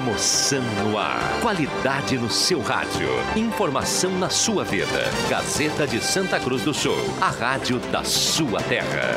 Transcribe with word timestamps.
Emoção 0.00 0.62
no 0.84 0.96
ar. 0.96 1.18
Qualidade 1.42 2.16
no 2.16 2.30
seu 2.30 2.60
rádio. 2.60 3.08
Informação 3.34 4.16
na 4.16 4.30
sua 4.30 4.62
vida. 4.62 4.86
Gazeta 5.28 5.88
de 5.88 6.00
Santa 6.00 6.38
Cruz 6.38 6.62
do 6.62 6.72
Sul. 6.72 6.94
A 7.20 7.30
rádio 7.30 7.80
da 7.90 8.04
sua 8.04 8.62
terra. 8.62 9.16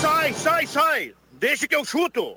Sai, 0.00 0.32
sai, 0.32 0.66
sai! 0.68 1.14
Deixa 1.32 1.66
que 1.66 1.74
eu 1.74 1.84
chuto! 1.84 2.36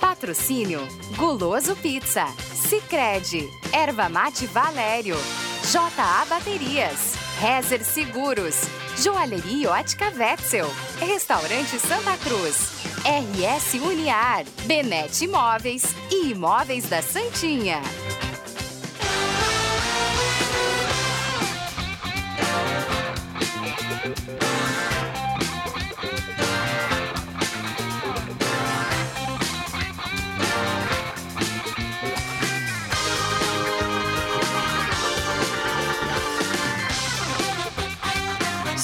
Patrocínio 0.00 0.80
Guloso 1.16 1.76
Pizza, 1.76 2.26
Sicredi, 2.54 3.48
Erva 3.72 4.08
Mate 4.08 4.46
Valério, 4.46 5.16
JA 5.70 6.24
Baterias, 6.28 7.14
Rezer 7.38 7.84
Seguros, 7.84 8.62
Joalheria 8.96 9.70
Ótica 9.70 10.12
Wetzel, 10.16 10.66
Restaurante 10.98 11.78
Santa 11.78 12.16
Cruz, 12.18 12.78
RS 13.08 13.80
Uniar, 13.80 14.44
Benete 14.66 15.24
Imóveis 15.24 15.82
e 16.10 16.26
Imóveis 16.26 16.90
da 16.90 17.00
Santinha. 17.00 17.80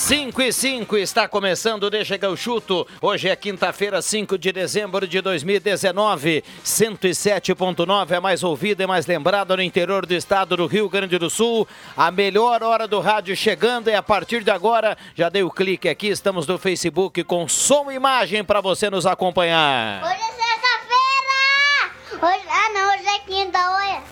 Cinco 0.06 0.42
e 0.42 0.52
cinco 0.52 0.98
está 0.98 1.26
começando, 1.26 1.88
deixa 1.88 2.18
que 2.18 2.26
eu 2.26 2.36
chuto. 2.36 2.86
Hoje 3.00 3.26
é 3.26 3.34
quinta-feira, 3.34 4.02
5 4.02 4.36
de 4.36 4.52
dezembro 4.52 5.08
de 5.08 5.18
2019. 5.22 6.45
107.9 6.62 8.10
é 8.10 8.20
mais 8.20 8.45
ouvida 8.45 8.82
e 8.82 8.87
mais 8.87 9.06
lembrada 9.06 9.56
no 9.56 9.62
interior 9.62 10.04
do 10.04 10.12
estado 10.12 10.59
do 10.59 10.66
Rio 10.66 10.90
Grande 10.90 11.16
do 11.16 11.30
Sul. 11.30 11.66
A 11.96 12.10
melhor 12.10 12.62
hora 12.62 12.87
do 12.87 13.01
rádio 13.01 13.34
chegando 13.34 13.88
e 13.88 13.95
a 13.95 14.02
partir 14.02 14.45
de 14.45 14.51
agora, 14.51 14.95
já 15.14 15.30
dei 15.30 15.42
o 15.42 15.51
clique 15.51 15.88
aqui, 15.88 16.09
estamos 16.09 16.46
no 16.46 16.59
Facebook 16.59 17.24
com 17.24 17.48
som 17.48 17.90
e 17.90 17.95
imagem 17.95 18.45
para 18.45 18.60
você 18.60 18.90
nos 18.90 19.07
acompanhar. 19.07 20.04
Hoje 20.04 20.20
é 20.20 20.32
sexta-feira! 20.42 22.26
Hoje... 22.26 22.46
Ah, 22.51 22.68
não, 22.74 22.92
hoje 22.92 23.09
é 23.09 23.18
quinta, 23.20 23.59
olha. 23.59 24.02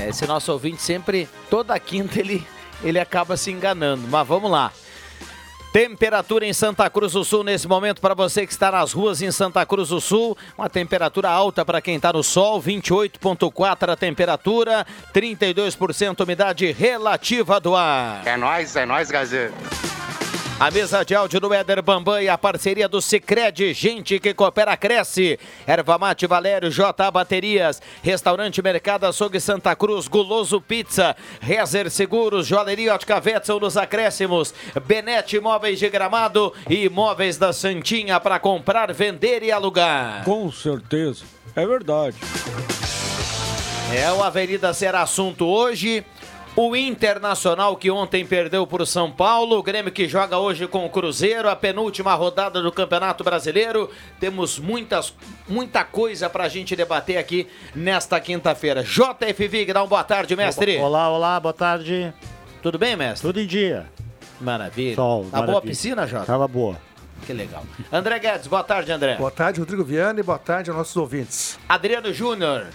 É, 0.00 0.08
esse 0.10 0.24
nosso 0.28 0.52
ouvinte 0.52 0.80
sempre, 0.80 1.28
toda 1.50 1.76
quinta 1.80 2.20
ele, 2.20 2.46
ele 2.82 2.98
acaba 2.98 3.36
se 3.36 3.50
enganando, 3.50 4.06
mas 4.08 4.26
vamos 4.26 4.50
lá. 4.50 4.72
Temperatura 5.72 6.44
em 6.44 6.52
Santa 6.52 6.90
Cruz 6.90 7.12
do 7.12 7.24
Sul 7.24 7.44
nesse 7.44 7.68
momento 7.68 8.00
para 8.00 8.12
você 8.12 8.44
que 8.44 8.52
está 8.52 8.72
nas 8.72 8.92
ruas 8.92 9.22
em 9.22 9.30
Santa 9.30 9.64
Cruz 9.64 9.90
do 9.90 10.00
Sul. 10.00 10.36
Uma 10.58 10.68
temperatura 10.68 11.28
alta 11.28 11.64
para 11.64 11.80
quem 11.80 11.94
está 11.94 12.12
no 12.12 12.24
sol, 12.24 12.60
28,4 12.60 13.92
a 13.92 13.96
temperatura, 13.96 14.84
32% 15.14 16.24
umidade 16.24 16.72
relativa 16.72 17.60
do 17.60 17.76
ar. 17.76 18.26
É 18.26 18.36
nóis, 18.36 18.74
é 18.74 18.84
nóis, 18.84 19.12
Gazeta. 19.12 19.54
A 20.60 20.70
mesa 20.70 21.02
de 21.02 21.14
áudio 21.14 21.40
do 21.40 21.54
Éder 21.54 21.80
Bambam 21.80 22.20
e 22.20 22.28
a 22.28 22.36
parceria 22.36 22.86
do 22.86 23.00
Cicred, 23.00 23.72
gente 23.72 24.20
que 24.20 24.34
coopera, 24.34 24.76
cresce. 24.76 25.40
Erva 25.66 25.96
Mate 25.96 26.26
Valério, 26.26 26.70
J 26.70 27.10
Baterias, 27.10 27.80
Restaurante 28.02 28.60
Mercado 28.60 29.06
Açougue 29.06 29.40
Santa 29.40 29.74
Cruz, 29.74 30.06
Guloso 30.06 30.60
Pizza, 30.60 31.16
Rezer 31.40 31.90
Seguros, 31.90 32.46
Joalheria 32.46 32.92
Ótica 32.92 33.22
Wetzel 33.24 33.58
nos 33.58 33.78
acréscimos, 33.78 34.52
Benete 34.84 35.38
Imóveis 35.38 35.78
de 35.78 35.88
Gramado 35.88 36.52
e 36.68 36.84
Imóveis 36.84 37.38
da 37.38 37.54
Santinha 37.54 38.20
para 38.20 38.38
comprar, 38.38 38.92
vender 38.92 39.42
e 39.42 39.50
alugar. 39.50 40.24
Com 40.24 40.52
certeza. 40.52 41.24
É 41.56 41.66
verdade. 41.66 42.18
É 43.94 44.12
o 44.12 44.22
Avenida 44.22 44.74
Será 44.74 45.00
assunto 45.00 45.46
hoje. 45.46 46.04
O 46.56 46.74
Internacional 46.76 47.76
que 47.76 47.90
ontem 47.90 48.26
perdeu 48.26 48.66
para 48.66 48.82
o 48.82 48.86
São 48.86 49.10
Paulo, 49.10 49.56
o 49.56 49.62
Grêmio 49.62 49.92
que 49.92 50.08
joga 50.08 50.36
hoje 50.36 50.66
com 50.66 50.84
o 50.84 50.90
Cruzeiro, 50.90 51.48
a 51.48 51.54
penúltima 51.56 52.12
rodada 52.14 52.60
do 52.60 52.72
Campeonato 52.72 53.22
Brasileiro. 53.22 53.88
Temos 54.18 54.58
muitas, 54.58 55.14
muita 55.48 55.84
coisa 55.84 56.28
para 56.28 56.44
a 56.44 56.48
gente 56.48 56.74
debater 56.74 57.16
aqui 57.18 57.46
nesta 57.74 58.20
quinta-feira. 58.20 58.82
JF 58.82 59.48
Vig, 59.48 59.72
dá 59.72 59.80
uma 59.82 59.88
boa 59.88 60.04
tarde, 60.04 60.34
mestre. 60.36 60.76
Olá, 60.78 61.08
olá, 61.08 61.38
boa 61.40 61.54
tarde. 61.54 62.12
Tudo 62.60 62.78
bem, 62.78 62.96
mestre? 62.96 63.28
Tudo 63.28 63.40
em 63.40 63.46
dia. 63.46 63.86
Maravilha. 64.40 64.96
Sol, 64.96 65.24
tá 65.24 65.30
boa 65.30 65.42
a 65.42 65.46
maravilha. 65.46 65.70
piscina, 65.70 66.06
Jota? 66.06 66.26
Tava 66.26 66.48
boa. 66.48 66.76
Que 67.26 67.32
legal. 67.32 67.64
André 67.92 68.18
Guedes, 68.18 68.48
boa 68.48 68.64
tarde, 68.64 68.90
André. 68.90 69.14
Boa 69.16 69.30
tarde, 69.30 69.60
Rodrigo 69.60 69.84
Viana, 69.84 70.18
e 70.18 70.22
boa 70.22 70.38
tarde 70.38 70.68
aos 70.68 70.76
nossos 70.78 70.96
ouvintes. 70.96 71.58
Adriano 71.68 72.12
Júnior, 72.12 72.66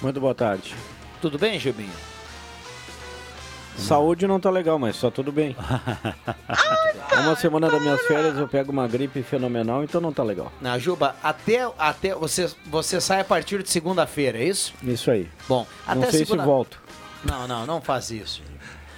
Muito 0.00 0.20
boa 0.20 0.34
tarde. 0.34 0.74
tudo 1.20 1.36
bem, 1.38 1.58
Gilbinho? 1.58 1.90
Saúde 3.78 4.26
não 4.26 4.40
tá 4.40 4.50
legal, 4.50 4.78
mas 4.78 4.96
só 4.96 5.10
tudo 5.10 5.32
bem. 5.32 5.56
Uma 7.22 7.36
semana 7.36 7.70
das 7.70 7.80
minhas 7.80 8.00
férias 8.02 8.36
eu 8.36 8.46
pego 8.46 8.70
uma 8.70 8.86
gripe 8.86 9.22
fenomenal, 9.22 9.82
então 9.82 10.00
não 10.00 10.12
tá 10.12 10.22
legal. 10.22 10.52
Na 10.60 10.78
Juba, 10.78 11.16
até, 11.22 11.68
até 11.78 12.14
você, 12.14 12.48
você 12.66 13.00
sai 13.00 13.20
a 13.20 13.24
partir 13.24 13.62
de 13.62 13.70
segunda-feira, 13.70 14.38
é 14.38 14.44
isso? 14.44 14.72
Isso 14.82 15.10
aí. 15.10 15.28
Bom, 15.48 15.66
não 15.86 16.02
até 16.02 16.10
sei 16.10 16.20
segunda... 16.20 16.42
se 16.42 16.46
volto. 16.46 16.80
Não, 17.24 17.48
não, 17.48 17.66
não 17.66 17.80
faz 17.80 18.10
isso. 18.10 18.42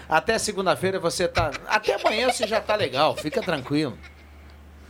Até 0.08 0.38
segunda-feira 0.38 0.98
você 0.98 1.28
tá. 1.28 1.50
Até 1.68 1.94
amanhã 1.94 2.30
você 2.30 2.46
já 2.46 2.60
tá 2.60 2.74
legal, 2.74 3.16
fica 3.16 3.40
tranquilo. 3.40 3.96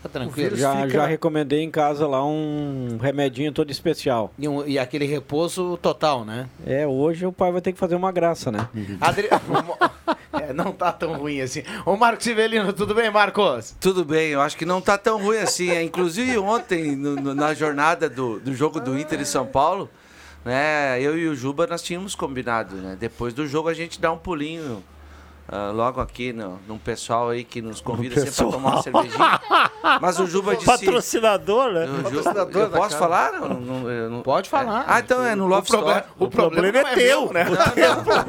Fica 0.00 0.08
tranquilo. 0.08 0.56
Já, 0.56 0.74
fica- 0.76 0.88
já 0.90 1.06
recomendei 1.06 1.60
em 1.62 1.70
casa 1.70 2.06
lá 2.06 2.24
um 2.24 2.98
remedinho 3.00 3.52
todo 3.52 3.70
especial. 3.70 4.32
E, 4.38 4.48
um- 4.48 4.66
e 4.66 4.78
aquele 4.78 5.04
repouso 5.04 5.76
total, 5.82 6.24
né? 6.24 6.48
É, 6.66 6.86
hoje 6.86 7.26
o 7.26 7.32
pai 7.32 7.52
vai 7.52 7.60
ter 7.60 7.72
que 7.72 7.78
fazer 7.78 7.94
uma 7.96 8.10
graça, 8.10 8.50
né? 8.50 8.68
Adri... 9.00 9.28
É, 10.32 10.52
não 10.52 10.70
tá 10.72 10.92
tão 10.92 11.14
ruim 11.18 11.40
assim. 11.40 11.64
Ô 11.84 11.96
Marcos 11.96 12.24
Sivelino, 12.24 12.72
tudo 12.72 12.94
bem, 12.94 13.10
Marcos? 13.10 13.74
Tudo 13.80 14.04
bem, 14.04 14.28
eu 14.28 14.40
acho 14.40 14.56
que 14.56 14.64
não 14.64 14.80
tá 14.80 14.96
tão 14.96 15.20
ruim 15.20 15.38
assim. 15.38 15.70
É, 15.70 15.82
Inclusive 15.82 16.38
ontem, 16.38 16.94
no- 16.94 17.16
no- 17.16 17.34
na 17.34 17.52
jornada 17.52 18.08
do, 18.08 18.38
do 18.38 18.54
jogo 18.54 18.78
do 18.80 18.96
Inter 18.96 19.20
e 19.20 19.26
São 19.26 19.44
Paulo, 19.44 19.90
né, 20.44 21.00
eu 21.02 21.18
e 21.18 21.26
o 21.26 21.34
Juba 21.34 21.66
nós 21.66 21.82
tínhamos 21.82 22.14
combinado, 22.14 22.76
né? 22.76 22.96
Depois 22.98 23.34
do 23.34 23.44
jogo 23.46 23.68
a 23.68 23.74
gente 23.74 24.00
dá 24.00 24.12
um 24.12 24.16
pulinho 24.16 24.82
ah, 25.52 25.70
logo 25.72 26.00
aqui 26.00 26.32
no, 26.32 26.58
num 26.68 26.78
pessoal 26.78 27.30
aí 27.30 27.42
que 27.44 27.60
nos 27.60 27.80
convida 27.80 28.14
sempre 28.14 28.30
pessoal. 28.30 28.50
pra 28.50 28.58
tomar 28.60 28.72
uma 28.74 28.82
cervejinha. 28.82 29.40
Mas 30.00 30.20
o 30.20 30.26
Juba 30.26 30.54
disse. 30.54 30.66
Patrocinador, 30.66 31.72
né? 31.72 31.84
o 31.84 31.96
Ju- 31.96 32.02
Patrocinador 32.02 32.62
eu 32.62 32.70
posso 32.70 32.82
casa. 32.90 32.98
falar? 32.98 33.32
Não, 33.32 33.48
não- 33.60 33.90
eu 33.90 34.10
não- 34.10 34.22
Pode 34.22 34.48
falar. 34.48 34.84
Ah, 34.86 35.00
então 35.00 35.24
é 35.24 35.34
no 35.34 35.46
Love 35.46 35.66
Store. 35.66 36.04
o, 36.18 36.28
problema, 36.28 36.78
é 36.78 36.94
teu, 36.94 37.32
né? 37.32 37.44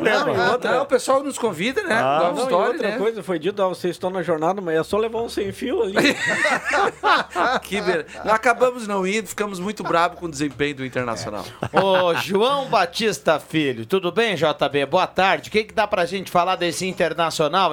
Não, 0.02 0.34
e 0.36 0.50
outra, 0.52 0.72
não, 0.72 0.84
o 0.84 0.86
pessoal 0.86 1.24
nos 1.24 1.38
convida, 1.38 1.84
né? 1.84 1.96
Ah, 1.96 2.20
Love 2.24 2.34
não, 2.36 2.42
e 2.42 2.44
Story, 2.46 2.68
outra 2.72 2.88
né? 2.90 2.98
coisa, 2.98 3.24
foi 3.24 3.38
dito, 3.40 3.62
ah, 3.62 3.68
vocês 3.68 3.96
estão 3.96 4.10
na 4.10 4.24
jornada, 4.24 4.62
mas 4.62 4.76
é 4.78 4.84
só 4.84 4.98
levar 4.98 5.20
um 5.22 5.30
sem 5.30 5.52
fio 5.52 5.84
ali. 5.84 5.94
Que 7.64 7.81
be... 7.81 8.06
Nós 8.24 8.34
acabamos 8.34 8.88
não 8.88 9.06
indo, 9.06 9.28
ficamos 9.28 9.60
muito 9.60 9.84
bravos 9.84 10.20
com 10.20 10.26
o 10.26 10.30
desempenho 10.30 10.76
do 10.76 10.86
Internacional. 10.86 11.44
Ô, 11.74 12.14
João 12.16 12.66
Batista 12.70 13.40
Filho, 13.40 13.86
tudo 13.86 14.12
bem, 14.12 14.36
JB? 14.36 14.86
Boa 14.86 15.08
tarde. 15.08 15.50
O 15.50 15.52
que, 15.52 15.64
que 15.66 15.74
dá 15.74 15.88
pra 15.88 16.06
gente 16.06 16.30
falar 16.31 16.56
desse 16.56 16.88
internacional, 16.88 17.11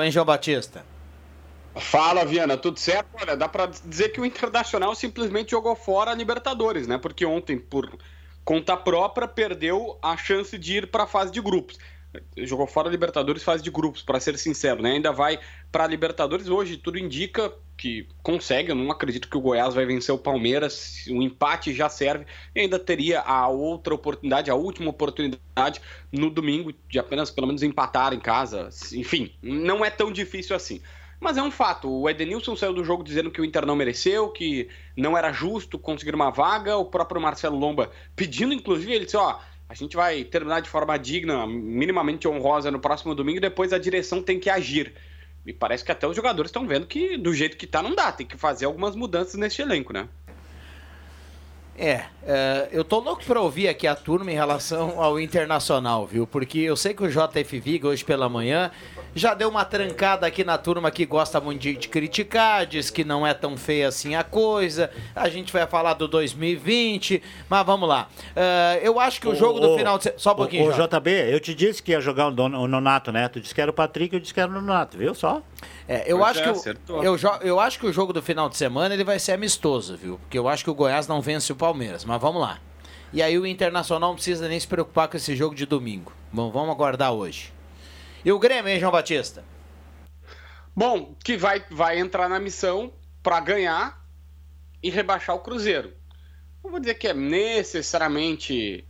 hein, 0.03 0.11
João 0.11 0.25
Batista? 0.25 0.85
Fala, 1.77 2.25
Viana, 2.25 2.57
tudo 2.57 2.79
certo? 2.79 3.09
Olha, 3.21 3.37
dá 3.37 3.49
pra 3.49 3.67
dizer 3.67 4.09
que 4.11 4.21
o 4.21 4.25
Internacional 4.25 4.95
simplesmente 4.95 5.53
jogou 5.53 5.77
fora 5.77 6.11
a 6.11 6.15
Libertadores, 6.15 6.87
né? 6.87 6.99
Porque 6.99 7.25
ontem, 7.25 7.59
por 7.59 7.97
conta 8.45 8.77
própria, 8.77 9.29
perdeu 9.29 9.99
a 10.03 10.17
chance 10.17 10.57
de 10.59 10.79
ir 10.79 10.91
para 10.91 11.05
a 11.05 11.07
fase 11.07 11.31
de 11.31 11.41
grupos. 11.41 11.79
Jogou 12.37 12.67
fora 12.67 12.89
a 12.89 12.91
Libertadores 12.91 13.43
fase 13.43 13.63
de 13.63 13.71
grupos, 13.71 14.03
para 14.03 14.19
ser 14.19 14.39
sincero, 14.39 14.83
né? 14.83 14.93
Ainda 14.93 15.13
vai 15.13 15.39
para 15.71 15.85
a 15.85 15.87
Libertadores 15.87 16.49
hoje, 16.49 16.77
tudo 16.77 16.99
indica 16.99 17.53
que 17.79 18.07
consegue. 18.23 18.71
Eu 18.71 18.75
não 18.75 18.91
acredito 18.91 19.29
que 19.29 19.39
o 19.39 19.41
Goiás 19.41 19.75
vai 19.75 19.87
vencer 19.87 20.13
o 20.15 20.19
Palmeiras. 20.19 21.07
O 21.09 21.23
empate 21.23 21.73
já 21.73 21.89
serve. 21.89 22.27
E 22.55 22.61
ainda 22.61 22.79
teria 22.79 23.21
a 23.21 23.49
outra 23.49 23.95
oportunidade, 23.95 24.51
a 24.51 24.55
última 24.55 24.91
oportunidade 24.91 25.81
no 26.13 26.29
domingo 26.29 26.75
de 26.91 26.99
apenas 26.99 27.31
pelo 27.31 27.47
menos 27.47 27.63
empatar 27.63 28.13
em 28.13 28.21
casa. 28.21 28.69
Enfim, 28.93 29.33
não 29.41 29.85
é 29.85 29.89
tão 29.89 30.13
difícil 30.13 30.55
assim. 30.55 30.83
Mas 31.21 31.37
é 31.37 31.43
um 31.43 31.51
fato. 31.51 31.91
O 31.91 32.11
Edenilson 32.11 32.55
saiu 32.57 32.75
do 32.75 32.85
jogo 32.85 33.03
dizendo 33.03 33.31
que 33.31 33.41
o 33.41 33.45
Inter 33.45 33.65
não 33.65 33.77
mereceu, 33.77 34.29
que 34.29 34.69
não 34.97 35.17
era 35.17 35.33
justo 35.33 35.79
conseguir 35.79 36.15
uma 36.15 36.31
vaga. 36.31 36.77
O 36.77 36.85
próprio 36.85 37.21
Marcelo 37.21 37.59
Lomba 37.59 37.91
pedindo, 38.15 38.53
inclusive, 38.53 38.93
ele 38.93 39.05
disse: 39.05 39.17
ó, 39.17 39.39
a 39.69 39.75
gente 39.75 39.97
vai 39.97 40.25
terminar 40.25 40.61
de 40.61 40.69
forma 40.69 40.97
digna, 40.99 41.47
minimamente 41.47 42.27
honrosa 42.27 42.71
no 42.71 42.81
próximo 42.81 43.15
domingo, 43.15 43.41
depois 43.41 43.73
a 43.73 43.79
direção 43.79 44.23
tem 44.23 44.39
que 44.39 44.51
agir. 44.51 44.95
Me 45.45 45.53
parece 45.53 45.85
que 45.85 45.93
até 45.93 46.07
os 46.07 46.15
jogadores 46.15 46.51
estão 46.51 46.67
vendo 46.67 46.87
que 46.87 47.17
do 47.17 47.33
jeito 47.33 47.57
que 47.57 47.67
tá 47.67 47.83
não 47.83 47.95
dá, 47.95 48.13
tem 48.13 48.27
que 48.27 48.37
fazer 48.37 48.67
algumas 48.67 48.95
mudanças 48.95 49.35
nesse 49.35 49.63
elenco, 49.63 49.93
né? 49.93 50.09
É, 51.81 52.07
é, 52.25 52.69
eu 52.73 52.83
tô 52.83 52.99
louco 52.99 53.25
pra 53.25 53.41
ouvir 53.41 53.69
aqui 53.69 53.87
a 53.87 53.95
turma 53.95 54.33
em 54.33 54.35
relação 54.35 55.01
ao 55.01 55.19
Internacional, 55.21 56.05
viu? 56.09 56.27
Porque 56.27 56.59
eu 56.59 56.77
sei 56.77 56.93
que 56.93 57.05
o 57.05 57.09
JF 57.09 57.61
Viga 57.61 57.87
hoje 57.87 58.05
pela 58.05 58.29
manhã 58.29 58.73
Já 59.15 59.35
deu 59.35 59.49
uma 59.49 59.65
trancada 59.65 60.27
aqui 60.27 60.45
na 60.45 60.57
turma 60.59 60.91
que 60.91 61.05
gosta 61.07 61.41
muito 61.41 61.61
de, 61.61 61.75
de 61.77 61.89
criticar, 61.89 62.67
diz 62.67 62.91
que 62.91 63.05
não 63.05 63.27
é 63.27 63.35
tão 63.35 63.57
feia 63.57 63.89
assim 63.89 64.15
a 64.15 64.23
coisa. 64.23 64.91
A 65.15 65.29
gente 65.29 65.53
vai 65.53 65.67
falar 65.67 65.95
do 65.95 66.07
2020, 66.07 67.23
mas 67.49 67.67
vamos 67.67 67.89
lá. 67.89 68.09
Uh, 68.31 68.79
eu 68.83 69.01
acho 69.01 69.21
que 69.21 69.29
o 69.29 69.35
jogo 69.35 69.61
do 69.61 69.77
final 69.77 69.97
de 69.99 70.05
semana. 70.05 70.19
Só 70.21 70.33
um 70.33 70.37
pouquinho, 70.37 70.65
O, 70.65 70.69
o 70.69 70.73
JB, 70.73 71.11
eu 71.33 71.41
te 71.41 71.55
disse 71.55 71.83
que 71.83 71.93
ia 71.93 72.01
jogar 72.01 72.29
o, 72.29 72.31
Don- 72.31 72.55
o 72.57 72.69
Nonato, 72.69 73.11
né? 73.11 73.29
Tu 73.29 73.41
disse 73.41 73.55
que 73.55 73.61
era 73.61 73.71
o 73.71 73.75
Patrick, 73.75 74.15
eu 74.15 74.21
disse 74.21 74.33
que 74.35 74.41
era 74.41 74.51
o 74.51 74.55
Nonato, 74.55 74.97
viu 74.99 75.15
só? 75.15 75.43
É, 75.89 76.05
eu, 76.11 76.19
Pois 76.19 76.31
acho 76.31 76.41
é, 76.41 76.75
que 76.75 76.93
o, 76.93 77.03
eu, 77.03 77.17
eu 77.43 77.61
acho 77.61 77.79
que 77.79 77.87
o 77.87 77.93
jogo 77.93 78.13
do 78.13 78.23
final 78.23 78.49
de 78.49 78.57
semana 78.57 78.95
ele 78.95 79.05
vai 79.05 79.19
ser 79.19 79.33
amistoso, 79.33 79.97
viu? 79.97 80.19
Porque 80.19 80.39
eu 80.39 80.47
acho 80.49 80.63
que 80.63 80.71
o 80.71 80.75
Goiás 80.75 81.09
não 81.09 81.21
vence 81.21 81.53
o 81.53 81.57
Palmeiras, 81.57 82.05
mas 82.05 82.21
vamos 82.21 82.41
lá. 82.41 82.59
E 83.13 83.23
aí 83.23 83.39
o 83.39 83.47
Internacional 83.47 84.11
não 84.11 84.15
precisa 84.15 84.47
nem 84.49 84.61
se 84.61 84.69
preocupar 84.69 85.09
com 85.09 85.17
esse 85.17 85.35
jogo 85.35 85.55
de 85.55 85.65
domingo. 85.65 86.13
Bom, 86.31 86.51
vamos 86.51 86.71
aguardar 86.71 87.11
hoje. 87.13 87.53
E 88.25 88.33
o 88.33 88.39
Grêmio, 88.39 88.71
hein, 88.71 88.81
João 88.81 88.93
Batista? 88.93 89.45
Bom, 90.75 91.15
que 91.25 91.37
vai, 91.37 91.65
vai 91.71 91.99
entrar 91.99 92.29
na 92.29 92.39
missão 92.39 92.93
para 93.23 93.41
ganhar 93.41 94.05
e 94.83 94.91
rebaixar 94.91 95.37
o 95.37 95.41
Cruzeiro. 95.41 95.93
Não 96.63 96.71
vou 96.71 96.81
dizer 96.81 96.95
que 96.95 97.09
é 97.09 97.15
necessariamente 97.15 98.87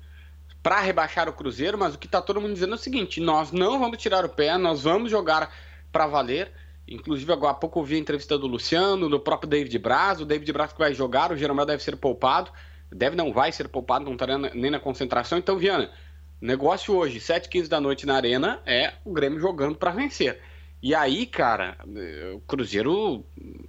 para 0.63 0.81
rebaixar 0.81 1.29
o 1.29 1.33
Cruzeiro, 1.33 1.79
mas 1.79 1.95
o 1.95 1.99
que 1.99 2.07
está 2.07 2.21
todo 2.21 2.41
mundo 2.41 2.55
dizendo 2.55 2.73
é 2.73 2.77
o 2.77 2.79
seguinte: 2.79 3.21
nós 3.21 3.53
não 3.53 3.79
vamos 3.79 3.99
tirar 3.99 4.25
o 4.25 4.29
pé, 4.29 4.57
nós 4.57 4.83
vamos 4.83 5.11
jogar 5.11 5.55
para 5.93 6.07
valer. 6.07 6.53
Inclusive, 6.87 7.31
agora 7.33 7.53
há 7.53 7.55
pouco 7.55 7.81
eu 7.81 7.85
vi 7.85 7.97
a 7.97 7.99
entrevista 7.99 8.39
do 8.39 8.47
Luciano, 8.47 9.09
do 9.11 9.21
próprio 9.21 9.49
David 9.49 9.79
Braz. 9.79 10.21
O 10.21 10.27
David 10.27 10.51
Braz 10.53 10.73
que 10.73 10.79
vai 10.79 10.95
jogar, 10.95 11.31
o 11.31 11.37
Jeromel 11.37 11.67
deve 11.67 11.83
ser 11.83 11.97
poupado. 11.97 12.51
Deve 12.91 13.15
não, 13.15 13.33
vai 13.33 13.53
ser 13.53 13.69
poupado, 13.69 14.07
não 14.07 14.13
estará 14.15 14.39
nem 14.39 14.71
na 14.71 14.81
concentração. 14.81 15.37
Então, 15.37 15.59
Viana, 15.59 15.91
negócio 16.41 16.95
hoje, 16.95 17.19
7h15 17.19 17.69
da 17.69 17.81
noite 17.81 18.07
na 18.07 18.15
Arena, 18.15 18.61
é 18.65 18.95
o 19.05 19.13
Grêmio 19.13 19.41
jogando 19.41 19.77
para 19.77 19.91
vencer. 19.91 20.41
E 20.83 20.95
aí, 20.95 21.27
cara, 21.27 21.77
eh, 21.97 22.33
o 22.35 22.41
Cruzeiro, 22.41 23.25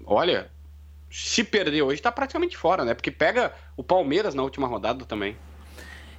olha, 0.06 0.52
se 1.10 1.44
perder 1.44 1.82
hoje 1.82 2.02
tá 2.02 2.12
praticamente 2.12 2.56
fora, 2.56 2.86
né? 2.86 2.94
Porque 2.94 3.10
pega 3.10 3.52
o 3.76 3.84
Palmeiras 3.84 4.36
na 4.36 4.44
última 4.44 4.68
rodada 4.68 5.06
também. 5.06 5.36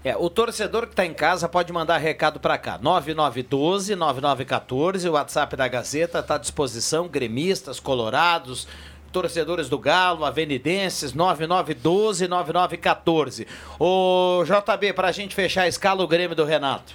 É, 0.03 0.17
o 0.17 0.31
torcedor 0.31 0.87
que 0.87 0.95
está 0.95 1.05
em 1.05 1.13
casa 1.13 1.47
pode 1.47 1.71
mandar 1.73 1.99
recado 1.99 2.41
para 2.41 2.57
cá. 2.57 2.79
9912 2.81 3.95
9914, 3.95 5.09
o 5.09 5.13
WhatsApp 5.13 5.55
da 5.57 5.69
Gazeta 5.69 6.21
está 6.21 6.37
à 6.37 6.39
disposição. 6.39 7.07
Gremistas, 7.07 7.79
colorados, 7.79 8.67
torcedores 9.13 9.69
do 9.69 9.79
Galo, 9.79 10.25
avenidenses, 10.25 11.13
9912 11.13 12.29
9914. 12.29 13.47
Ô 13.79 14.43
JB, 14.45 14.93
para 14.93 15.09
a 15.09 15.13
gente 15.13 15.35
fechar 15.35 15.63
a 15.63 15.69
escala, 15.69 16.03
o 16.03 16.09
Grêmio 16.09 16.37
do 16.37 16.45
Renato. 16.45 16.95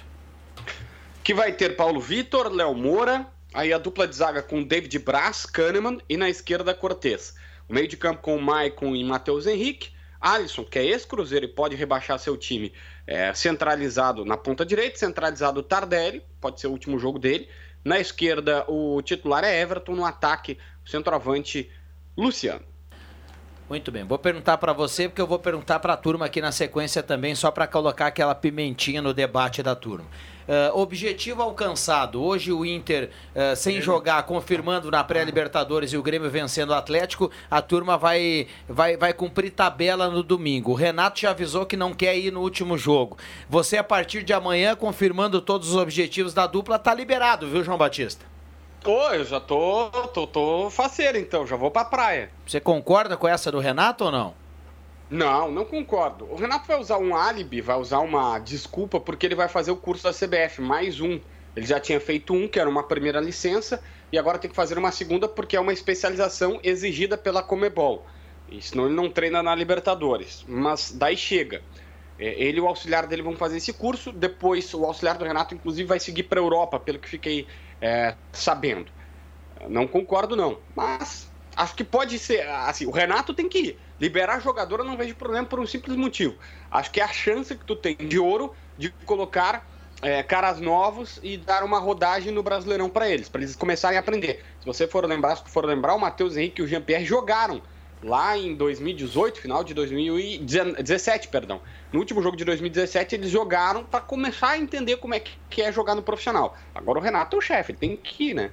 Que 1.22 1.34
vai 1.34 1.52
ter 1.52 1.76
Paulo 1.76 2.00
Vitor, 2.00 2.52
Léo 2.52 2.74
Moura, 2.74 3.26
aí 3.52 3.72
a 3.72 3.78
dupla 3.78 4.06
de 4.06 4.14
zaga 4.14 4.42
com 4.42 4.62
David 4.62 4.98
Braz, 4.98 5.44
Kahneman 5.46 5.98
e 6.08 6.16
na 6.16 6.28
esquerda 6.28 6.74
Cortez. 6.74 7.34
O 7.68 7.74
meio 7.74 7.88
de 7.88 7.96
campo 7.96 8.22
com 8.22 8.38
Maicon 8.38 8.94
e 8.94 9.04
Matheus 9.04 9.46
Henrique. 9.46 9.96
Alisson, 10.20 10.64
que 10.64 10.78
é 10.78 10.84
ex-cruzeiro 10.84 11.44
e 11.44 11.48
pode 11.48 11.76
rebaixar 11.76 12.18
seu 12.18 12.36
time, 12.36 12.72
é, 13.06 13.32
centralizado 13.34 14.24
na 14.24 14.36
ponta 14.36 14.64
direita, 14.64 14.98
centralizado 14.98 15.62
Tardelli, 15.62 16.22
pode 16.40 16.60
ser 16.60 16.66
o 16.66 16.70
último 16.70 16.98
jogo 16.98 17.18
dele. 17.18 17.48
Na 17.84 18.00
esquerda, 18.00 18.64
o 18.66 19.00
titular 19.02 19.44
é 19.44 19.60
Everton, 19.60 19.94
no 19.94 20.04
ataque, 20.04 20.58
o 20.84 20.88
centroavante 20.88 21.70
Luciano. 22.16 22.62
Muito 23.68 23.90
bem, 23.90 24.04
vou 24.04 24.16
perguntar 24.16 24.58
para 24.58 24.72
você, 24.72 25.08
porque 25.08 25.20
eu 25.20 25.26
vou 25.26 25.40
perguntar 25.40 25.80
para 25.80 25.94
a 25.94 25.96
turma 25.96 26.26
aqui 26.26 26.40
na 26.40 26.52
sequência 26.52 27.02
também, 27.02 27.34
só 27.34 27.50
para 27.50 27.66
colocar 27.66 28.06
aquela 28.06 28.32
pimentinha 28.32 29.02
no 29.02 29.12
debate 29.12 29.60
da 29.60 29.74
turma. 29.74 30.06
Eh, 30.46 30.70
objetivo 30.72 31.42
alcançado. 31.42 32.22
Hoje 32.22 32.52
o 32.52 32.64
Inter, 32.64 33.10
eh, 33.34 33.56
sem 33.56 33.80
jogar, 33.80 34.22
confirmando 34.22 34.88
na 34.88 35.02
pré-Libertadores 35.02 35.92
e 35.92 35.96
o 35.96 36.02
Grêmio 36.02 36.30
vencendo 36.30 36.70
o 36.70 36.74
Atlético, 36.74 37.28
a 37.50 37.60
turma 37.60 37.98
vai, 37.98 38.46
vai, 38.68 38.96
vai 38.96 39.12
cumprir 39.12 39.50
tabela 39.50 40.08
no 40.08 40.22
domingo. 40.22 40.70
O 40.70 40.74
Renato 40.74 41.18
já 41.18 41.30
avisou 41.30 41.66
que 41.66 41.76
não 41.76 41.92
quer 41.92 42.16
ir 42.16 42.30
no 42.30 42.42
último 42.42 42.78
jogo. 42.78 43.18
Você, 43.48 43.76
a 43.76 43.84
partir 43.84 44.22
de 44.22 44.32
amanhã, 44.32 44.76
confirmando 44.76 45.40
todos 45.40 45.70
os 45.70 45.76
objetivos 45.76 46.32
da 46.32 46.46
dupla, 46.46 46.78
tá 46.78 46.94
liberado, 46.94 47.48
viu, 47.48 47.64
João 47.64 47.76
Batista? 47.76 48.35
Ô, 48.86 49.12
eu 49.12 49.24
já 49.24 49.40
tô, 49.40 49.90
tô, 50.14 50.26
tô 50.26 50.70
faceiro 50.70 51.18
então, 51.18 51.44
já 51.44 51.56
vou 51.56 51.72
pra 51.72 51.84
praia. 51.84 52.30
Você 52.46 52.60
concorda 52.60 53.16
com 53.16 53.26
essa 53.26 53.50
do 53.50 53.58
Renato 53.58 54.04
ou 54.04 54.12
não? 54.12 54.34
Não, 55.10 55.50
não 55.50 55.64
concordo. 55.64 56.26
O 56.30 56.36
Renato 56.36 56.68
vai 56.68 56.78
usar 56.78 56.98
um 56.98 57.14
álibi, 57.14 57.60
vai 57.60 57.76
usar 57.76 57.98
uma 57.98 58.38
desculpa, 58.38 59.00
porque 59.00 59.26
ele 59.26 59.34
vai 59.34 59.48
fazer 59.48 59.72
o 59.72 59.76
curso 59.76 60.04
da 60.04 60.12
CBF, 60.12 60.60
mais 60.60 61.00
um. 61.00 61.20
Ele 61.56 61.66
já 61.66 61.80
tinha 61.80 62.00
feito 62.00 62.32
um, 62.32 62.46
que 62.46 62.60
era 62.60 62.68
uma 62.68 62.82
primeira 62.82 63.20
licença, 63.20 63.82
e 64.12 64.18
agora 64.18 64.38
tem 64.38 64.50
que 64.50 64.56
fazer 64.56 64.78
uma 64.78 64.92
segunda, 64.92 65.28
porque 65.28 65.56
é 65.56 65.60
uma 65.60 65.72
especialização 65.72 66.60
exigida 66.62 67.16
pela 67.16 67.42
Comebol. 67.42 68.04
E 68.48 68.62
senão 68.62 68.86
ele 68.86 68.94
não 68.94 69.10
treina 69.10 69.42
na 69.42 69.54
Libertadores. 69.54 70.44
Mas 70.46 70.92
daí 70.92 71.16
chega. 71.16 71.62
É, 72.18 72.42
Ele 72.42 72.58
e 72.58 72.60
o 72.60 72.66
auxiliar 72.66 73.06
dele 73.06 73.22
vão 73.22 73.36
fazer 73.36 73.58
esse 73.58 73.72
curso, 73.72 74.12
depois 74.12 74.72
o 74.72 74.84
auxiliar 74.84 75.18
do 75.18 75.24
Renato, 75.24 75.54
inclusive, 75.54 75.88
vai 75.88 76.00
seguir 76.00 76.24
para 76.24 76.40
a 76.40 76.42
Europa, 76.42 76.80
pelo 76.80 76.98
que 76.98 77.08
fiquei 77.08 77.46
é, 77.80 78.14
sabendo. 78.32 78.90
Não 79.68 79.86
concordo, 79.86 80.36
não. 80.36 80.58
Mas 80.74 81.30
acho 81.56 81.74
que 81.74 81.84
pode 81.84 82.18
ser. 82.18 82.46
Assim, 82.48 82.86
o 82.86 82.90
Renato 82.90 83.34
tem 83.34 83.48
que 83.48 83.58
ir. 83.58 83.80
Liberar 83.98 84.40
jogador 84.40 84.84
não 84.84 84.96
vejo 84.96 85.14
problema 85.14 85.46
por 85.46 85.58
um 85.58 85.66
simples 85.66 85.96
motivo. 85.96 86.36
Acho 86.70 86.90
que 86.90 87.00
é 87.00 87.04
a 87.04 87.08
chance 87.08 87.54
que 87.54 87.64
tu 87.64 87.74
tem 87.74 87.96
de 87.96 88.18
ouro 88.18 88.54
de 88.76 88.90
colocar 89.06 89.66
é, 90.02 90.22
caras 90.22 90.60
novos 90.60 91.18
e 91.22 91.36
dar 91.36 91.64
uma 91.64 91.78
rodagem 91.78 92.32
no 92.32 92.42
Brasileirão 92.42 92.90
para 92.90 93.08
eles, 93.08 93.28
para 93.28 93.40
eles 93.40 93.56
começarem 93.56 93.96
a 93.96 94.00
aprender. 94.00 94.44
Se 94.60 94.66
você 94.66 94.86
for 94.86 95.06
lembrar, 95.06 95.36
se 95.36 95.44
for 95.48 95.64
lembrar, 95.64 95.94
o 95.94 95.98
Matheus 95.98 96.36
Henrique 96.36 96.60
e 96.60 96.64
o 96.64 96.68
Jean-Pierre 96.68 97.04
jogaram 97.04 97.62
lá 98.02 98.36
em 98.36 98.54
2018, 98.54 99.40
final 99.40 99.64
de 99.64 99.74
2017, 99.74 101.28
perdão. 101.28 101.60
No 101.92 101.98
último 101.98 102.22
jogo 102.22 102.36
de 102.36 102.44
2017, 102.44 103.14
eles 103.14 103.30
jogaram 103.30 103.84
para 103.84 104.00
começar 104.00 104.50
a 104.50 104.58
entender 104.58 104.96
como 104.96 105.14
é 105.14 105.20
que 105.50 105.62
é 105.62 105.72
jogar 105.72 105.94
no 105.94 106.02
profissional. 106.02 106.56
Agora 106.74 106.98
o 106.98 107.02
Renato 107.02 107.36
é 107.36 107.38
o 107.38 107.42
chefe, 107.42 107.72
ele 107.72 107.78
tem 107.78 107.96
que 107.96 108.30
ir, 108.30 108.34
né? 108.34 108.50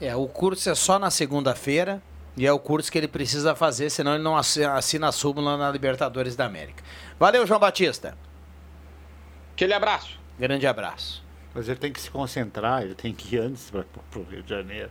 É, 0.00 0.14
o 0.14 0.26
curso 0.26 0.68
é 0.68 0.74
só 0.74 0.98
na 0.98 1.10
segunda-feira 1.10 2.02
e 2.36 2.46
é 2.46 2.52
o 2.52 2.58
curso 2.58 2.90
que 2.90 2.98
ele 2.98 3.08
precisa 3.08 3.54
fazer, 3.54 3.90
senão 3.90 4.14
ele 4.14 4.22
não 4.24 4.36
assi- 4.36 4.64
assina 4.64 5.08
a 5.08 5.12
súmula 5.12 5.56
na 5.56 5.70
Libertadores 5.70 6.34
da 6.36 6.44
América. 6.44 6.82
Valeu, 7.18 7.46
João 7.46 7.60
Batista. 7.60 8.16
Aquele 9.52 9.72
abraço. 9.72 10.18
Grande 10.38 10.66
abraço. 10.66 11.22
Mas 11.54 11.68
ele 11.68 11.78
tem 11.78 11.92
que 11.92 12.00
se 12.00 12.10
concentrar, 12.10 12.82
ele 12.82 12.94
tem 12.96 13.14
que 13.14 13.36
ir 13.36 13.38
antes 13.38 13.70
para 13.70 13.84
o 14.20 14.22
Rio 14.24 14.42
de 14.42 14.50
Janeiro. 14.50 14.90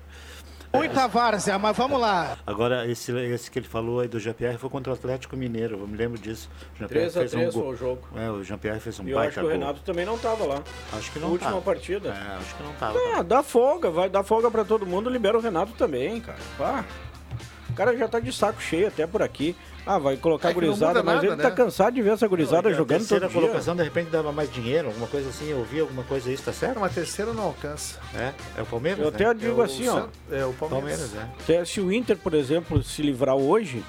Muita 0.74 1.08
várzea, 1.08 1.60
mas 1.60 1.78
vamos 1.78 2.02
lá. 2.02 2.36
Agora, 2.48 2.88
esse, 2.90 3.12
esse 3.12 3.52
que 3.52 3.60
ele 3.60 3.68
falou 3.68 4.00
aí 4.00 4.08
do 4.08 4.20
Jean-Pierre 4.20 4.58
foi 4.58 4.70
contra 4.72 4.92
o 4.92 4.96
Atlético 4.96 5.38
Mineiro, 5.38 5.78
eu 5.80 5.88
me 5.88 5.96
lembro 5.96 6.20
disso. 6.20 6.50
O 6.76 6.80
Jean-Pierre 6.80 7.12
3 7.12 7.18
a 7.18 7.20
fez 7.20 7.32
3 7.32 7.48
um 7.48 7.52
foi 7.52 7.62
gol. 7.62 7.72
o 7.72 7.76
jogo. 7.76 8.02
É, 8.16 8.30
o 8.32 8.44
Jean-Pierre 8.44 8.80
fez 8.80 9.00
um 9.00 9.08
E 9.08 9.12
eu 9.12 9.18
baita 9.18 9.30
acho 9.30 9.40
que 9.40 9.46
o 9.46 9.50
gol. 9.50 9.52
Renato 9.60 9.80
também 9.82 10.06
não 10.06 10.18
tava 10.18 10.46
lá. 10.46 10.64
Acho 10.94 11.12
que 11.12 11.20
Na 11.20 11.26
não 11.26 11.32
última 11.34 11.52
tava. 11.52 11.62
partida. 11.62 12.10
É, 12.10 12.38
acho 12.38 12.56
que 12.56 12.64
não 12.64 12.74
tava. 12.74 12.98
Ah, 13.16 13.22
dá 13.22 13.44
folga, 13.44 13.92
vai 13.92 14.10
dar 14.10 14.24
folga 14.24 14.50
pra 14.50 14.66
todo 14.66 14.86
mundo, 14.86 15.10
libera 15.12 15.38
o 15.38 15.42
Renato 15.42 15.74
também, 15.74 16.20
cara. 16.20 16.40
Pá. 16.58 16.84
O 17.70 17.74
cara 17.76 17.96
já 17.96 18.08
tá 18.08 18.20
de 18.20 18.32
saco 18.34 18.62
cheio 18.62 18.88
até 18.88 19.06
por 19.06 19.22
aqui. 19.22 19.56
Ah, 19.86 19.98
vai 19.98 20.16
colocar 20.16 20.50
É 20.52 20.54
gurizada, 20.54 21.04
mas 21.04 21.16
nada, 21.16 21.28
ele 21.28 21.36
né? 21.36 21.44
tá 21.44 21.52
cansado 21.52 21.94
de 21.94 22.02
ver 22.02 22.12
essa 22.14 22.26
gurizada 22.28 22.70
Não, 22.70 22.76
a 22.76 22.78
jogando 22.78 23.00
terceira 23.00 23.26
todo 23.28 23.32
dia. 23.34 23.42
colocação, 23.42 23.76
de 23.76 23.84
repente, 23.84 24.10
dava 24.10 24.32
mais 24.32 24.52
dinheiro, 24.52 24.88
alguma 24.88 25.08
coisa 25.08 25.28
assim. 25.30 25.50
Eu 25.50 25.58
ouvi 25.58 25.80
alguma 25.82 26.04
coisa 26.04 26.32
isso, 26.32 26.44
tá 26.44 26.54
certo? 26.54 26.78
Uma 26.78 26.90
terceira 26.90 27.34
não 27.34 27.44
alcança. 27.44 28.00
É, 28.16 28.32
é 28.58 28.62
o 28.62 28.66
Palmeiras, 28.66 29.00
Eu 29.00 29.12
né? 29.12 29.16
até 29.16 29.34
digo 29.34 29.60
É 29.60 29.62
o 29.62 29.62
assim, 29.64 29.88
ó. 29.90 30.06
É 30.32 30.46
o 30.46 30.54
Palmeiras. 30.54 31.12
Palmeiras, 31.12 31.12
é. 31.50 31.66
Se- 31.66 31.74
Se 31.74 31.82
o 31.82 31.92
Inter, 31.92 32.18
por 32.18 32.34
exemplo, 32.34 32.82
se 32.82 33.02
livrar 33.02 33.36
hoje, 33.36 33.84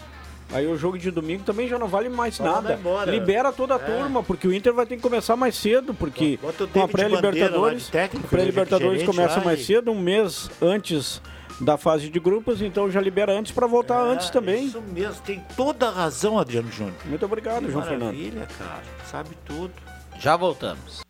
aí 0.52 0.66
o 0.66 0.76
jogo 0.76 0.98
de 0.98 1.12
domingo 1.12 1.44
também 1.44 1.68
já 1.68 1.78
não 1.78 1.86
vale 1.86 2.08
mais 2.08 2.40
mandar 2.40 2.76
nada. 2.76 3.10
Libera 3.10 3.52
toda 3.52 3.74
a 3.76 3.78
É. 3.78 3.80
turma, 3.80 4.20
porque 4.22 4.48
o 4.48 4.52
Inter 4.52 4.72
vai 4.74 4.86
ter 4.86 4.96
que 4.96 5.02
começar 5.02 5.36
mais 5.36 5.54
cedo, 5.54 5.94
porque 5.94 6.40
com 6.72 6.82
a 6.82 6.88
pré-libertadores, 6.88 7.88
a 7.88 8.28
pré-libertadores 8.28 9.00
gerente 9.00 9.06
começa 9.16 9.38
lá 9.38 9.44
mais 9.44 9.60
e- 9.60 9.64
cedo, 9.64 9.92
um 9.92 10.00
mês 10.00 10.50
antes 10.60 11.22
da 11.61 11.76
fase 11.76 12.08
de 12.08 12.18
grupos, 12.18 12.61
então 12.61 12.90
já 12.90 13.00
libera 13.00 13.32
antes 13.32 13.52
para 13.52 13.66
voltar 13.66 14.00
antes 14.00 14.30
também. 14.30 14.64
É, 14.64 14.66
Isso 14.66 14.82
mesmo, 14.82 15.23
tem 15.23 15.42
toda 15.56 15.88
a 15.88 15.90
razão, 15.90 16.38
Adriano 16.38 16.70
Júnior. 16.70 16.94
Muito 17.04 17.25
obrigado, 17.25 17.64
Que 17.66 17.73
João 17.73 17.84
Fernando. 17.84 18.14
Maravilha, 18.14 18.49
cara. 18.58 18.82
Sabe 19.11 19.30
tudo. 19.46 19.73
Já 20.18 20.37
voltamos. 20.37 21.02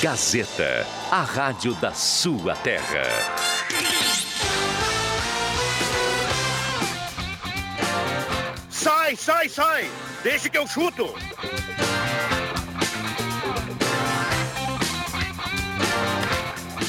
Gazeta, 0.00 0.86
a 1.10 1.22
rádio 1.22 1.74
da 1.74 1.92
sua 1.92 2.54
terra. 2.56 3.02
Sai, 8.70 9.16
sai, 9.16 9.48
sai! 9.48 9.90
Deixa 10.22 10.48
que 10.48 10.58
eu 10.58 10.66
chuto! 10.66 11.14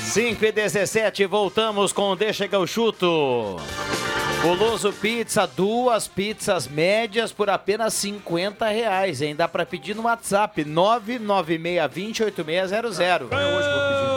Cinco 0.10 0.44
e 0.44 0.52
17, 0.52 1.24
voltamos 1.28 1.94
com 1.94 2.10
o 2.10 2.16
Deixa 2.16 2.48
que 2.48 2.56
eu 2.56 2.66
chuto. 2.66 3.58
Guloso 4.42 4.92
Pizza, 4.92 5.46
duas 5.46 6.08
pizzas 6.08 6.68
médias 6.68 7.32
por 7.32 7.48
apenas 7.48 7.94
50 7.94 8.68
reais, 8.70 9.22
hein? 9.22 9.36
Dá 9.36 9.48
pra 9.48 9.68
pedir 9.68 9.96
no 9.96 10.02
WhatsApp 10.04 10.66
996208600. 10.66 13.28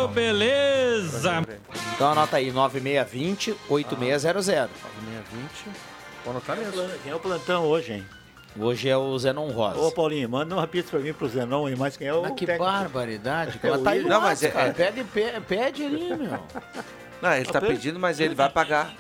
Ô, 0.05 0.09
beleza! 0.09 1.43
Mesa. 1.43 1.61
Então 1.95 2.11
anota 2.11 2.39
aí, 2.39 2.51
9620 2.51 3.55
8600. 3.69 4.71
9620. 4.83 5.77
Vou 6.25 6.31
anotar 6.31 6.57
mesmo. 6.57 6.73
Quem 7.03 7.13
é 7.13 7.15
o 7.15 7.21
plantão 7.21 7.67
hoje, 7.67 7.93
hein? 7.93 8.07
Hoje 8.59 8.89
é 8.89 8.97
o 8.97 9.19
Zenon 9.19 9.49
Rosa. 9.51 9.81
Ô, 9.81 9.91
Paulinho, 9.91 10.29
manda 10.29 10.55
uma 10.55 10.67
pizza 10.67 10.91
pra 10.91 11.01
mim 11.01 11.13
pro 11.13 11.27
Zenon 11.29 11.69
e 11.71 11.77
mais 11.77 11.97
quem 11.97 12.07
é 12.09 12.15
o. 12.15 12.23
Mas 12.23 12.33
que 12.33 12.45
técnico? 12.47 12.71
barbaridade. 12.71 13.59
É 13.63 13.71
o 13.71 13.79
tá 13.79 13.91
aí 13.91 13.99
Willian. 13.99 14.03
no 14.03 14.15
Não, 14.15 14.21
mas 14.21 14.43
é- 14.43 14.49
cara. 14.51 14.69
é- 14.69 14.73
Pede, 14.73 15.05
pe- 15.05 15.41
pede 15.49 15.85
ali, 15.85 16.15
meu. 16.15 16.39
Não, 17.23 17.33
ele 17.35 17.47
tá 17.47 17.61
pedindo, 17.61 17.99
mas 17.99 18.21
ele 18.21 18.35
vai 18.35 18.51
pagar. 18.51 18.93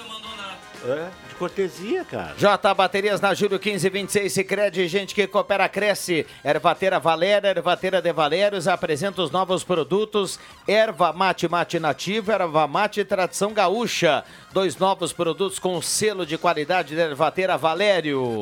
É, 0.85 1.09
de 1.29 1.35
cortesia, 1.37 2.05
cara. 2.05 2.35
J 2.37 2.75
Baterias 2.75 3.21
na 3.21 3.35
Júlio 3.35 3.61
1526 3.63 4.33
Sicredi, 4.33 4.89
gente 4.89 5.15
que 5.15 5.27
coopera 5.29 5.69
cresce. 5.69 6.27
Ervateira 6.45 6.99
Valéria, 6.99 7.49
Ervateira 7.51 8.03
de 8.03 8.13
Valérios 8.13 8.67
apresenta 8.67 9.23
os 9.23 9.31
novos 9.31 9.63
produtos 9.63 10.41
Erva 10.67 11.13
Mate 11.13 11.47
Mate 11.47 11.79
Nativa, 11.79 12.33
Erva 12.33 12.67
Mate 12.67 13.05
Tradição 13.05 13.53
Gaúcha. 13.53 14.25
Dois 14.53 14.77
novos 14.77 15.13
produtos 15.13 15.59
com 15.61 15.81
selo 15.83 16.25
de 16.27 16.37
qualidade 16.39 16.97
da 16.97 17.03
Ervateira 17.03 17.57
Valério. 17.57 18.41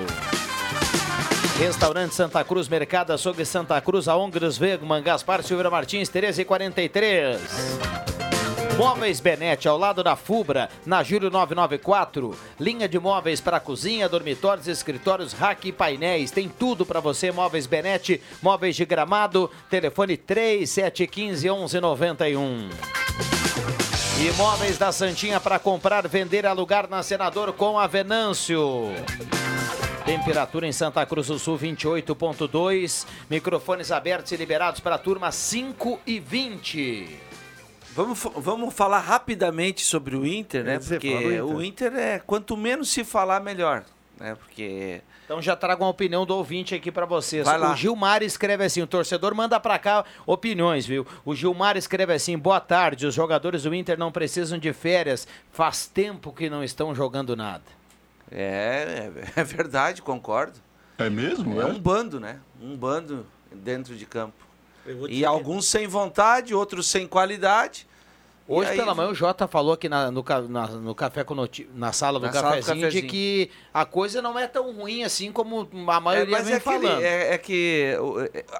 Restaurante 1.61 2.15
Santa 2.15 2.43
Cruz, 2.43 2.71
Mercado 2.71 3.13
Açougue 3.13 3.45
Santa 3.45 3.79
Cruz, 3.83 4.09
a 4.09 4.17
Ongres 4.17 4.59
Wegman, 4.59 5.03
Gaspar 5.03 5.43
Silveira 5.43 5.69
Martins, 5.69 6.09
13 6.09 6.41
e 6.41 6.45
43. 6.47 7.39
Móveis 8.79 9.21
Benete, 9.21 9.69
ao 9.69 9.77
lado 9.77 10.03
da 10.03 10.17
Fubra, 10.17 10.71
na 10.87 11.03
Júlio 11.03 11.29
994. 11.29 12.35
Linha 12.59 12.89
de 12.89 12.99
móveis 12.99 13.43
para 13.43 13.61
cozinha, 13.61 14.09
dormitórios, 14.09 14.69
escritórios, 14.69 15.35
rack 15.35 15.69
e 15.69 15.73
painéis. 15.73 16.31
Tem 16.31 16.49
tudo 16.49 16.87
para 16.87 16.99
você, 16.99 17.31
Móveis 17.31 17.67
Benete, 17.67 18.23
móveis 18.41 18.75
de 18.75 18.87
gramado. 18.87 19.51
Telefone 19.69 20.17
3715 20.17 21.47
1191. 21.47 22.71
Imóveis 24.19 24.79
da 24.79 24.91
Santinha 24.93 25.39
para 25.39 25.59
comprar, 25.59 26.09
vender, 26.09 26.47
alugar 26.47 26.89
na 26.89 27.03
Senador 27.03 27.53
com 27.53 27.79
a 27.79 27.87
Venâncio. 27.87 28.95
Temperatura 30.05 30.67
em 30.67 30.73
Santa 30.73 31.05
Cruz 31.07 31.29
do 31.29 31.39
Sul 31.39 31.59
28.2. 31.59 33.07
Microfones 33.29 33.93
abertos 33.93 34.33
e 34.33 34.37
liberados 34.37 34.81
para 34.81 34.97
a 34.97 34.99
turma 34.99 35.31
5 35.31 36.01
e 36.07 36.19
20. 36.19 37.19
Vamos, 37.95 38.21
vamos 38.37 38.75
falar 38.75 39.01
rapidamente 39.01 39.83
sobre 39.83 40.17
o 40.17 40.27
Inter, 40.27 40.65
né? 40.65 40.79
Dizer, 40.79 41.01
Porque 41.01 41.15
do 41.15 41.23
Inter. 41.23 41.45
o 41.45 41.63
Inter 41.63 41.93
é 41.95 42.19
quanto 42.19 42.57
menos 42.57 42.89
se 42.91 43.05
falar, 43.05 43.41
melhor. 43.41 43.85
Né? 44.19 44.35
Porque. 44.35 45.03
Então 45.25 45.41
já 45.41 45.55
trago 45.55 45.85
uma 45.85 45.91
opinião 45.91 46.27
do 46.27 46.35
ouvinte 46.37 46.75
aqui 46.75 46.91
pra 46.91 47.07
vocês. 47.07 47.45
Vai 47.45 47.57
lá. 47.59 47.73
O 47.73 47.77
Gilmar 47.77 48.23
escreve 48.23 48.65
assim, 48.65 48.83
o 48.83 48.87
torcedor 48.87 49.35
manda 49.35 49.61
pra 49.61 49.79
cá 49.79 50.05
opiniões, 50.27 50.87
viu? 50.87 51.07
O 51.25 51.35
Gilmar 51.35 51.77
escreve 51.77 52.13
assim: 52.13 52.37
"Boa 52.37 52.59
tarde, 52.61 53.07
os 53.07 53.15
jogadores 53.15 53.63
do 53.63 53.75
Inter 53.75 53.97
não 53.99 54.11
precisam 54.11 54.59
de 54.59 54.73
férias, 54.73 55.27
faz 55.53 55.87
tempo 55.87 56.33
que 56.33 56.51
não 56.51 56.65
estão 56.65 56.95
jogando 56.95 57.37
nada". 57.37 57.80
É, 58.31 59.11
é, 59.37 59.41
é 59.41 59.45
verdade, 59.45 60.03
concordo. 60.03 60.59
É 60.99 61.09
mesmo? 61.11 61.61
É 61.61 61.65
É? 61.65 61.67
um 61.67 61.79
bando, 61.79 62.21
né? 62.21 62.39
Um 62.61 62.77
bando 62.77 63.27
dentro 63.53 63.95
de 63.97 64.07
campo. 64.07 64.35
E 64.87 64.95
dizer 64.95 65.09
que- 65.09 65.25
alguns 65.25 65.67
sem 65.67 65.87
vontade, 65.87 66.55
outros 66.55 66.87
sem 66.89 67.07
qualidade. 67.07 67.89
Hoje 68.49 68.71
aí- 68.71 68.77
pela 68.77 68.95
manhã 68.95 69.09
o 69.11 69.15
Jota 69.15 69.47
falou 69.47 69.73
aqui 69.75 69.89
na- 69.89 70.11
no, 70.11 70.25
na- 70.49 70.67
no 70.67 70.93
café 70.95 71.23
com 71.23 71.35
noti- 71.37 71.69
na 71.75 71.93
sala 71.93 72.19
do 72.19 72.27
Na 72.27 72.33
sala 72.33 72.47
do 72.49 72.51
cafezinho, 72.57 72.77
de 72.79 72.83
cafezinho. 73.03 73.09
que 73.11 73.51
a 73.73 73.85
coisa 73.85 74.21
não 74.21 74.37
é 74.37 74.47
tão 74.49 74.73
ruim 74.73 75.05
assim 75.05 75.31
como 75.31 75.69
a 75.89 75.97
É, 75.97 76.01
maioria 76.01 76.37
mas 76.37 76.47
vem 76.47 76.57
é, 76.57 76.61
falando. 76.61 77.01
é- 77.01 77.35
é 77.35 77.39
que 77.39 77.97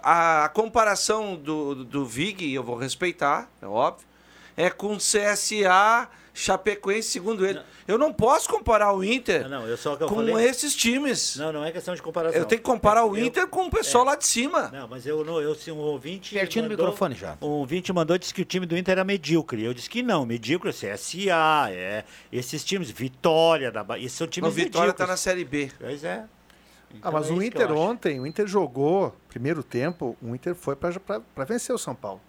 a, 0.03 0.45
a 0.45 0.49
comparação 0.49 1.35
do, 1.35 1.85
do 1.85 2.07
Vig, 2.07 2.55
eu 2.55 2.63
vou 2.63 2.77
respeitar, 2.77 3.51
é 3.61 3.67
óbvio, 3.67 4.07
é 4.57 4.71
com 4.71 4.97
CSA, 4.97 6.09
Chapecoense, 6.41 7.09
segundo 7.09 7.45
ele. 7.47 7.61
Eu 7.87 7.99
não 7.99 8.13
posso 8.13 8.49
comparar 8.49 8.93
o 8.95 9.05
Inter 9.05 9.49
Não, 9.49 9.67
eu 9.67 9.77
só 9.77 9.95
que 9.97 10.03
eu 10.05 10.09
com 10.09 10.15
falei- 10.17 10.47
esses 10.49 10.75
times. 10.75 11.37
Não, 11.37 11.53
não 11.53 11.65
é 11.65 11.71
questão 11.71 11.95
de 11.95 12.01
comparação. 12.03 12.39
Eu 12.39 12.45
tenho 12.47 12.61
que 12.61 12.65
comparar 12.67 13.05
o 13.05 13.17
Eu- 13.17 13.25
Inter 13.25 13.47
com 13.47 13.67
o 13.67 13.71
pessoal 13.71 14.05
é. 14.05 14.09
lá 14.09 14.17
de 14.17 14.27
cima. 14.27 14.69
Não, 14.73 14.89
mas 14.89 15.07
eu 15.07 15.25
não, 15.25 15.41
eu 15.41 15.55
se 15.55 15.71
um 15.71 15.79
ouvinte. 15.79 16.35
Pertinho 16.35 16.65
do 16.65 16.71
microfone 16.71 17.15
já. 17.15 17.37
Um 17.43 17.47
ouvinte 17.47 17.93
mandou 17.93 18.17
disse 18.17 18.33
que 18.33 18.43
o 18.43 18.45
time 18.45 18.65
do 18.67 18.77
Inter 18.77 18.93
era 18.93 19.05
medíocre. 19.05 19.63
Eu 19.63 19.75
disse 19.75 19.91
que 19.91 20.03
não, 20.03 20.25
medíocre 20.25 20.71
é 20.71 20.73
CSA, 20.73 21.71
é 21.71 22.05
esses 22.33 22.65
times, 22.65 22.91
Vitória 22.91 23.71
da 23.71 23.85
Bahia, 23.85 24.07
esses 24.07 24.17
são 24.17 24.27
times 24.27 24.49
O 24.51 24.53
Vitória 24.53 24.89
medíocres. 24.93 25.07
tá 25.07 25.11
na 25.13 25.17
Série 25.17 25.45
B. 25.45 25.71
Pois 25.79 26.03
é. 26.05 26.25
Ah, 27.03 27.11
mas 27.11 27.31
é 27.31 27.33
o 27.33 27.41
Inter 27.43 27.71
ontem, 27.73 28.19
o 28.19 28.27
Inter 28.27 28.47
jogou, 28.49 29.15
primeiro 29.29 29.63
tempo, 29.63 30.17
o 30.21 30.35
Inter 30.35 30.55
foi 30.57 30.75
para 30.75 31.45
vencer 31.47 31.73
o 31.75 31.79
São 31.79 31.95
Paulo. 31.95 32.21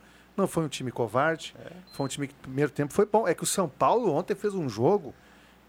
Não 0.41 0.47
foi 0.47 0.63
um 0.63 0.67
time 0.67 0.91
covarde, 0.91 1.55
É. 1.63 1.69
foi 1.93 2.05
um 2.05 2.09
time 2.09 2.27
que 2.27 2.33
primeiro 2.33 2.71
tempo 2.71 2.91
foi 2.93 3.05
bom. 3.05 3.27
É 3.27 3.33
que 3.35 3.43
o 3.43 3.45
São 3.45 3.69
Paulo 3.69 4.11
ontem 4.13 4.33
fez 4.35 4.53
um 4.55 4.67
jogo 4.67 5.13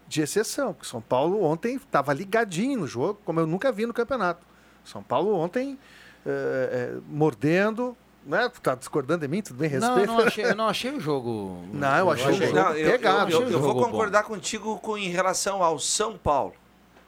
de 0.07 0.21
exceção. 0.21 0.73
porque 0.73 0.85
O 0.85 0.89
São 0.89 0.99
Paulo 1.01 1.43
ontem 1.43 1.75
estava 1.75 2.11
ligadinho 2.11 2.79
no 2.81 2.87
jogo, 2.87 3.19
como 3.23 3.39
eu 3.39 3.45
nunca 3.47 3.71
vi 3.71 3.85
no 3.85 3.93
campeonato. 3.93 4.45
O 4.83 4.89
São 4.89 5.03
Paulo 5.03 5.35
ontem 5.35 5.77
eh, 6.25 6.69
eh, 6.95 6.99
mordendo, 7.07 7.95
né? 8.25 8.49
Tá 8.61 8.73
discordando 8.75 9.21
de 9.21 9.27
mim, 9.27 9.41
tudo 9.41 9.57
bem, 9.57 9.69
Não, 9.69 9.79
respeito. 9.95 10.09
eu 10.11 10.17
não 10.17 10.25
achei, 10.27 10.45
eu 10.45 10.55
não 10.55 10.67
achei 10.67 10.91
o 10.91 10.99
jogo. 10.99 11.63
Não, 11.71 11.97
eu 11.97 12.09
achei 12.11 12.31
o 12.31 12.33
jogo 12.33 12.53
Não, 12.53 12.69
eu, 12.71 12.77
eu- 12.85 12.91
pegado. 12.91 13.31
eu- 13.31 13.41
eu 13.43 13.59
vou 13.59 13.69
jogo 13.69 13.73
bom. 13.81 13.85
concordar 13.85 14.23
contigo 14.23 14.77
com, 14.79 14.97
em 14.97 15.09
relação 15.09 15.61
ao 15.61 15.77
São 15.79 16.17
Paulo. 16.17 16.53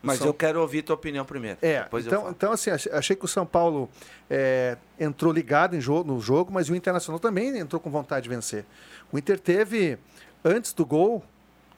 Mas 0.05 0.19
São- 0.19 0.27
eu 0.27 0.33
quero 0.33 0.61
ouvir 0.61 0.81
tua 0.83 0.95
opinião 0.95 1.25
primeiro. 1.25 1.57
É, 1.61 1.87
então, 2.07 2.29
então 2.29 2.51
assim, 2.51 2.69
ach- 2.69 2.87
achei 2.91 3.15
que 3.15 3.25
o 3.25 3.27
São 3.27 3.45
Paulo 3.45 3.89
é, 4.29 4.77
entrou 4.99 5.31
ligado 5.33 5.75
em 5.75 5.79
jo- 5.79 6.03
no 6.03 6.19
jogo, 6.19 6.51
mas 6.53 6.69
o 6.69 6.75
Internacional 6.75 7.19
também 7.19 7.57
entrou 7.57 7.79
com 7.79 7.89
vontade 7.89 8.23
de 8.23 8.29
vencer. 8.29 8.65
O 9.11 9.17
Inter 9.17 9.39
teve, 9.39 9.97
antes 10.43 10.73
do 10.73 10.85
gol, 10.85 11.23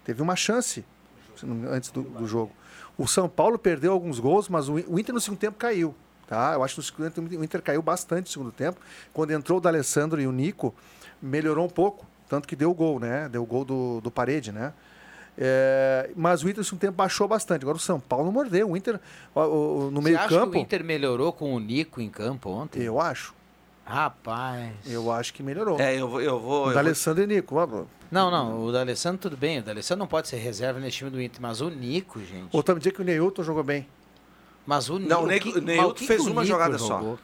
teve 0.04 0.22
uma 0.22 0.36
chance 0.36 0.84
antes 1.70 1.92
do, 1.92 2.02
do 2.02 2.28
jogo. 2.28 2.52
O 2.98 3.08
São 3.08 3.30
Paulo 3.30 3.60
perdeu 3.60 3.92
alguns 3.92 4.20
gols, 4.20 4.50
mas 4.50 4.68
o, 4.70 4.74
o 4.88 5.00
Inter 5.00 5.14
no 5.14 5.22
segundo 5.22 5.40
tempo 5.40 5.58
caiu. 5.58 5.94
Tá? 6.28 6.54
Eu 6.56 6.64
acho 6.64 6.76
que 6.76 6.84
segundo 6.86 7.10
tempo 7.12 7.30
o 7.40 7.44
Inter 7.44 7.62
caiu 7.62 7.82
bastante 7.82 8.26
no 8.26 8.32
segundo 8.32 8.52
tempo. 8.52 8.80
Quando 9.14 9.32
entrou 9.32 9.60
o 9.60 9.62
D'Alessandro 9.62 10.20
e 10.20 10.28
o 10.28 10.32
Nico, 10.32 10.74
melhorou 11.22 11.66
um 11.66 11.70
pouco. 11.70 12.06
Tanto 12.28 12.46
que 12.48 12.56
deu 12.56 12.70
o 12.70 12.74
gol, 12.74 13.00
né? 13.00 13.30
Deu 13.30 13.42
o 13.44 13.46
gol 13.46 13.64
do, 13.64 14.02
do 14.02 14.12
parede, 14.12 14.52
né? 14.52 14.74
É, 15.38 16.10
mas 16.16 16.44
o 16.44 16.50
Inter 16.50 16.60
no 16.60 16.64
segundo 16.64 16.80
tempo 16.82 16.94
baixou 16.98 17.28
bastante. 17.28 17.62
Agora 17.62 17.78
o 17.78 17.80
São 17.80 18.00
Paulo 18.00 18.32
mordeu. 18.32 18.72
O 18.72 18.76
Inter 18.78 19.00
ó, 19.36 19.42
ó, 19.46 19.92
no 19.92 20.02
Você 20.02 20.06
meio 20.06 20.18
acha 20.20 20.30
campo. 20.30 20.52
que 20.54 20.58
o 20.58 20.62
Inter 20.62 20.84
melhorou 20.84 21.32
com 21.32 21.54
o 21.54 21.60
Nico 21.60 22.02
em 22.02 22.10
campo 22.10 22.50
ontem? 22.50 22.82
Eu 22.82 23.00
acho. 23.00 23.36
Rapaz. 23.86 24.74
Eu 24.86 25.12
acho 25.12 25.34
que 25.34 25.42
melhorou. 25.42 25.80
É, 25.80 25.96
eu 25.96 26.08
vou. 26.10 26.22
Eu 26.22 26.40
vou, 26.40 26.68
O 26.68 26.74
D'Alessandro 26.74 27.24
e 27.24 27.28
Nico. 27.28 27.56
ó, 27.56 27.66
Não, 28.12 28.30
não, 28.32 28.66
o 28.66 28.72
D'Alessandro 28.72 29.18
tudo 29.22 29.38
bem, 29.38 29.60
o 29.60 29.64
D'Alessandro 29.64 30.00
não 30.00 30.08
pode 30.08 30.28
ser 30.28 30.38
reserva 30.38 30.80
nesse 30.80 30.98
time 30.98 31.10
do 31.10 31.22
Inter, 31.22 31.42
mas 31.42 31.62
o 31.62 31.70
Nico, 31.70 32.20
gente. 32.20 32.50
Ou 32.52 32.62
também 32.64 32.80
dizer 32.80 32.92
que 32.92 33.02
o 33.02 33.06
Neilton 33.06 33.44
jogou 33.44 33.64
bem. 33.64 33.88
Mas 34.66 34.90
o 34.90 35.00
Não, 35.00 35.24
o 35.24 35.28
Nico, 35.28 35.48
Neco- 35.48 35.60
o 35.60 35.62
Neilton 35.62 36.06
fez 36.06 36.26
uma 36.28 36.44
jogada 36.44 36.78
só. 36.78 37.16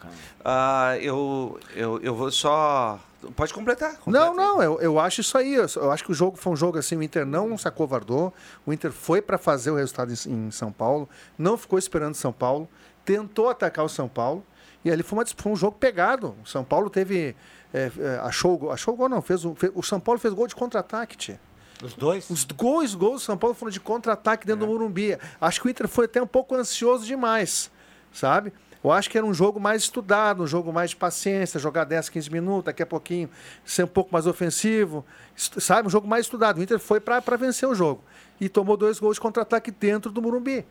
Ah, 0.45 0.95
eu, 1.01 1.59
eu, 1.75 1.99
eu 2.01 2.15
vou 2.15 2.31
só. 2.31 2.97
Pode 3.31 3.53
completar. 3.53 3.97
Não, 4.05 4.33
não, 4.35 4.61
eu, 4.61 4.79
eu 4.81 4.99
acho 4.99 5.21
isso 5.21 5.37
aí. 5.37 5.53
Eu, 5.55 5.65
eu 5.75 5.91
acho 5.91 6.03
que 6.03 6.11
o 6.11 6.13
jogo 6.13 6.37
foi 6.37 6.53
um 6.53 6.55
jogo 6.55 6.77
assim, 6.77 6.95
o 6.95 7.03
Inter 7.03 7.25
não 7.25 7.57
se 7.57 7.67
acovardou. 7.67 8.33
O 8.65 8.73
Inter 8.73 8.91
foi 8.91 9.21
para 9.21 9.37
fazer 9.37 9.71
o 9.71 9.75
resultado 9.75 10.11
em, 10.11 10.47
em 10.47 10.51
São 10.51 10.71
Paulo, 10.71 11.07
não 11.37 11.57
ficou 11.57 11.77
esperando 11.79 12.15
São 12.15 12.33
Paulo, 12.33 12.67
tentou 13.05 13.49
atacar 13.49 13.85
o 13.85 13.89
São 13.89 14.07
Paulo. 14.07 14.43
E 14.85 14.91
ali 14.91 15.01
foi, 15.03 15.17
uma, 15.19 15.25
foi 15.25 15.51
um 15.51 15.55
jogo 15.55 15.77
pegado. 15.77 16.35
O 16.43 16.47
São 16.47 16.63
Paulo 16.63 16.89
teve. 16.89 17.35
é, 17.73 17.91
é, 17.97 18.19
achou, 18.23 18.53
o 18.55 18.57
gol- 18.57 18.71
achou 18.71 18.93
o 18.93 18.97
gol, 18.97 19.07
não. 19.07 19.21
Fez, 19.21 19.45
o- 19.45 19.55
fez- 19.55 19.71
o 19.75 19.81
São 19.81 19.99
Paulo 19.99 20.19
fez 20.19 20.33
gol 20.33 20.45
de 20.47 20.55
contra-ataque, 20.55 21.15
tia. 21.15 21.39
Os 21.81 21.93
dois? 21.93 22.29
Os 22.29 22.43
gols, 22.45 22.93
gols 22.95 23.21
do 23.21 23.25
São 23.25 23.37
Paulo 23.37 23.55
foram 23.55 23.71
de 23.71 23.79
contra-ataque 23.79 24.45
dentro 24.45 24.65
do 24.65 24.71
Morumbi. 24.71 25.17
Acho 25.39 25.61
que 25.61 25.67
o 25.67 25.69
Inter 25.69 25.87
foi 25.87 26.05
até 26.05 26.21
um 26.21 26.27
pouco 26.27 26.55
ansioso 26.55 27.05
demais, 27.05 27.71
sabe? 28.11 28.51
Eu 28.83 28.91
acho 28.91 29.09
que 29.09 29.17
era 29.17 29.25
um 29.25 29.33
jogo 29.33 29.59
mais 29.59 29.83
estudado, 29.83 30.43
um 30.43 30.47
jogo 30.47 30.73
mais 30.73 30.89
de 30.89 30.97
paciência, 30.97 31.59
jogar 31.59 31.85
10, 31.85 32.09
15 32.09 32.29
minutos, 32.29 32.65
daqui 32.65 32.83
a 32.83 32.85
pouquinho 32.85 33.29
ser 33.63 33.83
um 33.83 33.87
pouco 33.87 34.11
mais 34.11 34.27
ofensivo, 34.27 35.05
sabe? 35.35 35.87
Um 35.87 35.91
jogo 35.91 36.05
mais 36.05 36.25
estudado. 36.25 36.57
O 36.57 36.61
Inter 36.61 36.79
foi 36.79 36.99
para 36.99 37.37
vencer 37.37 37.67
o 37.67 37.73
jogo. 37.73 38.03
E 38.41 38.49
tomou 38.49 38.75
dois 38.75 38.99
gols 38.99 39.15
de 39.15 39.21
contra-ataque 39.21 39.71
dentro 39.71 40.11
do 40.11 40.21
Morumbi. 40.21 40.65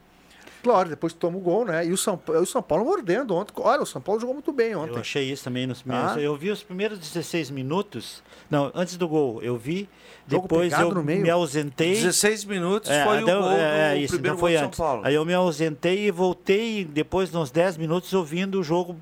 Claro, 0.63 0.89
depois 0.89 1.13
toma 1.13 1.37
o 1.37 1.41
gol, 1.41 1.65
né? 1.65 1.85
E 1.85 1.93
o 1.93 1.97
São, 1.97 2.21
o 2.27 2.47
São 2.47 2.63
Paulo 2.63 2.85
mordendo 2.85 3.35
ontem. 3.35 3.53
Olha, 3.57 3.83
o 3.83 3.87
São 3.87 4.01
Paulo 4.01 4.21
jogou 4.21 4.35
muito 4.35 4.53
bem 4.53 4.77
ontem. 4.77 4.95
Eu 4.95 5.01
achei 5.01 5.31
isso 5.31 5.43
também 5.43 5.67
nos 5.67 5.83
primeiros. 5.83 6.13
Ah. 6.13 6.21
Eu 6.21 6.37
vi 6.37 6.51
os 6.51 6.63
primeiros 6.63 6.99
16 6.99 7.51
minutos. 7.51 8.23
Não, 8.49 8.71
antes 8.75 8.97
do 8.97 9.09
gol, 9.09 9.43
eu 9.43 9.57
vi. 9.57 9.89
Jogo 10.29 10.43
Depois 10.43 10.73
eu 10.73 10.95
no 10.95 11.03
meio. 11.03 11.21
me 11.21 11.31
ausentei. 11.31 11.95
16 11.95 12.45
minutos 12.45 12.89
É, 12.89 13.05
foi 13.05 13.23
então, 13.23 13.41
o 13.41 13.43
gol 13.43 13.53
é, 13.53 13.95
do 13.95 14.01
isso, 14.01 14.15
primeiro 14.15 14.37
então 14.37 14.41
foi 14.41 14.57
antes. 14.57 14.77
São 14.77 14.87
Paulo. 14.87 15.03
Aí 15.05 15.15
eu 15.15 15.25
me 15.25 15.35
ausentei 15.35 16.07
e 16.07 16.11
voltei 16.13 16.85
depois, 16.85 17.33
nos 17.33 17.51
10 17.51 17.77
minutos, 17.77 18.13
ouvindo 18.15 18.61
o 18.61 18.63
jogo 18.63 18.97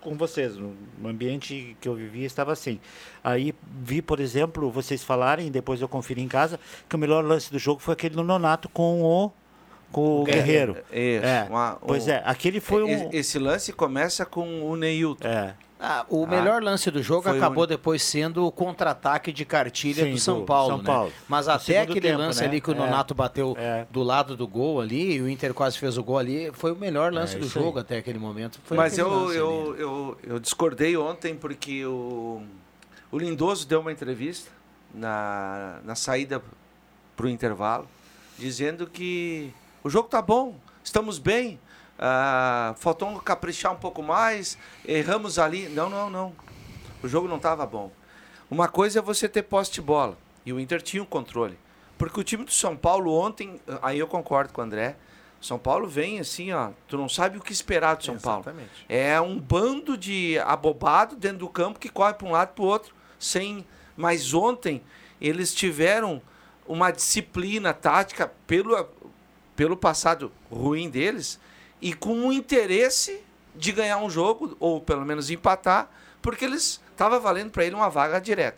com 0.00 0.16
vocês. 0.16 0.56
No 0.56 0.74
no 1.00 1.08
ambiente 1.08 1.76
que 1.80 1.88
eu 1.88 1.94
vivia 1.94 2.26
estava 2.26 2.52
assim. 2.52 2.78
Aí 3.24 3.54
vi, 3.82 4.02
por 4.02 4.20
exemplo, 4.20 4.70
vocês 4.70 5.02
falarem, 5.02 5.50
depois 5.50 5.80
eu 5.80 5.88
conferi 5.88 6.20
em 6.20 6.28
casa, 6.28 6.60
que 6.88 6.94
o 6.94 6.98
melhor 6.98 7.24
lance 7.24 7.50
do 7.50 7.58
jogo 7.58 7.80
foi 7.80 7.94
aquele 7.94 8.14
do 8.14 8.22
Nonato 8.22 8.68
com 8.68 9.02
o, 9.02 9.32
com 9.92 10.20
o 10.20 10.24
Guerreiro. 10.24 10.72
Isso, 10.92 11.24
É, 11.26 11.46
uma- 11.48 11.78
Pois 11.86 12.06
o- 12.06 12.10
é, 12.10 12.22
aquele 12.24 12.60
foi 12.60 12.82
um. 12.84 13.08
Esse 13.12 13.38
lance 13.38 13.72
começa 13.72 14.24
com 14.24 14.62
o 14.70 14.76
Neilton. 14.76 15.26
É. 15.26 15.54
Ah, 15.82 16.04
o 16.10 16.26
melhor 16.26 16.62
lance 16.62 16.90
do 16.90 17.02
jogo 17.02 17.26
acabou 17.30 17.64
o- 17.64 17.66
depois 17.66 18.02
sendo 18.02 18.44
o 18.46 18.52
contra-ataque 18.52 19.32
de 19.32 19.46
cartilha 19.46 20.04
Sim, 20.04 20.12
do 20.12 20.18
São 20.18 20.44
Paulo, 20.44 20.68
São 20.72 20.78
né? 20.78 20.84
Paulo. 20.84 21.12
Mas 21.26 21.46
No 21.46 21.52
até 21.54 21.80
aquele 21.80 22.02
tempo, 22.02 22.18
lance 22.18 22.40
né? 22.42 22.46
ali 22.48 22.60
que 22.60 22.68
o 22.70 22.74
É. 22.74 22.76
Nonato 22.76 23.14
bateu 23.14 23.56
do 23.90 24.02
lado 24.02 24.36
do 24.36 24.46
gol 24.46 24.78
ali 24.82 25.14
e 25.14 25.22
o 25.22 25.28
Inter 25.28 25.54
quase 25.54 25.78
fez 25.78 25.96
o 25.96 26.04
gol 26.04 26.18
ali, 26.18 26.50
foi 26.52 26.70
o 26.72 26.76
melhor 26.76 27.10
lance 27.14 27.34
É, 27.34 27.38
do 27.38 27.46
isso 27.46 27.58
aí. 27.58 27.64
jogo 27.64 27.78
até 27.78 27.96
aquele 27.96 28.18
momento. 28.18 28.60
Foi 28.62 28.76
Mas 28.76 28.92
aquele 28.98 29.08
eu, 29.08 29.32
eu, 29.32 29.76
eu, 29.78 30.18
eu 30.22 30.38
discordei 30.38 30.94
ontem 30.98 31.34
porque 31.34 31.82
o, 31.86 32.42
o 33.10 33.18
Lindoso 33.18 33.66
deu 33.66 33.80
uma 33.80 33.90
entrevista 33.90 34.50
na, 34.94 35.78
na 35.82 35.94
saída 35.94 36.42
para 37.16 37.24
o 37.24 37.28
intervalo, 37.30 37.88
dizendo 38.38 38.86
que 38.86 39.50
o 39.82 39.90
jogo 39.90 40.08
tá 40.08 40.20
bom, 40.20 40.56
estamos 40.82 41.18
bem, 41.18 41.58
ah, 41.98 42.74
faltou 42.78 43.20
caprichar 43.20 43.72
um 43.72 43.76
pouco 43.76 44.02
mais, 44.02 44.56
erramos 44.86 45.38
ali. 45.38 45.68
Não, 45.68 45.90
não, 45.90 46.08
não. 46.08 46.32
O 47.02 47.08
jogo 47.08 47.28
não 47.28 47.36
estava 47.36 47.66
bom. 47.66 47.92
Uma 48.50 48.68
coisa 48.68 48.98
é 48.98 49.02
você 49.02 49.28
ter 49.28 49.42
posse 49.42 49.72
de 49.72 49.82
bola, 49.82 50.16
e 50.44 50.52
o 50.52 50.58
Inter 50.58 50.80
tinha 50.80 51.02
o 51.02 51.06
controle. 51.06 51.58
Porque 51.98 52.18
o 52.18 52.24
time 52.24 52.44
do 52.44 52.50
São 52.50 52.74
Paulo 52.74 53.12
ontem, 53.12 53.60
aí 53.82 53.98
eu 53.98 54.06
concordo 54.06 54.52
com 54.52 54.62
o 54.62 54.64
André, 54.64 54.96
São 55.40 55.58
Paulo 55.58 55.86
vem 55.86 56.18
assim, 56.18 56.50
ó, 56.50 56.70
tu 56.88 56.96
não 56.96 57.08
sabe 57.08 57.36
o 57.36 57.42
que 57.42 57.52
esperar 57.52 57.96
do 57.96 58.04
São 58.04 58.18
Paulo. 58.18 58.44
É 58.88 59.20
um 59.20 59.38
bando 59.38 59.96
de 59.96 60.38
abobado 60.40 61.14
dentro 61.16 61.38
do 61.38 61.48
campo 61.48 61.78
que 61.78 61.90
corre 61.90 62.14
para 62.14 62.26
um 62.26 62.32
lado 62.32 62.54
para 62.54 62.64
o 62.64 62.66
outro, 62.66 62.94
sem. 63.18 63.66
Mas 63.96 64.32
ontem 64.32 64.82
eles 65.20 65.54
tiveram 65.54 66.22
uma 66.66 66.90
disciplina 66.90 67.74
tática 67.74 68.32
pelo, 68.46 68.88
pelo 69.60 69.76
passado 69.76 70.32
ruim 70.50 70.88
deles 70.88 71.38
e 71.82 71.92
com 71.92 72.14
um 72.14 72.32
interesse 72.32 73.22
de 73.54 73.72
ganhar 73.72 73.98
um 73.98 74.08
jogo 74.08 74.56
ou 74.58 74.80
pelo 74.80 75.04
menos 75.04 75.28
empatar, 75.28 75.90
porque 76.22 76.46
eles 76.46 76.80
estava 76.90 77.20
valendo 77.20 77.50
para 77.50 77.66
ele 77.66 77.74
uma 77.74 77.90
vaga 77.90 78.18
direta. 78.18 78.56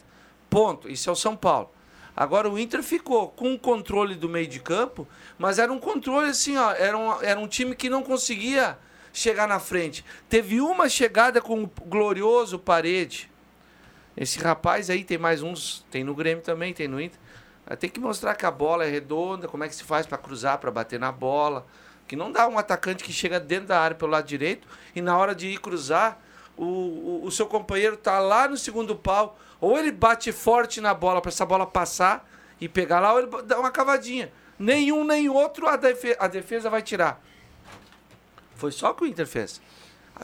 Ponto. 0.48 0.88
Isso 0.88 1.10
é 1.10 1.12
o 1.12 1.16
São 1.16 1.34
Paulo. 1.34 1.72
Agora 2.14 2.48
o 2.48 2.56
Inter 2.56 2.84
ficou 2.84 3.30
com 3.30 3.52
o 3.52 3.58
controle 3.58 4.14
do 4.14 4.28
meio 4.28 4.46
de 4.46 4.60
campo, 4.60 5.04
mas 5.36 5.58
era 5.58 5.72
um 5.72 5.80
controle 5.80 6.28
assim, 6.28 6.56
ó, 6.56 6.70
era 6.70 6.96
um, 6.96 7.20
era 7.20 7.40
um 7.40 7.48
time 7.48 7.74
que 7.74 7.90
não 7.90 8.04
conseguia 8.04 8.78
chegar 9.12 9.48
na 9.48 9.58
frente. 9.58 10.04
Teve 10.28 10.60
uma 10.60 10.88
chegada 10.88 11.40
com 11.40 11.64
o 11.64 11.66
glorioso 11.84 12.60
Parede. 12.60 13.28
Esse 14.16 14.38
rapaz 14.38 14.88
aí 14.88 15.02
tem 15.02 15.18
mais 15.18 15.42
uns, 15.42 15.84
tem 15.90 16.04
no 16.04 16.14
Grêmio 16.14 16.44
também, 16.44 16.72
tem 16.72 16.86
no 16.86 17.00
Inter. 17.00 17.18
Ah, 17.66 17.76
Tem 17.76 17.88
que 17.88 18.00
mostrar 18.00 18.34
que 18.34 18.44
a 18.44 18.50
bola 18.50 18.84
é 18.84 18.90
redonda, 18.90 19.48
como 19.48 19.64
é 19.64 19.68
que 19.68 19.74
se 19.74 19.84
faz 19.84 20.06
para 20.06 20.18
cruzar, 20.18 20.58
para 20.58 20.70
bater 20.70 20.98
na 20.98 21.12
bola. 21.12 21.66
Que 22.06 22.16
não 22.16 22.30
dá 22.30 22.46
um 22.48 22.58
atacante 22.58 23.04
que 23.04 23.12
chega 23.12 23.38
dentro 23.40 23.68
da 23.68 23.80
área 23.80 23.96
pelo 23.96 24.10
lado 24.10 24.26
direito 24.26 24.66
e 24.94 25.00
na 25.00 25.16
hora 25.16 25.34
de 25.34 25.48
ir 25.48 25.60
cruzar, 25.60 26.20
o, 26.56 26.64
o, 26.64 27.20
o 27.24 27.30
seu 27.30 27.46
companheiro 27.46 27.96
tá 27.96 28.18
lá 28.18 28.48
no 28.48 28.56
segundo 28.56 28.94
pau. 28.96 29.38
Ou 29.60 29.78
ele 29.78 29.92
bate 29.92 30.32
forte 30.32 30.80
na 30.80 30.92
bola 30.92 31.20
para 31.20 31.30
essa 31.30 31.46
bola 31.46 31.64
passar 31.66 32.28
e 32.60 32.68
pegar 32.68 33.00
lá, 33.00 33.12
ou 33.12 33.20
ele 33.20 33.28
dá 33.44 33.58
uma 33.58 33.70
cavadinha. 33.70 34.32
Nenhum 34.58 35.04
nem 35.04 35.28
outro 35.28 35.66
a, 35.66 35.74
a 36.18 36.26
defesa 36.28 36.68
vai 36.68 36.82
tirar. 36.82 37.22
Foi 38.56 38.70
só 38.70 38.92
que 38.92 39.04
o 39.04 39.06
Inter 39.06 39.26
fez. 39.26 39.60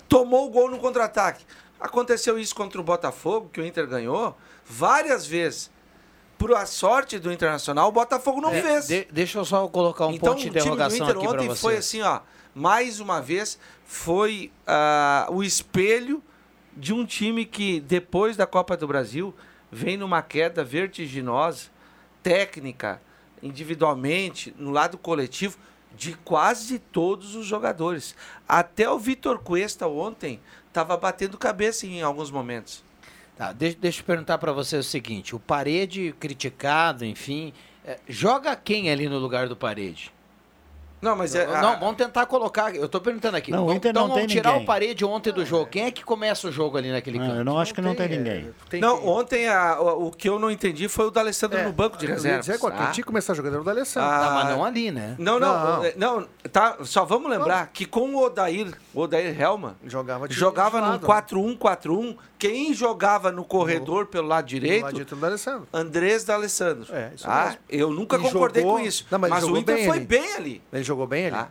Tomou 0.09 0.47
o 0.47 0.51
gol 0.51 0.71
no 0.71 0.79
contra-ataque. 0.79 1.45
Aconteceu 1.81 2.39
isso 2.39 2.55
contra 2.55 2.81
o 2.81 2.85
Botafogo, 2.85 3.49
que 3.53 3.61
o 3.61 3.65
Inter 3.65 3.87
ganhou, 3.87 4.37
várias 4.65 5.27
vezes. 5.27 5.71
Por 6.39 6.55
a 6.55 6.65
sorte 6.67 7.19
do 7.19 7.33
Internacional, 7.33 7.89
o 7.89 7.93
Botafogo 7.93 8.41
não 8.41 8.51
É, 8.53 8.63
fez. 8.63 8.87
de- 8.87 9.09
deixa 9.11 9.39
eu 9.39 9.45
só 9.45 9.67
colocar 9.69 10.07
um 10.07 10.13
então, 10.13 10.35
ponto 10.35 10.41
de 10.43 10.49
o 10.49 10.51
time 10.51 10.55
do 10.55 10.59
interrogação 10.61 11.11
Inter 11.11 11.19
ontem 11.31 11.55
foi 11.57 11.77
assim, 11.79 12.01
ó, 12.01 12.21
mais 12.55 13.01
uma 13.01 13.21
vez, 13.21 13.59
foi 13.85 14.53
ah, 14.67 15.27
o 15.31 15.43
espelho 15.43 16.23
de 16.77 16.95
um 16.95 17.05
time 17.05 17.45
que, 17.45 17.81
depois 17.81 18.37
da 18.37 18.47
Copa 18.47 18.77
do 18.77 18.87
Brasil, 18.87 19.35
vem 19.71 19.97
numa 19.97 20.23
queda 20.23 20.63
vertiginosa, 20.63 21.65
técnica, 22.23 23.03
individualmente, 23.43 24.55
no 24.59 24.71
lado 24.71 24.97
coletivo, 24.97 25.59
de 25.97 26.15
quase 26.19 26.79
todos 26.79 27.35
os 27.35 27.47
jogadores. 27.47 28.15
Até 28.49 28.89
o 28.89 28.99
Vitor 28.99 29.41
Cuesta 29.41 29.89
ontem 29.89 30.41
estava 30.69 30.97
batendo 30.97 31.37
cabeça 31.37 31.87
em 31.87 32.01
alguns 32.03 32.31
momentos. 32.31 32.85
Tá, 33.39 33.53
deixa, 33.53 33.79
deixa 33.81 34.01
eu 34.01 34.05
perguntar 34.05 34.37
para 34.37 34.51
você 34.53 34.77
o 34.77 34.83
seguinte: 34.83 35.37
o 35.37 35.39
Parede 35.39 36.13
criticado, 36.19 37.05
enfim, 37.05 37.53
é, 37.85 37.97
joga 38.09 38.57
quem 38.57 38.91
ali 38.91 39.09
no 39.09 39.17
lugar 39.17 39.49
do 39.49 39.55
Parede? 39.55 40.13
Não, 41.01 41.15
mas 41.17 41.35
é. 41.35 41.47
Não, 41.47 41.79
vamos 41.79 41.97
tentar 41.97 42.27
colocar. 42.27 42.75
Eu 42.75 42.89
tô 42.89 43.01
perguntando 43.01 43.37
aqui. 43.37 43.51
Não, 43.51 43.59
o 43.59 43.63
Vamos- 43.63 43.77
Inter 43.77 43.91
então 43.91 44.03
não 44.03 44.09
vamos 44.09 44.21
tem 44.27 44.37
tirar 44.37 44.51
ninguém. 44.51 44.65
o 44.65 44.67
Parede 44.67 45.05
ontem 45.05 45.33
do 45.33 45.45
jogo. 45.45 45.67
Quem 45.67 45.85
é 45.85 45.91
que 45.91 46.05
começa 46.05 46.49
o 46.49 46.53
jogo 46.53 46.77
ali 46.77 46.91
naquele 46.91 47.19
Não, 47.19 47.27
campo? 47.27 47.39
eu 47.39 47.45
não 47.45 47.59
acho 47.59 47.73
que 47.75 47.81
não 47.81 47.95
tem 47.95 48.09
ninguém. 48.09 48.51
não, 48.81 49.07
ontem 49.07 49.49
a- 49.49 49.81
o, 49.81 50.07
o 50.07 50.11
que 50.11 50.29
eu 50.29 50.39
não 50.39 50.51
entendi 50.51 50.89
foi 50.89 51.07
o 51.07 51.11
da 51.11 51.21
Alessandro 51.21 51.63
no 51.63 51.73
banco 51.73 51.97
de 51.97 52.05
Eu 52.07 52.11
ia 52.11 52.15
reservas. 52.17 52.47
dizer, 52.47 52.59
quem 52.59 52.71
tá? 52.71 52.77
tinha 52.87 52.95
que 52.95 53.03
começar 53.03 53.35
jogando 53.35 53.53
era 53.55 53.63
o 53.63 53.65
D'Alessandro. 53.65 54.09
Ah, 54.11 54.19
Tá, 54.19 54.31
mas 54.35 54.49
não 54.49 54.65
ali, 54.65 54.91
né? 54.91 55.15
Não, 55.19 55.39
não, 55.39 55.77
Não. 55.79 55.85
é, 55.85 55.95
não, 55.97 56.27
tá, 56.53 56.79
só 56.83 57.05
vamos 57.05 57.31
lembrar 57.31 57.69
que 57.73 57.85
com 57.85 58.15
o 58.15 58.23
Odair, 58.25 58.73
o 58.93 59.01
Odair 59.01 59.41
Helman, 59.41 59.75
Jogava 59.85 60.27
de 60.29 60.35
jogava 60.35 60.79
de 60.81 60.85
num 60.87 60.91
lado, 60.93 61.07
4-1-4-1, 61.07 62.17
quem 62.39 62.73
jogava 62.75 63.33
no 63.33 63.45
corredor 63.45 64.07
pelo 64.07 64.29
lado 64.29 64.47
direito, 64.47 64.83
lado 64.83 64.93
direito 64.93 65.15
do 65.15 65.21
D'Alessandro. 65.21 65.69
Andrés 65.73 66.25
D'Alessandro. 66.25 66.87
É, 66.95 67.13
isso 67.15 67.29
mesmo. 67.29 67.59
Eu 67.69 67.91
nunca 67.91 68.17
E 68.17 68.21
concordei 68.21 68.63
jogou- 68.63 68.79
com 68.79 68.85
isso, 68.85 69.07
Não, 69.11 69.19
mas 69.19 69.31
mas, 69.31 69.45
o 69.45 69.57
Inter 69.57 69.77
bem 69.77 69.87
foi 69.87 70.01
bem 70.01 70.35
ali. 70.35 70.63
Ele 70.73 70.85
jogou 70.89 71.07
bem 71.07 71.27
ali? 71.27 71.37
Tá? 71.37 71.49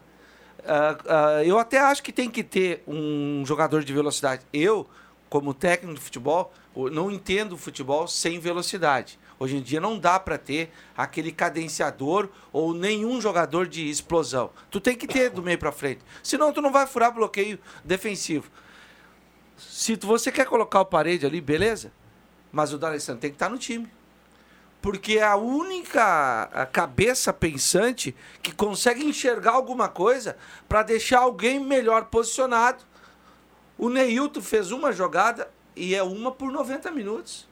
Ah, 0.65 0.97
ah, 1.08 1.43
eu 1.45 1.58
até 1.58 1.80
acho 1.80 2.04
que 2.04 2.12
tem 2.12 2.30
que 2.30 2.43
ter 2.43 2.84
um 2.88 3.43
jogador 3.45 3.84
de 3.84 3.93
velocidade. 3.93 4.41
Eu, 4.52 4.86
como 5.30 5.54
técnico 5.54 5.95
de 5.95 6.02
futebol, 6.02 6.52
não 6.91 7.10
entendo 7.10 7.56
futebol 7.58 8.08
sem 8.08 8.39
velocidade. 8.39 9.17
Hoje 9.39 9.56
em 9.58 9.62
dia 9.62 9.80
não 9.80 10.00
dá 10.00 10.19
para 10.19 10.38
ter 10.38 10.71
aquele 10.97 11.32
cadenciador 11.32 12.28
ou 12.52 12.73
nenhum 12.73 13.21
jogador 13.21 13.67
de 13.67 13.88
explosão. 13.89 14.50
Tu 14.71 14.82
tem 14.82 14.95
que 14.97 15.08
ter 15.08 15.30
do 15.30 15.43
meio 15.43 15.60
para 15.60 15.71
frente. 15.71 16.02
Senão 16.23 16.52
tu 16.52 16.60
não 16.62 16.71
vai 16.71 16.88
furar 16.88 17.13
bloqueio 17.13 17.60
defensivo. 17.86 18.50
Se 19.58 19.95
tu- 19.95 20.08
você 20.08 20.32
quer 20.32 20.45
colocar 20.47 20.82
o 20.82 20.86
parede 20.86 21.26
ali, 21.26 21.39
beleza? 21.39 21.91
Mas 22.52 22.73
o 22.73 22.78
D'Alessandro 22.80 23.21
tem 23.21 23.30
que 23.30 23.36
estar 23.36 23.50
no 23.50 23.58
time. 23.58 23.88
Porque 24.81 25.17
é 25.17 25.23
a 25.23 25.35
única 25.35 26.43
a 26.53 26.65
cabeça 26.65 27.33
pensante 27.33 28.15
que 28.41 28.51
consegue 28.53 29.03
enxergar 29.03 29.51
alguma 29.53 29.89
coisa 29.89 30.37
para 30.69 30.83
deixar 30.83 31.19
alguém 31.19 31.59
melhor 31.59 32.05
posicionado. 32.05 32.83
O 33.77 33.89
Neilton 33.89 34.41
fez 34.41 34.71
uma 34.71 34.91
jogada 34.91 35.49
e 35.75 35.93
é 35.95 36.01
uma 36.03 36.31
por 36.31 36.51
90 36.51 36.89
minutos. 36.91 37.47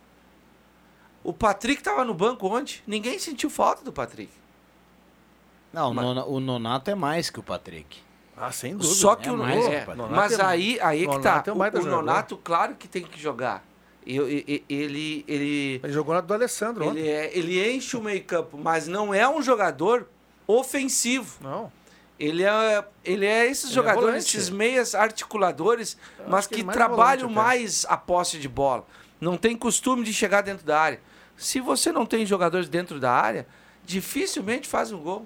O 1.23 1.33
Patrick 1.33 1.81
estava 1.81 2.05
no 2.05 2.13
banco 2.13 2.47
ontem, 2.47 2.81
ninguém 2.85 3.17
sentiu 3.17 3.49
falta 3.49 3.83
do 3.83 3.91
Patrick. 3.91 4.31
Não, 5.73 5.91
o 5.91 5.93
Mas- 5.93 6.05
Nona- 6.05 6.25
o 6.25 6.39
Nonato 6.39 6.89
é 6.91 6.95
mais 6.95 7.29
que 7.29 7.39
o 7.39 7.43
Patrick. 7.43 7.99
Ah, 8.37 8.51
sem 8.51 8.75
dúvida. 8.77 8.93
Só 8.95 9.15
que 9.15 9.27
é 9.27 9.31
o 9.31 9.37
mais 9.37 9.65
é, 9.65 9.85
o. 9.87 10.09
Mas 10.09 10.37
é- 10.37 10.43
aí, 10.43 10.79
aí 10.81 11.07
que 11.07 11.19
tá. 11.19 11.43
É 11.45 11.51
o, 11.51 11.55
o 11.55 11.57
jogador. 11.57 11.89
Nonato, 11.89 12.37
claro 12.37 12.75
que 12.75 12.87
tem 12.87 13.03
que 13.03 13.19
jogar. 13.19 13.63
Eu- 14.05 14.29
e- 14.29 14.45
e- 14.47 14.63
ele, 14.73 15.25
ele, 15.27 15.79
Ele 15.83 15.93
jogou 15.93 16.13
na 16.13 16.21
do 16.21 16.33
Alessandro 16.33 16.83
ele, 16.85 17.07
é, 17.07 17.35
ele 17.35 17.75
enche 17.75 17.97
o 17.97 18.01
meio-campo, 18.01 18.57
mas 18.57 18.87
não 18.87 19.13
é 19.13 19.27
um 19.27 19.41
jogador 19.41 20.07
ofensivo. 20.47 21.37
Não. 21.41 21.71
Ele 22.19 22.43
é, 22.43 22.85
ele 23.03 23.25
é 23.25 23.45
esses 23.47 23.65
Ele 23.65 23.71
é 23.71 23.75
jogadores, 23.75 24.05
volante. 24.05 24.37
esses 24.37 24.49
meias 24.49 24.95
articuladores, 24.95 25.97
mas 26.27 26.39
acho 26.39 26.49
que 26.49 26.55
que, 26.55 26.61
ele 26.61 26.67
mais 26.67 26.77
trabalham 26.77 27.27
volante 27.27 27.35
mais 27.35 27.85
a 27.89 27.97
posse 27.97 28.37
de 28.37 28.47
bola. 28.47 28.85
Não 29.19 29.35
tem 29.37 29.57
costume 29.57 30.03
de 30.03 30.13
chegar 30.13 30.41
dentro 30.41 30.65
da 30.65 30.79
área. 30.79 31.01
Se 31.35 31.59
você 31.59 31.91
não 31.91 32.05
tem 32.05 32.25
jogadores 32.25 32.69
dentro 32.69 32.99
da 32.99 33.11
área, 33.11 33.45
dificilmente 33.83 34.67
faz 34.67 34.91
um 34.91 34.99
gol. 34.99 35.25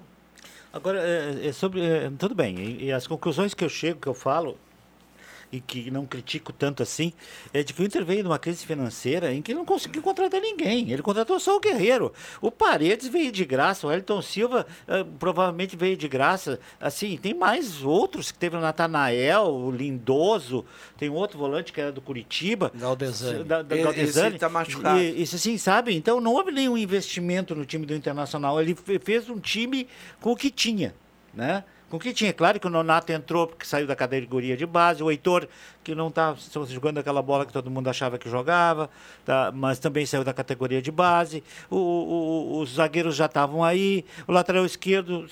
Agora, 0.72 1.00
é, 1.00 1.48
é 1.48 1.52
sobre. 1.52 1.80
é, 1.84 2.10
tudo 2.18 2.34
bem, 2.34 2.58
e, 2.58 2.84
e 2.86 2.92
as 2.92 3.06
conclusões 3.06 3.54
que 3.54 3.64
eu 3.64 3.68
chego, 3.68 4.00
que 4.00 4.06
eu 4.08 4.14
falo, 4.14 4.56
e 5.52 5.60
que 5.60 5.90
não 5.90 6.06
critico 6.06 6.52
tanto 6.52 6.80
assim, 6.82 7.12
é 7.52 7.62
de 7.62 7.72
que 7.72 7.82
o 7.82 7.84
Inter 7.84 8.04
veio 8.04 8.22
numa 8.22 8.38
crise 8.38 8.64
financeira 8.64 9.32
em 9.34 9.42
que 9.42 9.50
ele 9.50 9.58
não 9.58 9.64
conseguiu 9.64 10.00
contratar 10.00 10.40
ninguém. 10.40 10.90
Ele 10.92 11.02
contratou 11.02 11.40
só 11.40 11.56
o 11.56 11.60
Guerreiro. 11.60 12.12
O 12.40 12.52
Paredes 12.52 13.08
veio 13.08 13.32
de 13.32 13.44
graça, 13.44 13.86
o 13.86 13.92
Elton 13.92 14.22
Silva 14.22 14.64
eh, 14.86 15.04
provavelmente 15.18 15.76
veio 15.76 15.96
de 15.96 16.06
graça. 16.06 16.60
Assim, 16.80 17.16
tem 17.16 17.34
mais 17.34 17.82
outros 17.82 18.30
que 18.30 18.38
teve 18.38 18.56
o 18.56 18.60
Natanael, 18.60 19.42
o 19.48 19.70
Lindoso, 19.72 20.64
tem 20.96 21.08
outro 21.10 21.36
volante 21.38 21.72
que 21.72 21.80
era 21.80 21.90
do 21.90 22.00
Curitiba. 22.00 22.70
Galdesani. 22.74 23.44
Da, 23.44 23.62
da 23.62 23.74
Esse 23.74 23.84
Galdesani. 23.84 24.38
tá 24.38 24.48
machucado. 24.48 25.00
E- 25.00 25.20
isso 25.22 25.34
assim, 25.36 25.58
sabe? 25.58 25.94
Então 25.96 26.20
não 26.20 26.32
houve 26.32 26.52
nenhum 26.52 26.78
investimento 26.78 27.54
no 27.54 27.66
time 27.66 27.84
do 27.84 27.94
Internacional. 27.94 28.60
Ele 28.60 28.74
fe- 28.74 29.00
fez 29.00 29.28
um 29.28 29.38
time 29.40 29.88
com 30.20 30.30
o 30.30 30.36
que 30.36 30.50
tinha, 30.50 30.94
né? 31.34 31.64
Com 31.90 31.96
o 31.96 32.00
que 32.00 32.12
tinha. 32.14 32.32
Claro 32.32 32.60
que 32.60 32.66
o 32.66 32.70
Nonato 32.70 33.10
entrou 33.10 33.48
porque 33.48 33.66
saiu 33.66 33.86
da 33.86 33.96
categoria 33.96 34.56
de 34.56 34.64
base, 34.64 35.02
o 35.02 35.10
Heitor, 35.10 35.48
que 35.82 35.92
não 35.94 36.06
está 36.08 36.34
jogando 36.68 36.98
aquela 36.98 37.20
bola 37.20 37.44
que 37.44 37.52
todo 37.52 37.68
mundo 37.70 37.88
achava 37.90 38.16
que 38.16 38.30
jogava, 38.30 38.88
tá? 39.24 39.50
mas 39.52 39.78
também 39.80 40.06
saiu 40.06 40.22
da 40.22 40.32
categoria 40.32 40.80
de 40.80 40.92
base. 40.92 41.42
O- 41.68 41.76
o- 41.76 42.60
os 42.60 42.74
zagueiros 42.76 43.16
já 43.16 43.26
estavam 43.26 43.64
aí, 43.64 44.04
o 44.28 44.32
lateral 44.32 44.64
esquerdo 44.64 45.26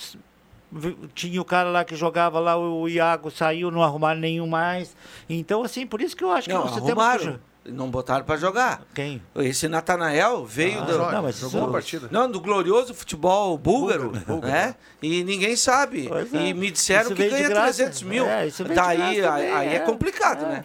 tinha 1.15 1.41
o 1.41 1.45
cara 1.45 1.71
lá 1.71 1.85
que 1.85 1.97
jogava 1.97 2.39
lá, 2.41 2.59
o 2.59 2.89
Iago 2.89 3.31
saiu, 3.31 3.71
não 3.71 3.83
arrumaram 3.83 4.21
nenhum 4.21 4.47
mais. 4.47 4.95
Então, 5.31 5.63
assim, 5.63 5.87
por 5.87 6.01
isso 6.03 6.15
que 6.17 6.23
eu 6.25 6.31
acho 6.31 6.49
que 6.49 6.55
Não, 6.55 6.63
você 6.67 6.81
que 6.81 6.87
arrumaram. 6.91 7.25
jo- 7.25 7.41
Não 7.73 7.91
botaram 7.91 8.25
pra 8.25 8.37
jogar. 8.37 8.83
Quem? 8.95 9.23
Esse 9.37 9.69
Natanael 9.69 10.45
veio 10.45 10.81
Ah, 10.81 10.85
do. 10.85 10.93
joga, 10.95 11.13
Não, 11.13 11.23
mas 11.23 11.39
jogou 11.39 11.71
partida. 11.71 12.09
Não, 12.11 12.31
do 12.31 12.41
glorioso 12.41 12.95
futebol 12.95 13.57
búlgaro, 13.59 14.11
Búlgaro, 14.27 14.41
né? 14.47 14.75
E 15.03 15.23
ninguém 15.25 15.55
sabe. 15.57 16.07
Pois 16.09 16.33
é. 16.35 16.47
E 16.49 16.55
me 16.55 16.71
disseram 16.71 17.07
Isso 17.13 17.15
que 17.15 17.29
ganha 17.29 17.49
graça. 17.49 17.75
300 17.85 18.03
mil. 18.03 18.25
É, 18.27 18.49
Daí 18.75 19.17
graça 19.17 19.35
aí, 19.35 19.69
é 19.69 19.75
é. 19.77 19.79
complicado, 19.81 20.45
É. 20.45 20.49
né? 20.49 20.65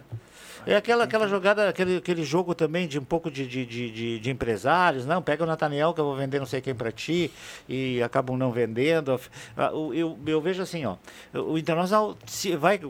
É 0.66 0.76
aquela, 0.76 1.04
aquela 1.04 1.28
jogada, 1.28 1.68
aquele, 1.68 1.96
aquele 1.98 2.24
jogo 2.24 2.54
também 2.54 2.86
de 2.88 2.98
um 2.98 3.04
pouco 3.04 3.30
de, 3.30 3.46
de, 3.46 3.66
de, 3.66 4.18
de- 4.20 4.30
empresários. 4.30 5.04
Não, 5.06 5.20
pega 5.22 5.44
o 5.44 5.46
Nathaniel 5.46 5.92
que 5.92 6.00
eu 6.00 6.04
vou 6.04 6.16
vender 6.16 6.38
não 6.38 6.46
sei 6.46 6.60
quem 6.60 6.74
para 6.74 6.90
ti 6.90 7.30
e 7.68 8.02
acabam 8.02 8.36
não 8.36 8.50
vendendo. 8.50 9.18
Ah, 9.56 9.70
o- 9.72 9.92
Eu, 9.94 10.18
eu 10.26 10.40
vejo 10.40 10.62
assim, 10.62 10.84
ó, 10.84 10.96
o 11.34 11.56
Internacional 11.58 12.16
se 12.26 12.56
vai, 12.56 12.80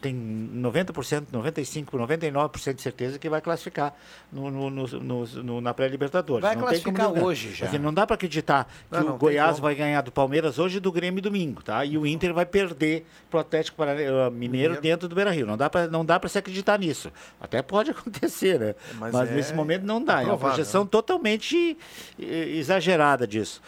tem 0.00 0.14
90%, 0.14 1.26
95%, 1.32 1.86
99% 1.92 2.74
de 2.74 2.82
certeza 2.82 3.18
que 3.18 3.28
vai 3.28 3.40
classificar 3.40 3.94
no, 4.32 4.50
no, 4.50 4.70
no- 4.70 5.26
no- 5.26 5.60
na 5.60 5.74
pré-libertadores. 5.74 6.42
Vai 6.42 6.56
Não 6.56 6.66
tem 6.68 6.80
como 6.82 6.96
classificar 6.96 7.24
hoje 7.24 7.52
já. 7.52 7.66
Porque 7.66 7.78
não 7.78 7.92
dá 7.92 8.06
para 8.06 8.14
acreditar 8.14 8.64
que 8.90 8.96
Não, 8.96 9.00
não 9.00 9.08
o 9.08 9.10
tem 9.12 9.18
Goiás 9.18 9.58
vai 9.58 9.74
ganhar 9.74 10.00
do 10.02 10.12
Palmeiras 10.12 10.58
hoje 10.58 10.78
e 10.78 10.80
do 10.80 10.90
Grêmio 10.92 11.20
domingo, 11.22 11.62
tá? 11.62 11.84
E 11.84 11.96
o 11.96 12.06
Inter 12.06 12.32
vai 12.32 12.46
perder 12.46 13.06
pro 13.30 13.38
Atlético 13.40 13.82
eh, 13.84 14.30
Mineiro 14.30 14.80
dentro 14.80 15.08
do 15.08 15.14
Beira-Rio. 15.14 15.46
Não 15.46 15.56
não 15.90 16.04
dá 16.04 16.18
para 16.18 16.28
se 16.28 16.38
acreditar 16.38 16.78
nisso. 16.78 17.01
Até 17.40 17.62
pode 17.62 17.90
acontecer, 17.92 18.58
né? 18.60 18.74
Mas 18.98 19.12
Mas, 19.12 19.30
é 19.30 19.34
nesse 19.34 19.54
momento 19.54 19.84
não 19.84 20.02
dá. 20.04 20.14
É 20.14 20.16
uma 20.16 20.22
improvável, 20.34 20.48
projeção 20.56 20.86
totalmente 20.86 21.76
eh, 22.20 22.24
exagerada 22.56 23.26
disso. 23.26 23.60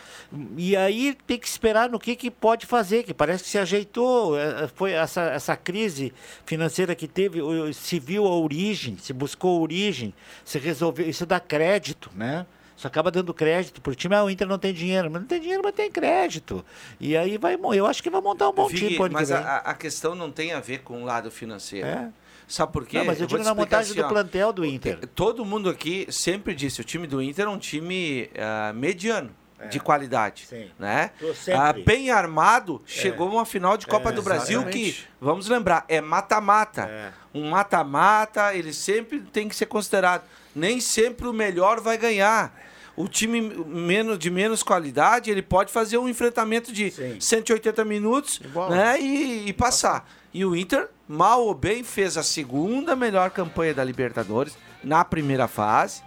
E 0.56 0.76
aí 0.76 1.16
tem 1.26 1.38
que 1.38 1.46
esperar 1.48 1.88
no 1.88 1.98
que, 1.98 2.14
que 2.16 2.30
pode 2.30 2.66
fazer, 2.66 3.02
que 3.04 3.14
parece 3.14 3.44
que 3.44 3.50
se 3.50 3.58
ajeitou. 3.58 4.38
eh, 4.38 4.68
Foi 4.74 4.92
essa, 4.92 5.22
essa 5.22 5.56
crise 5.56 6.12
financeira 6.44 6.94
que 6.94 7.08
teve, 7.08 7.40
se 7.72 7.98
viu 7.98 8.26
a 8.26 8.36
origem, 8.38 8.96
se 8.98 9.12
buscou 9.12 9.58
a 9.58 9.60
origem, 9.62 10.12
se 10.44 10.58
resolveu. 10.58 11.08
Isso 11.08 11.24
dá 11.26 11.40
crédito, 11.40 12.10
né? 12.14 12.46
Isso 12.76 12.88
acaba 12.88 13.08
dando 13.08 13.32
crédito 13.32 13.80
para 13.80 13.92
o 13.92 13.94
time. 13.94 14.16
Ah, 14.16 14.24
o 14.24 14.28
Inter 14.28 14.48
não 14.48 14.58
tem 14.58 14.74
dinheiro. 14.74 15.08
Mas 15.08 15.22
não 15.22 15.28
tem 15.28 15.40
dinheiro, 15.40 15.62
mas 15.64 15.72
tem 15.74 15.88
crédito. 15.88 16.64
E 16.98 17.16
aí 17.16 17.38
vai. 17.38 17.56
Eu 17.72 17.86
acho 17.86 18.02
que 18.02 18.10
vai 18.10 18.20
montar 18.20 18.48
um 18.48 18.52
bom 18.52 18.68
Figue- 18.68 18.96
time 18.96 19.08
mas 19.10 19.30
a, 19.30 19.58
a 19.58 19.74
questão 19.74 20.16
não 20.16 20.28
tem 20.28 20.52
a 20.52 20.58
ver 20.58 20.78
com 20.80 21.00
o 21.00 21.04
lado 21.04 21.30
financeiro. 21.30 21.86
É. 21.86 22.10
Sabe 22.46 22.72
por 22.72 22.86
quê? 22.86 22.98
Não, 22.98 23.04
mas 23.06 23.20
eu 23.20 23.26
vou 23.28 23.38
digo 23.38 23.48
na 23.48 23.54
montagem 23.54 23.92
assim, 23.92 24.00
do 24.00 24.04
ó. 24.06 24.08
plantel 24.08 24.52
do 24.52 24.64
Inter. 24.64 24.98
Todo 25.14 25.44
mundo 25.44 25.68
aqui 25.70 26.06
sempre 26.10 26.54
disse, 26.54 26.80
o 26.80 26.84
time 26.84 27.06
do 27.06 27.22
Inter 27.22 27.46
é 27.46 27.48
um 27.48 27.58
time 27.58 28.30
ah, 28.38 28.72
mediano. 28.74 29.30
De 29.70 29.80
qualidade, 29.80 30.42
É. 30.52 30.56
Sim. 30.56 30.70
né? 30.78 31.10
Ah, 31.56 31.72
bem 31.72 32.10
armado, 32.10 32.82
chegou 32.84 33.30
uma 33.30 33.46
final 33.46 33.78
de 33.78 33.86
Copa 33.86 34.10
É, 34.10 34.12
do 34.12 34.20
Brasil 34.20 34.60
que, 34.64 34.88
exatamente. 34.88 35.08
vamos 35.18 35.48
lembrar, 35.48 35.86
é 35.88 36.02
mata-mata. 36.02 36.82
É. 36.82 37.12
Um 37.32 37.48
mata-mata, 37.48 38.54
ele 38.54 38.74
sempre 38.74 39.20
tem 39.20 39.48
que 39.48 39.56
ser 39.56 39.64
considerado. 39.64 40.24
Nem 40.54 40.80
sempre 40.80 41.26
o 41.26 41.32
melhor 41.32 41.80
vai 41.80 41.96
ganhar. 41.96 42.52
O 42.96 43.08
time 43.08 43.40
menos, 43.40 44.18
de 44.18 44.30
menos 44.30 44.62
qualidade, 44.62 45.30
ele 45.30 45.42
pode 45.42 45.72
fazer 45.72 45.98
um 45.98 46.08
enfrentamento 46.08 46.72
de 46.72 46.92
180 47.20 47.84
minutos 47.84 48.40
né, 48.70 49.00
e, 49.00 49.48
e 49.48 49.52
passar. 49.52 50.08
E 50.32 50.44
o 50.44 50.54
Inter, 50.54 50.88
mal 51.08 51.42
ou 51.42 51.54
bem, 51.54 51.82
fez 51.82 52.16
a 52.16 52.22
segunda 52.22 52.94
melhor 52.94 53.30
campanha 53.30 53.74
da 53.74 53.82
Libertadores 53.82 54.56
na 54.82 55.04
primeira 55.04 55.48
fase, 55.48 56.02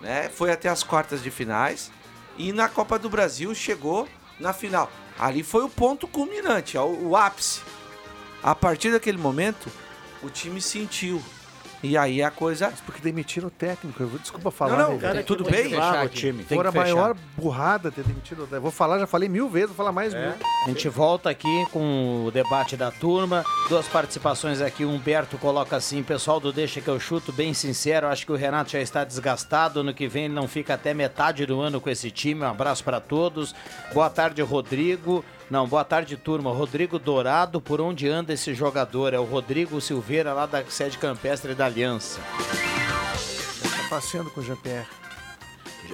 né, 0.00 0.28
foi 0.28 0.50
até 0.50 0.68
as 0.68 0.82
quartas 0.82 1.22
de 1.22 1.30
finais 1.30 1.90
e 2.36 2.52
na 2.52 2.68
Copa 2.68 2.98
do 2.98 3.08
Brasil 3.08 3.54
chegou 3.54 4.08
na 4.40 4.52
final. 4.52 4.90
Ali 5.18 5.42
foi 5.42 5.62
o 5.62 5.68
ponto 5.68 6.08
culminante, 6.08 6.76
o, 6.76 7.10
o 7.10 7.16
ápice. 7.16 7.60
A 8.42 8.54
partir 8.54 8.90
daquele 8.90 9.18
momento, 9.18 9.70
o 10.22 10.30
time 10.30 10.60
sentiu. 10.60 11.22
E 11.82 11.96
aí 11.96 12.22
a 12.22 12.30
coisa. 12.30 12.72
Porque 12.86 13.00
demitiram 13.00 13.48
o 13.48 13.50
técnico. 13.50 14.02
Eu 14.02 14.08
vou- 14.08 14.18
Desculpa 14.18 14.50
falar. 14.50 14.76
Não, 14.76 14.90
não, 14.92 14.98
cara, 14.98 15.14
velho? 15.14 15.26
tudo 15.26 15.44
bem? 15.44 15.64
Fechar 15.70 16.06
o 16.06 16.08
time. 16.08 16.44
Foi 16.44 16.66
a 16.66 16.72
maior 16.72 17.16
burrada 17.36 17.90
ter 17.90 18.04
demitido 18.04 18.38
o 18.40 18.42
técnico. 18.42 18.62
Vou 18.62 18.70
falar, 18.70 18.98
já 18.98 19.06
falei 19.06 19.28
mil 19.28 19.48
vezes, 19.48 19.68
vou 19.68 19.76
falar 19.76 19.92
mais 19.92 20.14
mil. 20.14 20.32
A 20.64 20.68
gente 20.68 20.88
volta 20.88 21.28
aqui 21.30 21.66
com 21.72 22.24
o 22.26 22.30
debate 22.30 22.76
da 22.76 22.90
turma. 22.90 23.44
Duas 23.68 23.88
participações 23.88 24.60
aqui. 24.60 24.84
O 24.84 24.90
Humberto 24.90 25.36
coloca 25.38 25.76
assim: 25.76 26.02
pessoal 26.02 26.38
do 26.38 26.52
Deixa 26.52 26.80
que 26.80 26.88
eu 26.88 27.00
chuto, 27.00 27.32
bem 27.32 27.52
sincero, 27.52 28.06
acho 28.06 28.24
que 28.24 28.32
o 28.32 28.36
Renato 28.36 28.70
já 28.70 28.80
está 28.80 29.02
desgastado. 29.04 29.80
Ano 29.80 29.92
que 29.92 30.06
vem 30.06 30.26
ele 30.26 30.34
não 30.34 30.46
fica 30.46 30.74
até 30.74 30.94
metade 30.94 31.44
do 31.46 31.60
ano 31.60 31.80
com 31.80 31.90
esse 31.90 32.10
time. 32.10 32.42
Um 32.42 32.48
abraço 32.48 32.84
para 32.84 33.00
todos. 33.00 33.54
Boa 33.92 34.08
tarde, 34.08 34.40
Rodrigo. 34.42 35.24
Não, 35.50 35.66
boa 35.66 35.84
tarde, 35.84 36.16
turma. 36.16 36.50
Rodrigo 36.50 36.98
Dourado, 36.98 37.60
por 37.60 37.80
onde 37.80 38.08
anda 38.08 38.32
esse 38.32 38.54
jogador? 38.54 39.12
É 39.12 39.18
o 39.18 39.24
Rodrigo 39.24 39.80
Silveira, 39.80 40.32
lá 40.32 40.46
da 40.46 40.64
sede 40.64 40.96
campestre 40.96 41.54
da 41.54 41.66
Aliança. 41.66 42.20
Tá 43.62 43.88
passeando 43.90 44.30
com 44.30 44.40
o 44.40 44.44
Jean-Pierre. 44.44 44.86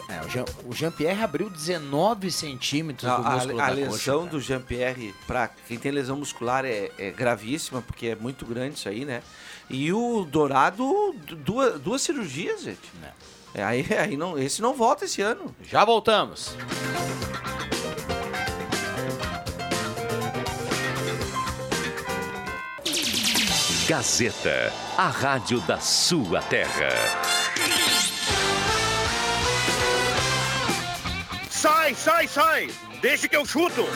É, 0.09 0.25
o 0.25 0.29
Jean- 0.29 0.45
o 0.65 0.73
Jean-Pierre 0.75 1.23
abriu 1.23 1.51
19 1.51 2.31
centímetros 2.31 3.11
do 3.11 3.17
A, 3.27 3.31
músculo 3.33 3.61
a- 3.61 3.65
a 3.65 3.69
da 3.69 3.75
lesão 3.75 4.19
coxa. 4.21 4.31
do 4.31 4.41
Jean-Pierre, 4.41 5.15
para 5.27 5.49
quem 5.67 5.77
tem 5.79 5.91
lesão 5.91 6.17
muscular, 6.17 6.65
é, 6.65 6.91
é 6.97 7.11
gravíssima, 7.11 7.83
porque 7.83 8.07
é 8.09 8.15
muito 8.15 8.47
grande 8.47 8.77
isso 8.79 8.89
aí, 8.89 9.05
né? 9.05 9.23
E 9.69 9.93
o 9.93 10.25
Dourado, 10.25 11.15
du- 11.27 11.37
duas, 11.37 11.81
duas 11.81 12.01
cirurgias, 12.01 12.63
gente. 12.63 12.81
É, 13.55 13.63
aí, 13.65 13.85
aí 13.99 14.17
não, 14.17 14.39
esse 14.39 14.63
não 14.63 14.73
volta 14.75 15.05
esse 15.05 15.21
ano. 15.21 15.55
Já 15.63 15.85
voltamos. 15.85 16.55
Gazeta, 23.89 24.71
a 24.99 25.09
rádio 25.09 25.63
da 25.63 25.79
sua 25.79 26.43
terra. 26.43 26.91
Sai, 31.49 31.95
sai, 31.95 32.29
sai! 32.29 32.71
Deixa 33.01 33.27
que 33.27 33.35
eu 33.35 33.47
chuto! 33.47 33.87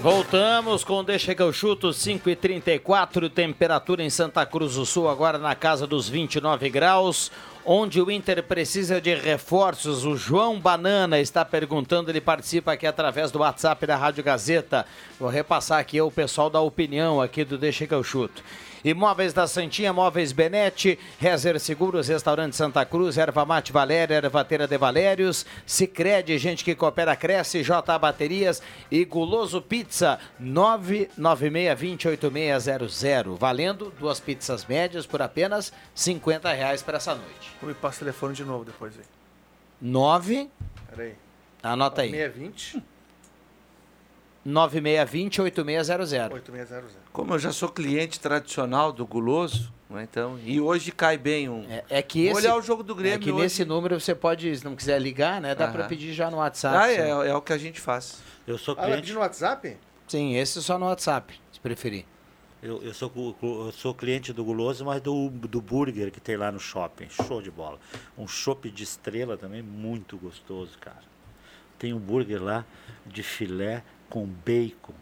Voltamos 0.00 0.84
com 0.84 1.02
Deixa 1.02 1.34
que 1.34 1.42
eu 1.42 1.52
chuto 1.52 1.92
5 1.92 2.30
e 2.30 2.36
34 2.36 3.28
temperatura 3.28 4.04
em 4.04 4.08
Santa 4.08 4.46
Cruz 4.46 4.76
do 4.76 4.86
Sul, 4.86 5.08
agora 5.08 5.36
na 5.36 5.56
casa 5.56 5.84
dos 5.84 6.08
29 6.08 6.70
graus. 6.70 7.32
Onde 7.64 8.00
o 8.00 8.10
Inter 8.10 8.42
precisa 8.42 9.00
de 9.00 9.14
reforços, 9.14 10.06
o 10.06 10.16
João 10.16 10.58
Banana 10.58 11.20
está 11.20 11.44
perguntando, 11.44 12.10
ele 12.10 12.20
participa 12.20 12.72
aqui 12.72 12.86
através 12.86 13.30
do 13.30 13.40
WhatsApp 13.40 13.86
da 13.86 13.96
Rádio 13.96 14.24
Gazeta. 14.24 14.86
Vou 15.18 15.28
repassar 15.28 15.78
aqui 15.78 16.00
o 16.00 16.10
pessoal 16.10 16.48
da 16.48 16.60
opinião 16.60 17.20
aqui 17.20 17.44
do 17.44 17.58
Deixa 17.58 17.86
que 17.86 17.92
eu 17.92 18.02
chuto. 18.02 18.42
Imóveis 18.84 19.32
da 19.32 19.46
Santinha, 19.46 19.92
Móveis 19.92 20.32
Benete, 20.32 20.98
Rezer 21.18 21.60
Seguros, 21.60 22.08
Restaurante 22.08 22.56
Santa 22.56 22.84
Cruz, 22.84 23.16
Erva 23.18 23.44
Mate 23.44 23.70
Valéria, 23.72 24.16
Ervateira 24.16 24.66
de 24.66 24.76
Valérios, 24.78 25.44
Cicred, 25.66 26.38
gente 26.38 26.64
que 26.64 26.74
coopera, 26.74 27.14
cresce, 27.14 27.62
J 27.62 27.98
Baterias 27.98 28.62
e 28.90 29.04
Guloso 29.04 29.60
Pizza, 29.60 30.18
996208600. 30.42 33.36
Valendo 33.38 33.92
duas 33.98 34.18
pizzas 34.18 34.64
médias 34.66 35.04
por 35.06 35.20
apenas 35.22 35.72
50 35.94 36.52
reais 36.52 36.82
para 36.82 36.96
essa 36.96 37.14
noite. 37.14 37.52
Me 37.62 37.74
passar 37.74 37.96
o 37.96 37.98
telefone 38.00 38.34
de 38.34 38.44
novo 38.44 38.64
depois 38.64 38.94
aí. 38.96 39.04
9, 39.80 40.50
Peraí. 40.90 41.14
anota 41.62 42.02
aí, 42.02 42.10
620 42.10 42.82
96208600. 44.46 46.32
8600. 46.32 46.90
Como 47.12 47.34
eu 47.34 47.38
já 47.38 47.52
sou 47.52 47.68
cliente 47.68 48.18
tradicional 48.20 48.92
do 48.92 49.06
Guloso, 49.06 49.72
né, 49.88 50.06
então, 50.10 50.38
e 50.44 50.60
hoje 50.60 50.92
cai 50.92 51.18
bem 51.18 51.48
um. 51.48 51.64
É, 51.68 51.84
é 51.90 52.02
que 52.02 52.28
Vou 52.30 52.38
esse, 52.38 52.46
olhar 52.46 52.56
o 52.56 52.62
jogo 52.62 52.82
do 52.82 52.94
Grêmio 52.94 53.16
É 53.16 53.18
que 53.18 53.30
hoje. 53.32 53.42
nesse 53.42 53.64
número 53.64 54.00
você 54.00 54.14
pode, 54.14 54.56
se 54.56 54.64
não 54.64 54.76
quiser 54.76 55.00
ligar, 55.00 55.40
né? 55.40 55.54
Dá 55.54 55.68
para 55.68 55.84
pedir 55.86 56.12
já 56.12 56.30
no 56.30 56.38
WhatsApp. 56.38 56.76
Ah, 56.76 56.90
é, 56.92 57.28
é 57.28 57.34
o 57.34 57.42
que 57.42 57.52
a 57.52 57.58
gente 57.58 57.80
faz. 57.80 58.22
Eu 58.46 58.56
sou 58.56 58.74
Ah, 58.78 58.84
cliente. 58.84 59.00
pedir 59.02 59.14
no 59.14 59.20
WhatsApp? 59.20 59.76
Sim, 60.06 60.36
esse 60.36 60.62
só 60.62 60.78
no 60.78 60.86
WhatsApp, 60.86 61.38
se 61.52 61.60
preferir. 61.60 62.04
Eu, 62.62 62.82
eu, 62.82 62.92
sou, 62.92 63.10
eu 63.42 63.72
sou 63.72 63.94
cliente 63.94 64.32
do 64.34 64.44
Guloso, 64.44 64.84
mas 64.84 65.00
do, 65.00 65.30
do 65.30 65.60
burger 65.62 66.10
que 66.10 66.20
tem 66.20 66.36
lá 66.36 66.52
no 66.52 66.60
shopping. 66.60 67.08
Show 67.08 67.40
de 67.40 67.50
bola. 67.50 67.78
Um 68.18 68.28
chopp 68.28 68.70
de 68.70 68.84
estrela 68.84 69.36
também, 69.36 69.62
muito 69.62 70.18
gostoso, 70.18 70.78
cara. 70.78 71.02
Tem 71.78 71.94
um 71.94 71.98
burger 71.98 72.42
lá 72.42 72.64
de 73.06 73.22
filé 73.22 73.82
com 74.10 74.26
bacon. 74.26 74.92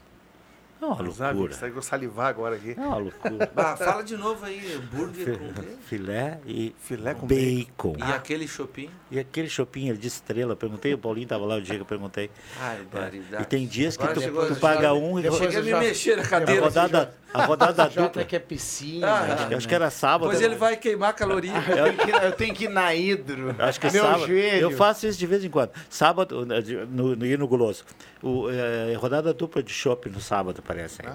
É 0.81 0.87
uma 0.87 1.13
Sabe, 1.13 1.39
loucura. 1.39 1.55
Você 1.55 1.71
vai 1.71 1.83
salivar 1.83 2.27
agora 2.29 2.55
aqui. 2.55 2.77
É 2.79 2.81
uma 2.81 2.99
loucura. 2.99 3.51
Bah, 3.55 3.77
fala 3.77 4.03
de 4.03 4.17
novo 4.17 4.45
aí, 4.47 4.75
hambúrguer 4.75 5.37
com? 5.37 5.53
Filé 5.83 6.39
e 6.47 6.73
Filé 6.79 7.15
com 7.15 7.27
bacon. 7.27 7.97
E 7.99 8.13
aquele 8.13 8.47
shopping? 8.47 8.89
E 9.11 9.19
aquele 9.19 9.49
shopping 9.49 9.93
de 9.95 10.07
estrela, 10.07 10.55
perguntei, 10.55 10.95
o 10.95 10.99
Paulinho 10.99 11.27
tava 11.27 11.45
lá 11.45 11.57
o 11.57 11.61
dia 11.61 11.75
que 11.75 11.81
eu 11.81 11.87
perguntei. 11.87 12.31
Barbaridade. 12.61 13.43
E 13.43 13.47
tem 13.47 13.67
dias 13.67 13.97
que 13.97 14.05
Agora 14.05 14.21
tu, 14.49 14.55
tu 14.55 14.61
paga 14.61 14.95
um 14.95 15.19
e 15.19 15.27
Eu 15.27 15.33
cheguei 15.33 15.59
a 15.59 15.63
me 15.63 15.75
mexer 15.75 16.17
na 16.17 16.23
cadeira. 16.23 16.61
A 16.61 16.65
rodada, 16.65 17.15
a 17.35 17.45
rodada 17.45 17.87
dupla. 17.91 18.25
que 18.25 18.35
é 18.37 18.39
piscina. 18.39 19.07
Ah, 19.09 19.35
acho, 19.35 19.49
que- 19.49 19.55
acho 19.55 19.69
que 19.69 19.75
era 19.75 19.91
sábado. 19.91 20.29
Pois 20.31 20.41
ele 20.41 20.55
vai 20.57 20.77
queimar 20.77 21.13
caloria. 21.15 21.53
Eu 21.53 21.95
tenho 21.95 21.97
que, 21.97 22.11
eu 22.27 22.33
tenho 22.33 22.55
que 22.55 22.65
ir 22.65 22.69
na 22.71 22.95
hidro. 22.95 23.55
Acho 23.59 23.79
que 23.81 23.87
é 23.87 23.91
Meu 23.93 24.05
sábado. 24.05 24.27
joelho. 24.27 24.61
Eu 24.63 24.71
faço 24.71 25.07
isso 25.07 25.19
de 25.19 25.27
vez 25.27 25.45
em 25.45 25.51
quando. 25.51 25.71
Sábado, 25.91 26.47
no, 26.47 27.17
no, 27.17 27.27
ir 27.27 27.39
no 27.39 27.47
Guloso. 27.47 27.85
O, 28.23 28.49
é, 28.51 28.95
rodada 28.95 29.33
dupla 29.35 29.63
de 29.63 29.73
shopping 29.73 30.11
no 30.11 30.21
sábado, 30.21 30.63
parece. 30.67 31.03
hein? 31.03 31.09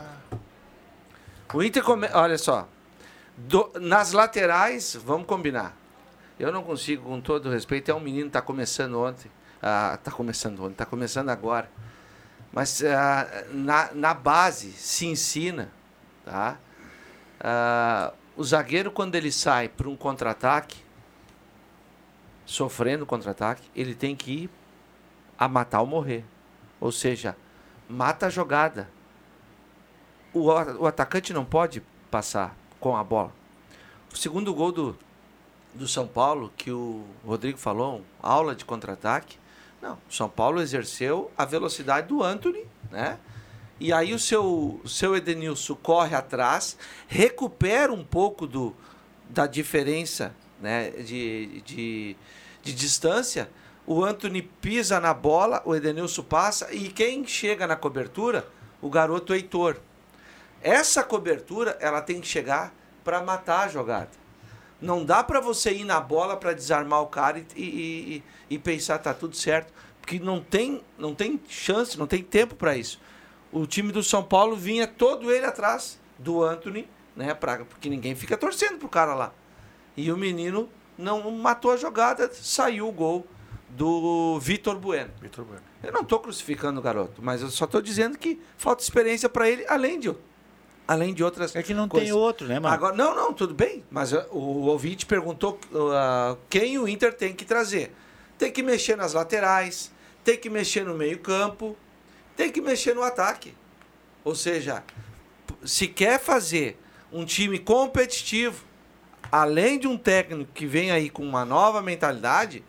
O 1.53 1.61
Inter, 1.61 1.83
come... 1.83 2.07
olha 2.13 2.37
só, 2.37 2.67
do- 3.37 3.71
nas 3.79 4.11
laterais, 4.11 4.97
vamos 5.03 5.27
combinar. 5.27 5.75
Eu 6.39 6.51
não 6.51 6.63
consigo, 6.63 7.03
com 7.07 7.21
todo 7.21 7.49
respeito, 7.49 7.91
é 7.91 7.93
um 7.93 7.99
menino 7.99 8.23
que 8.23 8.29
está 8.29 8.41
começando 8.41 8.99
ontem. 8.99 9.29
Ah, 9.61 9.97
tá 10.03 10.11
começando 10.11 10.59
ontem, 10.61 10.71
está 10.71 10.85
começando 10.85 11.29
agora. 11.29 11.69
Mas 12.51 12.83
ah, 12.83 13.45
na, 13.51 13.89
na 13.93 14.13
base 14.13 14.71
se 14.71 15.05
ensina, 15.05 15.69
tá? 16.25 16.57
Ah, 17.39 18.13
o 18.35 18.43
zagueiro, 18.43 18.91
quando 18.91 19.15
ele 19.15 19.31
sai 19.31 19.69
para 19.69 19.87
um 19.87 19.95
contra-ataque, 19.95 20.77
sofrendo 22.45 23.05
contra-ataque, 23.05 23.69
ele 23.75 23.93
tem 23.93 24.15
que 24.15 24.31
ir 24.31 24.49
a 25.37 25.47
matar 25.47 25.81
ou 25.81 25.87
morrer. 25.87 26.25
Ou 26.79 26.91
seja, 26.91 27.35
mata 27.87 28.27
a 28.27 28.29
jogada. 28.29 28.89
O, 30.33 30.45
o 30.47 30.87
atacante 30.87 31.33
não 31.33 31.45
pode 31.45 31.81
passar 32.09 32.55
com 32.79 32.97
a 32.97 33.03
bola. 33.03 33.31
O 34.11 34.17
segundo 34.17 34.53
gol 34.53 34.71
do, 34.71 34.97
do 35.73 35.87
São 35.87 36.07
Paulo, 36.07 36.51
que 36.57 36.71
o 36.71 37.05
Rodrigo 37.25 37.57
falou, 37.57 38.03
aula 38.21 38.55
de 38.55 38.65
contra-ataque. 38.65 39.37
Não, 39.81 39.97
o 40.09 40.13
São 40.13 40.29
Paulo 40.29 40.61
exerceu 40.61 41.31
a 41.37 41.45
velocidade 41.45 42.07
do 42.07 42.23
Anthony, 42.23 42.65
né? 42.89 43.19
E 43.83 43.91
aí 43.91 44.13
o 44.13 44.17
seu, 44.17 44.79
o 44.81 44.87
seu 44.87 45.13
Edenilson 45.13 45.75
corre 45.75 46.15
atrás, 46.15 46.77
recupera 47.05 47.91
um 47.91 48.01
pouco 48.01 48.47
do, 48.47 48.73
da 49.29 49.45
diferença 49.45 50.33
né, 50.61 50.91
de, 50.91 51.61
de, 51.65 52.15
de 52.63 52.73
distância. 52.73 53.49
O 53.85 54.01
Anthony 54.01 54.41
pisa 54.41 55.01
na 55.01 55.13
bola, 55.13 55.61
o 55.65 55.75
Edenilson 55.75 56.23
passa 56.23 56.73
e 56.73 56.87
quem 56.87 57.27
chega 57.27 57.67
na 57.67 57.75
cobertura? 57.75 58.47
O 58.81 58.89
garoto 58.89 59.33
Heitor. 59.33 59.75
Essa 60.61 61.03
cobertura 61.03 61.77
ela 61.81 62.01
tem 62.01 62.21
que 62.21 62.27
chegar 62.27 62.73
para 63.03 63.21
matar 63.21 63.65
a 63.65 63.67
jogada. 63.67 64.11
Não 64.79 65.03
dá 65.03 65.21
para 65.21 65.41
você 65.41 65.73
ir 65.73 65.83
na 65.83 65.99
bola 65.99 66.37
para 66.37 66.53
desarmar 66.53 67.01
o 67.01 67.07
cara 67.07 67.37
e, 67.37 67.45
e, 67.53 68.15
e, 68.15 68.23
e 68.51 68.57
pensar 68.57 68.99
tá 68.99 69.13
tudo 69.13 69.35
certo, 69.35 69.73
porque 69.99 70.19
não 70.19 70.39
tem, 70.39 70.81
não 70.97 71.13
tem 71.13 71.37
chance, 71.49 71.99
não 71.99 72.07
tem 72.07 72.23
tempo 72.23 72.55
para 72.55 72.77
isso. 72.77 72.97
O 73.53 73.67
time 73.67 73.91
do 73.91 74.01
São 74.01 74.23
Paulo 74.23 74.55
vinha 74.55 74.87
todo 74.87 75.31
ele 75.31 75.45
atrás 75.45 75.99
do 76.17 76.43
Anthony, 76.43 76.89
né, 77.15 77.33
pra, 77.35 77.63
porque 77.63 77.87
ninguém 77.87 78.15
fica 78.15 78.35
torcendo 78.35 78.79
pro 78.79 78.89
cara 78.89 79.13
lá. 79.13 79.31
E 79.95 80.11
o 80.11 80.17
menino 80.17 80.67
não 80.97 81.29
matou 81.31 81.71
a 81.71 81.77
jogada, 81.77 82.29
saiu 82.33 82.87
o 82.87 82.91
gol 82.91 83.27
do 83.69 84.39
Vitor 84.39 84.77
Bueno. 84.77 85.11
Vitor 85.21 85.45
Bueno. 85.45 85.61
Eu 85.83 85.91
não 85.91 86.01
estou 86.01 86.19
crucificando 86.19 86.79
o 86.79 86.83
garoto, 86.83 87.21
mas 87.21 87.41
eu 87.41 87.49
só 87.49 87.65
estou 87.65 87.81
dizendo 87.81 88.17
que 88.17 88.39
falta 88.57 88.81
experiência 88.81 89.29
para 89.29 89.49
ele, 89.49 89.65
além 89.67 89.99
de, 89.99 90.15
além 90.87 91.13
de 91.13 91.23
outras. 91.23 91.55
É 91.55 91.61
que 91.61 91.73
não 91.73 91.87
coisas. 91.87 92.09
tem 92.09 92.17
outro, 92.17 92.47
né, 92.47 92.59
mano? 92.59 92.73
Agora, 92.73 92.95
não, 92.95 93.15
não, 93.15 93.33
tudo 93.33 93.53
bem. 93.53 93.83
Mas 93.91 94.13
uh, 94.13 94.25
o 94.31 94.65
ouvinte 94.65 95.05
perguntou 95.05 95.59
uh, 95.71 96.37
quem 96.49 96.77
o 96.79 96.87
Inter 96.87 97.13
tem 97.13 97.33
que 97.33 97.45
trazer. 97.45 97.93
Tem 98.37 98.51
que 98.51 98.63
mexer 98.63 98.95
nas 98.95 99.13
laterais, 99.13 99.91
tem 100.23 100.37
que 100.37 100.49
mexer 100.49 100.83
no 100.83 100.95
meio-campo, 100.95 101.77
tem 102.35 102.51
que 102.51 102.61
mexer 102.61 102.93
no 102.93 103.03
ataque. 103.03 103.53
Ou 104.23 104.35
seja, 104.35 104.83
se 105.63 105.87
quer 105.87 106.19
fazer 106.19 106.79
um 107.11 107.25
time 107.25 107.59
competitivo, 107.59 108.63
além 109.31 109.79
de 109.79 109.87
um 109.87 109.97
técnico 109.97 110.51
que 110.53 110.65
vem 110.65 110.91
aí 110.91 111.09
com 111.09 111.23
uma 111.23 111.45
nova 111.45 111.81
mentalidade, 111.81 112.63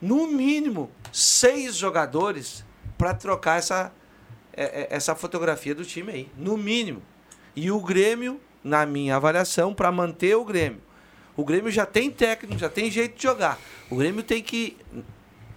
no 0.00 0.26
mínimo 0.26 0.90
seis 1.12 1.74
jogadores 1.76 2.64
para 2.96 3.14
trocar 3.14 3.58
essa, 3.58 3.92
é- 4.52 4.82
é- 4.82 4.88
essa 4.90 5.14
fotografia 5.14 5.74
do 5.74 5.84
time 5.84 6.12
aí. 6.12 6.32
No 6.36 6.56
mínimo. 6.56 7.02
E 7.54 7.70
o 7.70 7.80
Grêmio, 7.80 8.40
na 8.62 8.84
minha 8.86 9.16
avaliação, 9.16 9.74
para 9.74 9.90
manter 9.90 10.36
o 10.36 10.44
Grêmio. 10.44 10.80
O 11.36 11.44
Grêmio 11.44 11.70
já 11.70 11.86
tem 11.86 12.10
técnico, 12.10 12.58
já 12.58 12.68
tem 12.68 12.90
jeito 12.90 13.16
de 13.16 13.22
jogar. 13.22 13.58
O 13.90 13.96
Grêmio 13.96 14.22
tem 14.22 14.42
que 14.42 14.76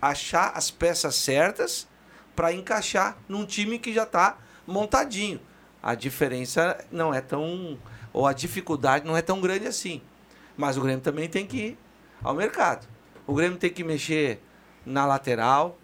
achar 0.02 0.52
as 0.56 0.70
peças 0.70 1.16
certas 1.16 1.88
para 2.36 2.54
encaixar 2.54 3.18
num 3.28 3.46
time 3.46 3.80
que 3.80 3.94
já 3.94 4.04
está 4.04 4.38
montadinho. 4.66 5.40
A 5.82 5.96
diferença 5.96 6.78
não 6.92 7.14
é 7.14 7.22
tão. 7.22 7.78
ou 8.14 8.28
a 8.28 8.34
dificuldade 8.34 9.06
não 9.06 9.18
é 9.18 9.22
tão 9.22 9.42
grande 9.42 9.68
assim. 9.68 10.02
Mas 10.56 10.78
o 10.78 10.82
Grêmio 10.82 11.02
também 11.02 11.28
tem 11.28 11.46
que 11.46 11.58
ir 11.58 11.78
ao 12.24 12.34
mercado. 12.34 12.88
O 13.26 13.34
Grêmio 13.34 13.58
tem 13.58 13.70
que 13.70 13.84
mexer 13.84 14.42
na 14.86 15.06
lateral, 15.06 15.78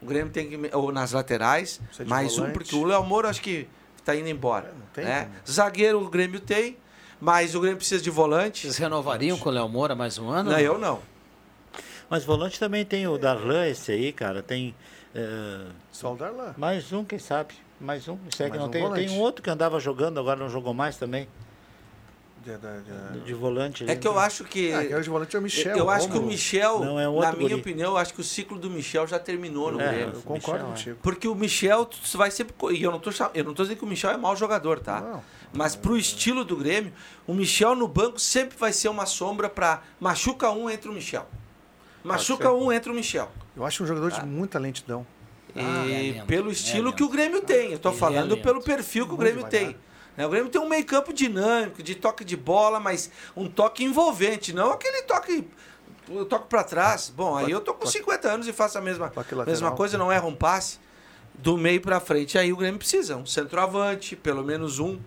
o 0.00 0.06
Grêmio 0.06 0.32
tem 0.32 0.48
que. 0.48 0.70
ou 0.74 0.92
nas 0.92 1.12
laterais, 1.12 1.80
mais 2.06 2.34
um, 2.34 2.36
volante. 2.36 2.52
porque 2.52 2.74
o 2.74 2.84
Léo 2.84 3.04
Moura 3.04 3.28
acho 3.28 3.40
que 3.40 3.68
está 3.98 4.14
indo 4.14 4.28
embora. 4.28 4.72
tem 4.92 5.04
né? 5.04 5.28
Zagueiro 5.48 6.00
o 6.00 6.08
Grêmio 6.08 6.40
tem, 6.40 6.76
mas 7.20 7.54
o 7.54 7.60
Grêmio 7.60 7.78
precisa 7.78 8.02
de 8.02 8.10
volante. 8.10 8.62
Vocês 8.62 8.78
renovariam 8.78 9.38
com 9.38 9.48
o 9.48 9.52
Léo 9.52 9.68
Moura 9.68 9.94
mais 9.94 10.18
um 10.18 10.28
ano? 10.28 10.50
Não, 10.50 10.58
eu 10.58 10.78
não. 10.78 11.00
Mas 12.08 12.24
volante 12.24 12.58
também 12.58 12.84
tem 12.84 13.06
o 13.08 13.18
Darlan, 13.18 13.66
esse 13.66 13.92
aí, 13.92 14.12
cara. 14.12 14.42
Tem. 14.42 14.74
É, 15.18 15.66
Só 15.90 16.12
o 16.12 16.16
Darlan. 16.16 16.54
mais 16.56 16.92
um, 16.92 17.04
quem 17.04 17.18
sabe? 17.18 17.54
Mais 17.80 18.06
um. 18.08 18.18
Isso 18.32 18.42
é 18.42 18.50
que 18.50 18.56
não 18.58 18.66
um 18.66 18.70
tem. 18.70 18.82
volante. 18.82 19.06
Tem 19.06 19.16
um 19.16 19.20
outro 19.20 19.42
que 19.42 19.50
andava 19.50 19.78
jogando, 19.80 20.18
agora 20.20 20.38
não 20.38 20.48
jogou 20.48 20.72
mais 20.74 20.96
também. 20.96 21.28
De, 22.44 22.52
de, 22.56 22.58
de- 23.18 23.24
De 23.24 23.34
volante. 23.34 23.82
É 23.84 23.90
ali. 23.90 24.00
que 24.00 24.06
eu 24.06 24.18
acho 24.18 24.44
que. 24.44 24.72
Ah, 24.72 24.84
é 24.84 24.96
o 24.96 25.02
de 25.02 25.10
volante 25.10 25.34
é 25.34 25.38
o 25.38 25.42
Michel. 25.42 25.76
eu 25.76 25.90
acho 25.90 26.08
que 26.08 26.16
o. 26.16 26.22
Michel, 26.22 26.78
Não, 26.80 27.00
é 27.00 27.08
um 27.08 27.20
na 27.20 27.32
minha 27.32 27.48
guri. 27.48 27.54
opinião, 27.54 27.90
eu 27.92 27.96
acho 27.98 28.14
que 28.14 28.20
o 28.20 28.24
ciclo 28.24 28.56
do 28.56 28.70
Michel 28.70 29.04
já 29.06 29.18
terminou 29.18 29.72
no 29.72 29.80
É, 29.80 29.88
Grêmio. 29.88 30.14
Eu 30.14 30.22
concordo 30.22 30.38
Michel, 30.40 30.66
é. 30.66 30.68
contigo. 30.68 30.98
Porque 31.02 31.26
o 31.26 31.34
Michel 31.34 31.90
vai 32.14 32.30
sempre. 32.30 32.54
E 32.76 32.82
eu 32.84 32.92
não 32.92 33.00
tô, 33.00 33.10
eu 33.34 33.42
não 33.44 33.52
tô 33.52 33.62
dizendo 33.64 33.78
que 33.78 33.84
o 33.84 33.88
Michel 33.88 34.10
é 34.12 34.16
mau 34.16 34.36
jogador, 34.36 34.78
tá? 34.78 35.00
Não. 35.00 35.22
Mas 35.52 35.74
pro 35.74 35.96
estilo 35.96 36.44
do 36.44 36.56
Grêmio, 36.56 36.92
o 37.26 37.34
Michel 37.34 37.74
no 37.74 37.88
banco 37.88 38.18
sempre 38.20 38.56
vai 38.56 38.72
ser 38.72 38.88
uma 38.90 39.06
sombra 39.06 39.48
pra. 39.50 39.82
Machuca 39.98 40.48
um, 40.50 40.70
entra 40.70 40.88
o 40.90 40.94
Michel. 40.94 41.26
Machuca 42.04 42.52
um, 42.52 42.70
entra 42.72 42.92
o 42.92 42.94
Michel. 42.94 43.28
Eu 43.56 43.64
acho 43.64 43.82
um 43.82 43.86
jogador 43.86 44.10
de 44.10 44.24
muita 44.24 44.58
lentidão. 44.58 45.06
E 45.54 45.60
é 45.60 46.12
lento, 46.12 46.26
pelo 46.26 46.50
é 46.50 46.52
estilo 46.52 46.86
lento. 46.86 46.96
que 46.96 47.02
o 47.02 47.08
Grêmio 47.08 47.40
tem. 47.40 47.72
Eu 47.72 47.78
tô 47.78 47.88
Ele 47.88 47.96
é 47.96 47.98
falando 47.98 48.36
pelo 48.36 48.62
perfil 48.62 49.06
que 49.06 49.14
o 49.14 49.16
Grêmio 49.16 49.44
devagar. 49.44 49.60
tem. 49.60 49.76
Né, 50.16 50.26
O 50.26 50.28
Grêmio 50.30 50.50
tem 50.50 50.60
um 50.60 50.68
meio 50.68 50.84
campo 50.84 51.12
dinâmico, 51.12 51.82
de 51.82 51.94
toque 51.94 52.24
de 52.24 52.36
bola, 52.36 52.78
mas 52.78 53.10
um 53.34 53.48
toque 53.48 53.82
envolvente, 53.82 54.52
não 54.52 54.72
aquele 54.72 55.02
toque. 55.02 55.48
Eu 56.08 56.26
toco 56.26 56.46
pra 56.46 56.62
trás. 56.62 57.12
Bom, 57.14 57.34
aí 57.34 57.50
eu 57.50 57.60
tô 57.60 57.74
com 57.74 57.86
50 57.86 58.28
anos 58.30 58.46
e 58.46 58.52
faço 58.52 58.78
a 58.78 58.80
mesma, 58.80 59.06
lateral. 59.14 59.46
mesma 59.46 59.70
coisa, 59.72 59.96
não 59.98 60.12
erro 60.12 60.28
um 60.28 60.34
passe. 60.34 60.78
Do 61.34 61.58
meio 61.58 61.80
pra 61.82 62.00
frente, 62.00 62.38
aí 62.38 62.52
o 62.52 62.56
Grêmio 62.56 62.78
precisa. 62.78 63.16
Um 63.16 63.26
centroavante, 63.26 64.14
pelo 64.16 64.42
menos 64.42 64.78
um. 64.78 64.98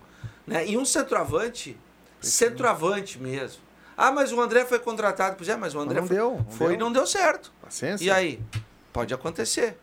Né? 0.46 0.68
E 0.68 0.76
um 0.76 0.84
centroavante, 0.84 1.76
centroavante 2.20 3.18
mesmo. 3.18 3.60
Ah, 4.02 4.10
mas 4.10 4.32
o 4.32 4.40
André 4.40 4.64
foi 4.64 4.78
contratado. 4.78 5.36
Pois 5.36 5.48
é, 5.48 5.56
mas 5.56 5.74
o 5.74 5.78
André 5.80 6.00
não 6.00 6.06
foi, 6.06 6.16
deu, 6.16 6.30
não 6.36 6.50
foi 6.50 6.66
e 6.74 6.76
deu. 6.76 6.86
não 6.86 6.92
deu 6.92 7.06
certo. 7.06 7.52
Paciência. 7.60 8.04
E 8.04 8.10
aí? 8.10 8.40
Pode 8.92 9.12
acontecer. 9.12 9.76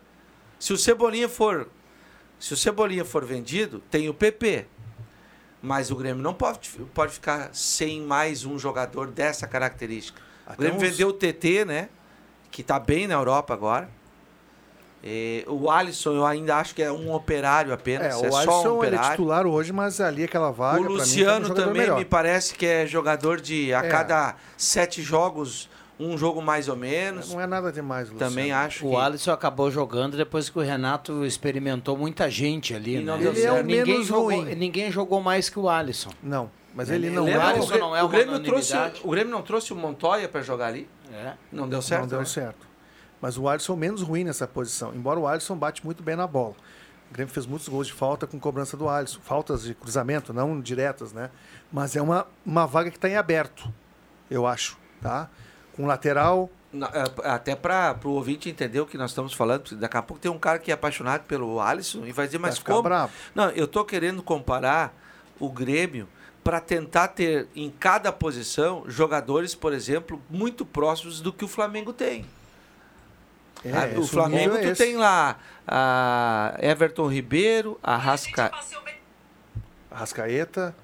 Se 0.58 0.72
o 0.72 0.76
Cebolinha 0.76 1.28
for. 1.28 1.68
Se 2.38 2.52
o 2.52 2.56
Cebolinha 2.56 3.04
for 3.04 3.24
vendido, 3.24 3.80
tem 3.90 4.08
o 4.08 4.14
PP. 4.14 4.66
Mas 5.62 5.90
o 5.90 5.96
Grêmio 5.96 6.22
não 6.22 6.34
pode, 6.34 6.68
pode 6.94 7.12
ficar 7.12 7.50
sem 7.52 8.00
mais 8.02 8.44
um 8.44 8.58
jogador 8.58 9.08
dessa 9.08 9.46
característica. 9.46 10.20
o 10.46 10.52
Até 10.52 10.62
Grêmio 10.62 10.76
uns- 10.78 10.82
vendeu 10.90 11.08
o 11.08 11.12
TT, 11.12 11.64
né? 11.64 11.88
Que 12.50 12.62
tá 12.62 12.78
bem 12.78 13.06
na 13.06 13.14
Europa 13.14 13.54
agora. 13.54 13.88
E 15.02 15.44
o 15.46 15.70
Alisson 15.70 16.12
eu 16.14 16.26
ainda 16.26 16.56
acho 16.56 16.74
que 16.74 16.82
é 16.82 16.90
um 16.90 17.12
operário 17.14 17.72
apenas. 17.72 18.20
É, 18.20 18.26
É, 18.26 18.28
o 18.28 18.32
só 18.32 18.36
um 18.36 18.36
Alisson 18.36 18.60
ele 18.62 18.68
é 18.68 18.70
operário. 18.98 19.10
titular 19.10 19.46
hoje, 19.46 19.72
mas 19.72 20.00
ali 20.00 20.24
aquela 20.24 20.50
vaga. 20.50 20.80
O 20.80 20.82
pra 20.84 20.88
mim, 20.90 20.96
tá 20.96 21.02
um 21.02 21.04
Luciano 21.04 21.54
também 21.54 21.82
melhor. 21.82 21.98
me 21.98 22.04
parece 22.04 22.54
que 22.54 22.66
é 22.66 22.86
jogador 22.86 23.40
de 23.40 23.72
a 23.72 23.84
É. 23.84 23.88
cada 23.88 24.34
sete 24.56 25.00
jogos, 25.02 25.68
um 26.00 26.18
jogo 26.18 26.42
mais 26.42 26.68
ou 26.68 26.76
menos. 26.76 27.32
Não 27.32 27.40
é 27.40 27.46
nada 27.46 27.70
demais, 27.72 28.10
Luciano. 28.10 28.30
Também 28.30 28.50
acho 28.52 28.86
O 28.86 28.90
que. 28.90 28.96
Alisson 28.96 29.30
acabou 29.32 29.70
jogando 29.70 30.16
depois 30.16 30.50
que 30.50 30.58
o 30.58 30.62
Renato 30.62 31.24
experimentou 31.24 31.96
muita 31.96 32.28
gente 32.30 32.74
ali. 32.74 32.96
E 32.96 33.00
não 33.00 33.16
né? 33.16 33.22
deu 33.22 33.32
Ele 33.32 33.40
é 33.42 33.50
o 33.50 33.54
certo. 33.54 33.66
ninguém, 33.66 33.84
menos 33.86 34.06
jogou, 34.06 34.24
ruim. 34.24 34.54
ninguém 34.56 34.90
jogou 34.90 35.20
mais 35.20 35.48
que 35.48 35.58
o 35.60 35.68
Alisson. 35.68 36.10
Não, 36.22 36.50
mas 36.74 36.90
ele 36.90 37.08
não 37.10 37.24
Lembra 37.24 37.40
é. 37.42 37.44
o 37.44 37.48
Alisson 37.50 37.68
Grê- 37.68 37.78
não 37.80 37.96
é 37.96 38.02
o 38.02 38.08
Grêmio 38.08 38.40
trouxe 38.40 38.74
o 39.04 39.10
Grêmio 39.10 39.30
não 39.32 39.42
trouxe 39.42 39.72
o 39.72 39.76
Montoya 39.76 40.28
para 40.28 40.40
jogar 40.42 40.66
ali? 40.66 40.88
É. 41.12 41.32
Não 41.52 41.68
deu 41.68 41.80
certo. 41.80 42.02
Não 42.02 42.08
deu 42.08 42.18
né? 42.18 42.24
certo. 42.24 42.67
Mas 43.20 43.36
o 43.36 43.48
Alisson 43.48 43.72
é 43.72 43.76
o 43.76 43.78
menos 43.78 44.02
ruim 44.02 44.24
nessa 44.24 44.46
posição. 44.46 44.94
Embora 44.94 45.18
o 45.18 45.26
Alisson 45.26 45.56
bate 45.56 45.84
muito 45.84 46.02
bem 46.02 46.16
na 46.16 46.26
bola. 46.26 46.54
O 47.10 47.14
Grêmio 47.14 47.32
fez 47.32 47.46
muitos 47.46 47.68
gols 47.68 47.86
de 47.86 47.92
falta 47.92 48.26
com 48.26 48.38
cobrança 48.38 48.76
do 48.76 48.88
Alisson. 48.88 49.20
Faltas 49.22 49.62
de 49.62 49.74
cruzamento, 49.74 50.32
não 50.32 50.60
diretas, 50.60 51.12
né? 51.12 51.30
Mas 51.72 51.96
é 51.96 52.02
uma, 52.02 52.26
uma 52.44 52.66
vaga 52.66 52.90
que 52.90 52.96
está 52.96 53.08
em 53.08 53.16
aberto, 53.16 53.72
eu 54.30 54.46
acho, 54.46 54.76
tá? 55.00 55.28
Com 55.74 55.86
lateral, 55.86 56.50
é, 56.74 57.28
Até 57.30 57.56
para 57.56 57.98
o 58.04 58.10
ouvinte 58.10 58.48
entender 58.50 58.80
o 58.80 58.86
que 58.86 58.98
nós 58.98 59.10
estamos 59.10 59.32
falando, 59.32 59.62
porque 59.62 59.74
daqui 59.74 59.96
a 59.96 60.02
pouco 60.02 60.20
tem 60.20 60.30
um 60.30 60.38
cara 60.38 60.58
que 60.58 60.70
é 60.70 60.74
apaixonado 60.74 61.24
pelo 61.24 61.60
Alisson 61.60 62.04
e 62.04 62.12
vai 62.12 62.26
dizer, 62.26 62.38
mas 62.38 62.58
ficar 62.58 62.72
como? 62.72 62.82
bravo. 62.82 63.12
Não, 63.34 63.48
eu 63.50 63.66
tô 63.66 63.84
querendo 63.84 64.22
comparar 64.22 64.94
o 65.40 65.48
Grêmio 65.50 66.06
para 66.44 66.60
tentar 66.60 67.08
ter 67.08 67.48
em 67.56 67.70
cada 67.70 68.12
posição 68.12 68.84
jogadores, 68.86 69.54
por 69.54 69.72
exemplo, 69.72 70.20
muito 70.28 70.64
próximos 70.64 71.20
do 71.20 71.32
que 71.32 71.44
o 71.44 71.48
Flamengo 71.48 71.92
tem. 71.92 72.26
É, 73.64 73.70
Ah, 73.72 73.98
o 74.00 74.06
Flamengo 74.06 74.56
é 74.56 74.70
tu 74.72 74.76
tem 74.76 74.96
lá 74.96 75.36
a 75.66 76.56
Everton 76.60 77.06
Ribeiro, 77.08 77.78
Arrasca... 77.82 78.50
Arrascaeta, 79.90 80.74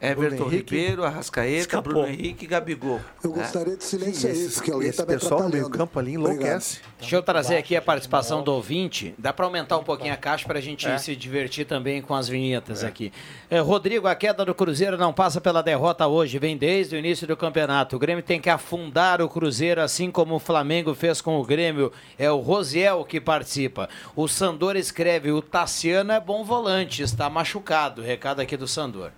Everton 0.00 0.36
Bruno 0.36 0.52
Henrique. 0.52 0.74
Ribeiro, 0.76 1.04
Arrascaeta, 1.04 1.60
Escapou. 1.60 1.92
Bruno 1.92 2.08
Henrique 2.08 2.44
e 2.44 2.48
Gabigol. 2.48 3.00
Eu 3.22 3.30
né? 3.30 3.42
gostaria 3.42 3.76
de 3.76 3.84
silenciar 3.84 4.34
isso, 4.34 4.54
porque 4.54 4.70
alguém 4.72 4.88
está 4.90 5.02
me 5.02 5.08
pessoal 5.08 5.40
do 5.40 5.46
atrapalhando. 5.46 5.68
meio-campo 5.70 5.98
ali 5.98 6.14
enlouquece. 6.14 6.80
Deixa 6.98 7.16
eu 7.16 7.22
trazer 7.22 7.56
aqui 7.56 7.76
a 7.76 7.82
participação 7.82 8.42
do 8.42 8.52
ouvinte. 8.52 9.14
Dá 9.18 9.32
para 9.32 9.44
aumentar 9.44 9.76
um 9.76 9.84
pouquinho 9.84 10.14
a 10.14 10.16
caixa 10.16 10.46
para 10.46 10.58
a 10.58 10.62
gente 10.62 10.86
É. 10.88 10.96
se 10.98 11.14
divertir 11.14 11.66
também 11.66 12.00
com 12.00 12.14
as 12.14 12.28
vinhetas 12.28 12.82
aqui. 12.82 13.12
É, 13.50 13.60
Rodrigo, 13.60 14.06
a 14.08 14.14
queda 14.14 14.44
do 14.44 14.54
Cruzeiro 14.54 14.96
não 14.96 15.12
passa 15.12 15.40
pela 15.40 15.62
derrota 15.62 16.06
hoje, 16.06 16.38
vem 16.38 16.56
desde 16.56 16.96
o 16.96 16.98
início 16.98 17.26
do 17.26 17.36
campeonato. 17.36 17.96
O 17.96 17.98
Grêmio 17.98 18.22
tem 18.24 18.40
que 18.40 18.48
afundar 18.48 19.20
o 19.20 19.28
Cruzeiro, 19.28 19.82
assim 19.82 20.10
como 20.10 20.34
o 20.36 20.38
Flamengo 20.40 20.94
fez 20.94 21.20
com 21.20 21.38
o 21.38 21.44
Grêmio. 21.44 21.92
É 22.18 22.30
o 22.30 22.38
Rosiel 22.38 23.04
que 23.04 23.20
participa. 23.20 23.88
O 24.16 24.26
Sandor 24.26 24.76
escreve: 24.76 25.30
o 25.30 25.42
Tassiano 25.42 26.12
é 26.12 26.20
bom 26.20 26.42
volante, 26.44 27.02
está 27.02 27.28
machucado. 27.28 28.00
Recado 28.00 28.40
aqui 28.40 28.56
do 28.56 28.63
Sandor. 28.66 29.10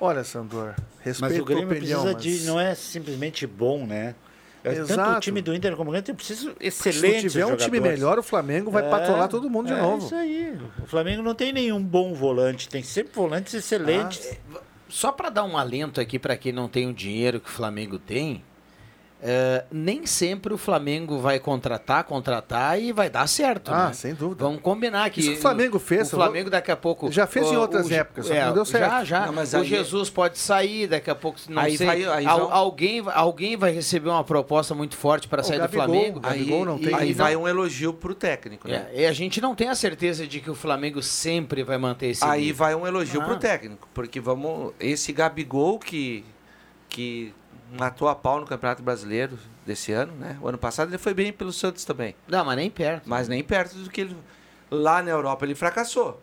Olha, 0.00 0.22
Sandor, 0.22 0.74
respeito 1.00 1.32
Mas 1.32 1.40
o 1.40 1.44
Grêmio 1.44 1.68
a 1.68 1.72
opinião, 1.72 2.02
precisa 2.02 2.14
mas... 2.14 2.40
de. 2.40 2.46
Não 2.46 2.60
é 2.60 2.74
simplesmente 2.74 3.46
bom, 3.46 3.86
né? 3.86 4.14
É, 4.62 4.74
Tanto 4.74 4.90
o 4.90 4.92
Exato. 4.92 5.20
time 5.20 5.40
do 5.40 5.54
Inter 5.54 5.76
como 5.76 5.90
o 5.90 5.92
Grêmio 5.92 6.14
Se 6.20 6.54
excelente. 6.60 7.14
não 7.14 7.20
tiver 7.20 7.46
um 7.46 7.56
time 7.56 7.80
melhor, 7.80 8.18
o 8.18 8.22
Flamengo 8.22 8.70
vai 8.70 8.88
patrolar 8.88 9.28
todo 9.28 9.48
mundo 9.48 9.66
de 9.66 9.72
é 9.72 9.80
novo. 9.80 10.06
isso 10.06 10.14
aí. 10.14 10.58
O 10.82 10.86
Flamengo 10.86 11.22
não 11.22 11.34
tem 11.34 11.52
nenhum 11.52 11.82
bom 11.82 12.12
volante, 12.14 12.68
tem 12.68 12.82
sempre 12.82 13.12
volantes 13.14 13.54
excelentes. 13.54 14.36
Só 14.88 15.12
para 15.12 15.28
dar 15.28 15.44
um 15.44 15.56
alento 15.56 16.00
aqui 16.00 16.18
para 16.18 16.36
quem 16.36 16.52
não 16.52 16.68
tem 16.68 16.88
o 16.88 16.94
dinheiro 16.94 17.40
que 17.40 17.48
o 17.48 17.52
Flamengo 17.52 17.98
tem, 17.98 18.42
é, 19.20 19.64
nem 19.72 20.06
sempre 20.06 20.54
o 20.54 20.58
Flamengo 20.58 21.18
vai 21.18 21.40
contratar, 21.40 22.04
contratar 22.04 22.80
e 22.80 22.92
vai 22.92 23.10
dar 23.10 23.26
certo. 23.26 23.72
Ah, 23.72 23.88
né? 23.88 23.92
sem 23.92 24.14
dúvida. 24.14 24.44
Vamos 24.44 24.60
combinar 24.60 25.10
que 25.10 25.18
Isso 25.18 25.32
que 25.32 25.38
o 25.38 25.40
Flamengo 25.40 25.78
fez, 25.80 26.06
O 26.12 26.16
Flamengo 26.16 26.48
daqui 26.48 26.70
a 26.70 26.76
pouco 26.76 27.10
Já 27.10 27.26
fez 27.26 27.46
em 27.50 27.56
ó, 27.56 27.60
outras 27.62 27.88
o- 27.88 27.92
épocas, 27.94 28.30
é, 28.30 28.46
não 28.46 28.54
deu 28.54 28.64
certo. 28.64 28.88
Já, 28.90 29.04
já. 29.04 29.26
Não, 29.26 29.32
mas 29.32 29.52
o 29.54 29.56
aí- 29.56 29.64
Jesus 29.64 30.08
pode 30.08 30.38
sair 30.38 30.86
daqui 30.86 31.10
a 31.10 31.16
pouco, 31.16 31.38
não 31.48 31.60
Aí 31.62 31.76
sei. 31.76 31.86
vai- 31.86 32.04
aí 32.04 32.26
Al- 32.26 32.46
vai- 32.48 32.56
alguém, 32.58 33.02
alguém 33.12 33.56
vai 33.56 33.72
receber 33.72 34.08
uma 34.08 34.22
proposta 34.22 34.72
muito 34.74 34.96
forte 34.96 35.26
para 35.26 35.40
O 35.40 35.44
sair 35.44 35.58
Gabigol, 35.58 35.86
do 35.86 35.92
Flamengo. 35.92 36.18
o 36.18 36.22
Gabigol 36.22 36.64
não 36.64 36.76
e- 36.78 36.82
tem- 36.84 36.94
Aí 36.94 37.10
e 37.10 37.12
vai 37.12 37.34
não- 37.34 37.42
um 37.42 37.48
elogio 37.48 37.92
pro 37.92 38.14
técnico, 38.14 38.68
né? 38.68 38.86
é, 38.94 39.02
e 39.02 39.06
a 39.06 39.12
gente 39.12 39.40
não 39.40 39.54
tem 39.54 39.68
a 39.68 39.74
certeza 39.74 40.26
de 40.28 40.38
que 40.40 40.50
o 40.50 40.54
Flamengo 40.54 41.02
sempre 41.02 41.64
vai 41.64 41.76
manter 41.76 42.06
esse 42.10 42.24
Aí 42.24 42.42
nível. 42.42 42.56
vai 42.56 42.74
um 42.76 42.86
elogio 42.86 43.20
Ah. 43.20 43.24
pro 43.24 43.36
técnico, 43.36 43.88
porque 43.92 44.20
vamos 44.20 44.72
esse 44.78 45.12
Gabigol 45.12 45.78
que 45.80 46.24
que 46.88 47.34
matou 47.72 48.08
a 48.08 48.14
pau 48.14 48.40
no 48.40 48.46
Campeonato 48.46 48.82
Brasileiro 48.82 49.38
desse 49.66 49.92
ano, 49.92 50.12
né? 50.14 50.38
O 50.40 50.48
ano 50.48 50.58
passado 50.58 50.88
ele 50.90 50.98
foi 50.98 51.12
bem 51.14 51.32
pelo 51.32 51.52
Santos 51.52 51.84
também, 51.84 52.14
Não, 52.26 52.44
mas 52.44 52.56
nem 52.56 52.70
perto. 52.70 53.08
mas 53.08 53.28
nem 53.28 53.42
perto 53.44 53.74
do 53.76 53.90
que 53.90 54.00
ele 54.02 54.16
lá 54.70 55.02
na 55.02 55.10
Europa 55.10 55.44
ele 55.44 55.54
fracassou. 55.54 56.20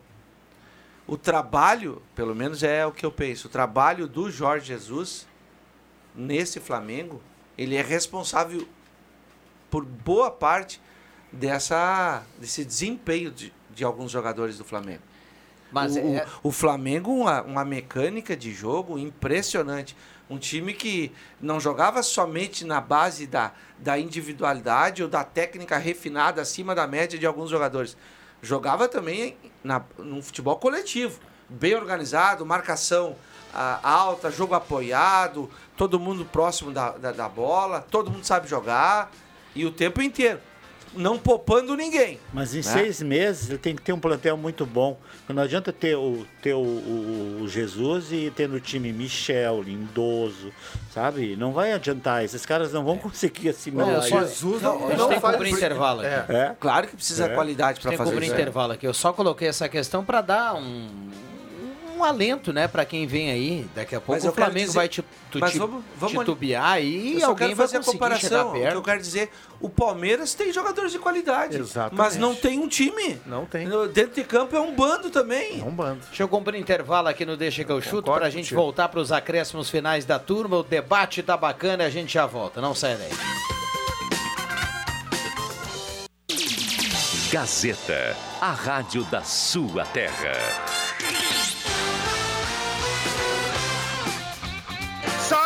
O 1.07 1.17
trabalho, 1.17 2.01
pelo 2.15 2.33
menos 2.33 2.63
é 2.63 2.85
o 2.85 2.91
que 2.91 3.05
eu 3.05 3.11
penso, 3.11 3.47
o 3.47 3.49
trabalho 3.51 4.07
do 4.07 4.31
Jorge 4.31 4.65
Jesus 4.67 5.27
nesse 6.15 6.59
Flamengo, 6.59 7.21
ele 7.57 7.75
é 7.75 7.81
responsável 7.81 8.67
por 9.69 9.85
boa 9.85 10.31
parte 10.31 10.81
dessa 11.31 12.23
desse 12.39 12.63
desempenho 12.65 13.29
de, 13.31 13.53
de 13.73 13.83
alguns 13.83 14.11
jogadores 14.11 14.57
do 14.57 14.63
Flamengo. 14.63 15.01
Mas 15.71 15.95
o, 15.95 15.99
é- 15.99 16.25
o 16.41 16.51
Flamengo, 16.51 17.11
uma, 17.11 17.41
uma 17.41 17.65
mecânica 17.65 18.35
de 18.35 18.51
jogo 18.53 18.97
impressionante. 18.97 19.95
Um 20.29 20.37
time 20.37 20.73
que 20.73 21.11
não 21.39 21.59
jogava 21.59 22.01
somente 22.01 22.65
na 22.65 22.81
base 22.81 23.27
da, 23.27 23.51
da 23.77 23.99
individualidade 23.99 25.03
ou 25.03 25.09
da 25.09 25.23
técnica 25.23 25.77
refinada 25.77 26.41
acima 26.41 26.73
da 26.73 26.87
média 26.87 27.17
de 27.17 27.25
alguns 27.25 27.49
jogadores. 27.49 27.95
Jogava 28.41 28.87
também 28.87 29.37
na, 29.63 29.83
num 29.97 30.21
futebol 30.21 30.57
coletivo, 30.57 31.19
bem 31.47 31.75
organizado, 31.75 32.45
marcação 32.45 33.15
ah, 33.53 33.79
alta, 33.83 34.31
jogo 34.31 34.53
apoiado, 34.53 35.49
todo 35.77 35.99
mundo 35.99 36.25
próximo 36.25 36.71
da, 36.71 36.91
da, 36.91 37.11
da 37.11 37.29
bola, 37.29 37.81
todo 37.81 38.11
mundo 38.11 38.25
sabe 38.25 38.47
jogar 38.47 39.11
e 39.55 39.65
o 39.65 39.71
tempo 39.71 40.01
inteiro. 40.01 40.39
Não 40.95 41.17
poupando 41.17 41.75
ninguém. 41.75 42.19
Mas 42.33 42.53
em 42.53 42.57
né? 42.57 42.63
seis 42.63 43.01
meses 43.01 43.49
ele 43.49 43.57
tem 43.57 43.75
que 43.75 43.81
ter 43.81 43.93
um 43.93 43.99
plantel 43.99 44.37
muito 44.37 44.65
bom. 44.65 44.97
Não 45.27 45.41
adianta 45.43 45.73
ter 45.73 45.95
o, 45.95 46.25
ter 46.41 46.53
o, 46.53 46.59
o- 46.59 47.39
o 47.41 47.47
Jesus 47.47 48.11
e 48.11 48.31
ter 48.35 48.47
no 48.47 48.59
time 48.59 48.91
Michel, 48.93 49.61
Lindoso, 49.61 50.51
sabe? 50.93 51.35
Não 51.35 51.51
vai 51.51 51.73
adiantar. 51.73 52.23
Esses 52.23 52.45
caras 52.45 52.71
não 52.71 52.83
vão 52.85 52.97
conseguir 52.97 53.49
assimilar. 53.49 53.87
Não, 53.87 54.01
só- 54.01 54.21
isso. 54.21 54.27
Jesus 54.27 54.61
não, 54.61 54.79
não, 54.79 54.85
a 54.85 54.89
gente 54.89 54.99
não 54.99 55.07
tem 55.09 55.19
que 55.19 55.25
cobrir 55.31 55.49
intervalo 55.51 56.01
aqui. 56.01 56.09
É. 56.31 56.35
É? 56.35 56.55
Claro 56.59 56.87
que 56.87 56.95
precisa 56.95 57.25
É. 57.25 57.29
qualidade 57.35 57.79
para 57.81 57.89
Tem 57.89 57.97
que 57.97 58.03
fazer 58.03 58.11
cobrir 58.11 58.25
isso. 58.27 58.35
intervalo 58.35 58.73
aqui. 58.73 58.87
Eu 58.87 58.93
só 58.93 59.11
coloquei 59.13 59.47
essa 59.47 59.67
questão 59.69 60.03
para 60.05 60.21
dar 60.21 60.55
um 60.55 60.87
alento, 62.05 62.53
né, 62.53 62.67
para 62.67 62.85
quem 62.85 63.05
vem 63.05 63.29
aí. 63.31 63.67
Daqui 63.75 63.95
a 63.95 63.99
pouco 63.99 64.13
Mas 64.13 64.25
o 64.25 64.31
Flamengo 64.33 64.67
dizer- 64.67 64.75
vai 64.75 64.87
te, 64.87 65.01
tu, 65.31 65.39
mas 65.39 65.55
vamos- 65.55 65.83
vamos- 65.97 66.19
titubear 66.19 66.81
e 66.81 67.21
alguém 67.23 67.47
quero 67.49 67.55
vai 67.57 67.67
fazer 67.67 67.77
a 67.77 67.83
comparação. 67.83 68.29
chegar 68.29 68.45
O 68.45 68.51
que 68.51 68.57
eu 68.57 68.61
perto. 68.63 68.81
quero 68.83 68.99
dizer, 69.01 69.29
o 69.59 69.69
Palmeiras 69.69 70.33
tem 70.33 70.51
jogadores 70.53 70.91
de 70.91 70.99
qualidade, 70.99 71.57
Exatamente. 71.57 71.95
mas 71.97 72.15
não 72.17 72.33
tem 72.35 72.59
um 72.59 72.67
time. 72.67 73.19
Não 73.25 73.45
tem. 73.45 73.67
Dentro 73.93 74.15
de 74.15 74.23
campo 74.23 74.55
é 74.55 74.59
um 74.59 74.73
bando 74.75 75.09
também. 75.09 75.59
É 75.59 75.63
um 75.63 75.71
bando. 75.71 76.01
Deixa 76.07 76.23
eu 76.23 76.27
cumprir 76.27 76.59
intervalo 76.59 77.07
aqui 77.07 77.25
no 77.25 77.35
Deixa 77.35 77.63
que 77.63 77.71
eu 77.71 77.81
chuto 77.81 78.11
para 78.11 78.27
a 78.27 78.29
gente 78.29 78.45
contigo. 78.45 78.61
voltar 78.61 78.87
para 78.89 78.99
os 78.99 79.11
acréscimos 79.11 79.69
finais 79.69 80.05
da 80.05 80.19
turma. 80.19 80.57
O 80.57 80.63
debate 80.63 81.21
tá 81.23 81.35
bacana 81.35 81.83
e 81.83 81.85
a 81.87 81.89
gente 81.89 82.13
já 82.13 82.25
volta. 82.25 82.61
Não 82.61 82.73
sai 82.75 82.95
daí. 82.95 83.09
Gazeta, 87.31 88.15
a 88.39 88.51
rádio 88.51 89.03
da 89.05 89.21
sua 89.23 89.83
terra. 89.85 90.31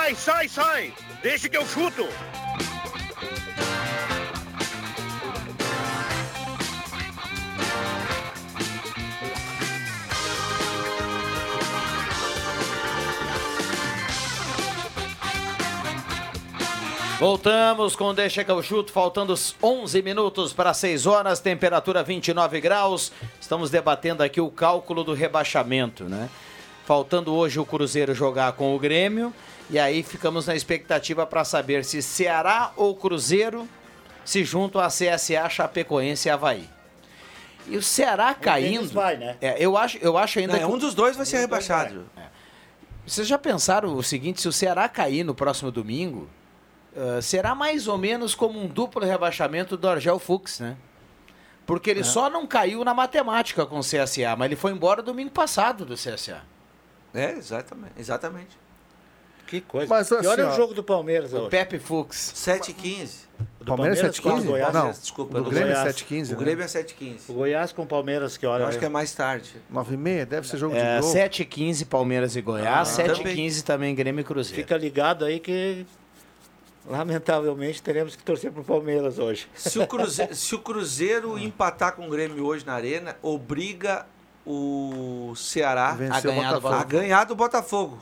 Sai, 0.10 0.16
sai, 0.16 0.50
sai! 0.50 0.94
Deixa 1.22 1.48
que 1.48 1.56
eu 1.56 1.64
chuto! 1.68 2.08
Voltamos 17.20 17.96
com 17.96 18.12
Deixa 18.12 18.44
que 18.44 18.50
eu 18.50 18.64
chuto, 18.64 18.92
faltando 18.92 19.34
os 19.34 19.56
11 19.62 20.02
minutos 20.02 20.54
para 20.54 20.74
6 20.74 21.06
horas, 21.06 21.40
temperatura 21.40 22.02
29 22.02 22.60
graus. 22.60 23.12
Estamos 23.40 23.70
debatendo 23.70 24.24
aqui 24.24 24.42
o 24.42 24.50
cálculo 24.50 25.04
do 25.04 25.14
rebaixamento, 25.14 26.06
né? 26.06 26.30
Faltando 26.86 27.36
hoje 27.36 27.60
o 27.60 27.66
Cruzeiro 27.66 28.16
jogar 28.16 28.54
com 28.54 28.76
o 28.76 28.80
Grêmio. 28.80 29.32
E 29.70 29.78
aí 29.78 30.02
ficamos 30.04 30.48
na 30.48 30.56
expectativa 30.56 31.26
para 31.26 31.44
saber 31.44 31.86
se 31.86 32.02
Ceará 32.02 32.72
ou 32.76 32.96
Cruzeiro 32.96 33.68
se 34.26 34.44
juntam 34.44 34.82
a 34.82 34.88
CSA, 34.88 35.48
Chapecoense 35.50 36.28
e 36.28 36.32
Havaí. 36.32 36.70
E 37.68 37.78
o 37.78 37.84
Ceará 37.84 38.34
caindo. 38.34 38.80
deles 38.80 38.92
vai, 38.92 39.18
né? 39.18 39.38
É, 39.40 39.64
eu, 39.64 39.78
acho, 39.78 39.98
eu 40.00 40.18
acho 40.18 40.40
ainda 40.40 40.54
Não, 40.54 40.60
é 40.60 40.66
que. 40.66 40.72
um 40.72 40.78
dos 40.78 40.96
dois 40.96 41.16
vai 41.16 41.26
ser 41.26 41.38
rebaixado. 41.38 42.10
Vocês 43.06 43.28
já 43.28 43.38
pensaram 43.38 43.96
o 43.96 44.04
seguinte: 44.04 44.42
se 44.42 44.48
o 44.48 44.52
Ceará 44.52 44.90
cair 44.90 45.24
no 45.24 45.36
próximo 45.36 45.72
domingo, 45.72 46.28
ah, 46.96 47.22
será 47.22 47.54
mais 47.56 47.88
ou 47.88 47.98
menos 47.98 48.34
como 48.36 48.60
um 48.60 48.68
duplo 48.68 49.06
rebaixamento 49.06 49.78
do 49.78 49.88
Argel 49.88 50.20
Fux, 50.20 50.60
né? 50.60 50.76
Porque 51.66 51.90
ele 51.92 52.04
só 52.04 52.30
não 52.32 52.48
caiu 52.48 52.84
na 52.84 52.96
matemática 52.96 53.64
com 53.66 53.78
o 53.78 53.82
CSA, 53.84 54.36
mas 54.36 54.48
ele 54.48 54.56
foi 54.56 54.72
embora 54.72 55.04
domingo 55.04 55.30
passado 55.30 55.86
do 55.86 55.94
CSA. 55.94 56.42
É, 57.14 57.32
exatamente. 57.34 57.94
Exatamente. 57.96 58.58
Que 59.50 59.62
coisa. 59.62 59.88
Mas, 59.90 60.12
e 60.12 60.16
assim, 60.16 60.28
olha 60.28 60.48
ó, 60.48 60.54
o 60.54 60.56
jogo 60.56 60.76
do 60.76 60.84
Palmeiras 60.84 61.34
O 61.34 61.38
hoje. 61.38 61.50
Pepe 61.50 61.80
Fux. 61.80 62.34
7 62.36 62.70
e 62.70 62.74
15. 62.76 63.30
Do 63.60 63.66
Palmeiras 63.66 63.98
Palmeiras 63.98 64.20
com 64.20 64.30
o 64.30 64.38
7,15? 64.38 64.46
Goiás. 64.46 64.74
Não, 64.74 64.92
Desculpa, 64.92 65.42
do 65.42 65.50
Grêmio 65.50 65.72
é 65.72 65.76
Goiás. 65.76 65.96
7,15. 65.96 66.28
O 66.28 66.32
né? 66.32 66.38
Grêmio 66.38 66.64
é 66.64 66.68
7 66.68 66.92
e 66.92 66.94
15. 66.94 67.32
O 67.32 67.34
Goiás 67.34 67.72
com 67.72 67.82
o 67.82 67.88
Palmeiras, 67.88 68.38
que 68.38 68.46
olha. 68.46 68.64
Eu 68.64 68.68
acho 68.68 68.78
que 68.78 68.86
é 68.86 68.90
mais 68.90 69.12
tarde. 69.14 69.50
9 69.70 69.94
e 69.96 69.98
meia, 69.98 70.26
deve 70.26 70.48
ser 70.48 70.58
jogo 70.58 70.76
É, 70.76 70.98
de 70.98 71.02
novo. 71.02 71.14
7 71.14 71.42
e 71.42 71.46
15 71.46 71.86
Palmeiras 71.86 72.36
e 72.36 72.42
Goiás, 72.42 72.68
Ah, 72.68 72.86
7 72.86 73.10
e 73.10 73.18
também. 73.18 73.36
15 73.36 73.64
também 73.64 73.96
Grêmio 73.96 74.22
e 74.22 74.24
Cruzeiro. 74.24 74.56
Fica 74.62 74.78
ligado 74.78 75.26
aí 75.26 75.40
que 75.40 75.84
lamentavelmente 76.88 77.82
teremos 77.82 78.16
que 78.16 78.24
torcer 78.24 78.52
pro 78.52 78.64
Palmeiras 78.64 79.18
hoje. 79.18 79.48
Se 79.56 79.80
o, 79.80 79.88
Cruzeiro, 79.88 80.34
se 80.36 80.54
o 80.54 80.60
Cruzeiro 80.60 81.40
empatar 81.40 81.96
com 81.96 82.06
o 82.06 82.10
Grêmio 82.10 82.46
hoje 82.46 82.66
na 82.66 82.74
Arena, 82.74 83.16
obriga 83.22 84.06
o 84.46 85.34
Ceará 85.36 85.90
a 85.90 86.20
o 86.20 86.22
ganhar, 86.22 86.56
a 86.66 86.84
ganhar 86.84 87.24
do 87.24 87.36
Botafogo. 87.36 88.00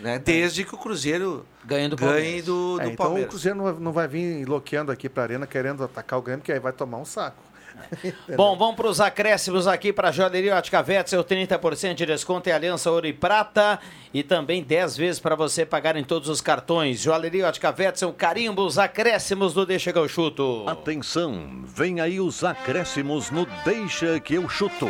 Né? 0.00 0.18
Desde 0.18 0.64
que 0.64 0.74
o 0.74 0.78
Cruzeiro 0.78 1.46
ganhe 1.64 1.88
do 1.88 1.96
ganhe 1.96 2.42
do, 2.42 2.76
do 2.76 2.80
É, 2.80 2.84
então 2.84 2.92
o 2.92 2.96
Palmeiras. 2.96 3.30
Cruzeiro 3.30 3.56
não 3.56 3.64
vai, 3.64 3.74
não 3.74 3.92
vai 3.92 4.08
vir 4.08 4.46
loqueando 4.46 4.92
aqui 4.92 5.08
pra 5.08 5.22
arena 5.22 5.46
querendo 5.46 5.82
atacar 5.82 6.18
o 6.18 6.22
Grêmio, 6.22 6.44
que 6.44 6.52
aí 6.52 6.58
vai 6.58 6.72
tomar 6.72 6.98
um 6.98 7.04
saco. 7.04 7.46
Bom, 8.36 8.56
vamos 8.56 8.76
para 8.76 8.88
os 8.88 9.00
acréscimos 9.00 9.66
aqui 9.66 9.92
para 9.92 10.08
a 10.08 10.12
Joalheria 10.12 10.56
Ótica 10.56 10.84
Wetzel, 10.86 11.22
30% 11.22 11.94
de 11.94 12.06
desconto 12.06 12.48
em 12.48 12.52
Aliança 12.52 12.90
Ouro 12.90 13.06
e 13.06 13.12
Prata 13.12 13.78
e 14.12 14.22
também 14.22 14.62
10 14.62 14.96
vezes 14.96 15.20
para 15.20 15.34
você 15.34 15.64
pagar 15.64 15.96
em 15.96 16.04
todos 16.04 16.28
os 16.28 16.40
cartões. 16.40 17.00
Joalheria 17.00 17.46
Ótica 17.46 17.74
Wetzel, 17.76 18.12
carimbos, 18.12 18.78
acréscimos 18.78 19.52
do 19.52 19.66
Deixa 19.66 19.92
que 19.92 19.98
eu 19.98 20.08
chuto. 20.08 20.64
Atenção, 20.66 21.64
vem 21.64 22.00
aí 22.00 22.20
os 22.20 22.42
acréscimos 22.44 23.30
no 23.30 23.46
Deixa 23.64 24.18
que 24.20 24.34
eu 24.34 24.48
chuto. 24.48 24.86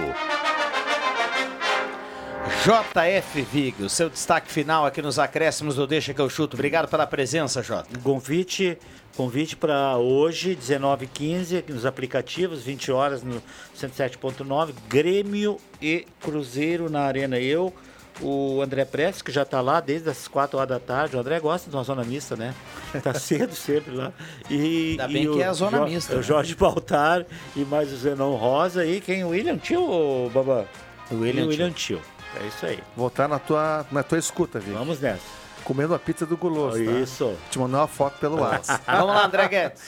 JF 2.50 3.42
Vig, 3.42 3.82
o 3.82 3.88
seu 3.88 4.08
destaque 4.08 4.50
final 4.50 4.86
aqui 4.86 5.02
nos 5.02 5.18
acréscimos 5.18 5.74
do 5.74 5.86
Deixa 5.86 6.14
que 6.14 6.20
eu 6.20 6.30
chuto. 6.30 6.54
Obrigado 6.54 6.88
pela 6.88 7.04
presença, 7.06 7.60
Jota. 7.60 7.88
Convite, 8.04 8.78
convite 9.16 9.56
para 9.56 9.96
hoje, 9.96 10.56
19h15, 10.56 11.64
nos 11.68 11.84
aplicativos, 11.84 12.62
20 12.62 12.92
horas 12.92 13.22
no 13.24 13.42
107.9, 13.76 14.70
Grêmio 14.88 15.58
e 15.82 16.06
Cruzeiro 16.20 16.88
na 16.88 17.00
Arena. 17.00 17.36
Eu, 17.38 17.74
o 18.20 18.60
André 18.62 18.84
Prestes, 18.84 19.22
que 19.22 19.32
já 19.32 19.42
está 19.42 19.60
lá 19.60 19.80
desde 19.80 20.08
as 20.08 20.28
4 20.28 20.56
horas 20.56 20.68
da 20.68 20.78
tarde. 20.78 21.16
O 21.16 21.20
André 21.20 21.40
gosta 21.40 21.68
de 21.68 21.74
uma 21.76 21.82
zona 21.82 22.04
mista, 22.04 22.36
né? 22.36 22.54
Tá 23.02 23.12
cedo 23.18 23.54
sempre 23.56 23.92
lá. 23.94 24.12
E, 24.48 24.92
Ainda 25.00 25.10
e 25.10 25.12
bem 25.12 25.28
o 25.28 25.34
que 25.34 25.42
é 25.42 25.46
a 25.46 25.52
zona 25.52 25.78
Jo- 25.78 25.84
mista, 25.86 26.12
O 26.14 26.16
né? 26.18 26.22
Jorge 26.22 26.54
Baltar 26.54 27.26
e 27.56 27.64
mais 27.64 27.92
o 27.92 27.96
Zenon 27.96 28.36
Rosa. 28.36 28.86
E 28.86 29.00
quem? 29.00 29.24
O 29.24 29.28
William 29.30 29.58
Tio, 29.58 30.30
Babá? 30.32 30.64
O 31.10 31.16
William 31.16 31.42
E 31.42 31.46
o 31.46 31.48
William 31.48 31.70
Tio. 31.72 32.00
É 32.40 32.46
isso 32.46 32.66
aí. 32.66 32.82
Voltar 32.96 33.28
na 33.28 33.38
tua, 33.38 33.86
na 33.90 34.02
tua 34.02 34.18
escuta, 34.18 34.58
Vic. 34.58 34.72
Vamos 34.76 35.00
nessa. 35.00 35.22
Comendo 35.64 35.94
a 35.94 35.98
pizza 35.98 36.24
do 36.26 36.36
guloso. 36.36 36.84
tá? 36.84 36.90
Isso. 36.92 37.34
Te 37.50 37.58
mandar 37.58 37.78
uma 37.78 37.88
foto 37.88 38.18
pelo 38.18 38.40
WhatsApp. 38.40 38.84
Vamos 38.86 39.06
lá, 39.08 39.26
André 39.26 39.48
Guedes. 39.48 39.82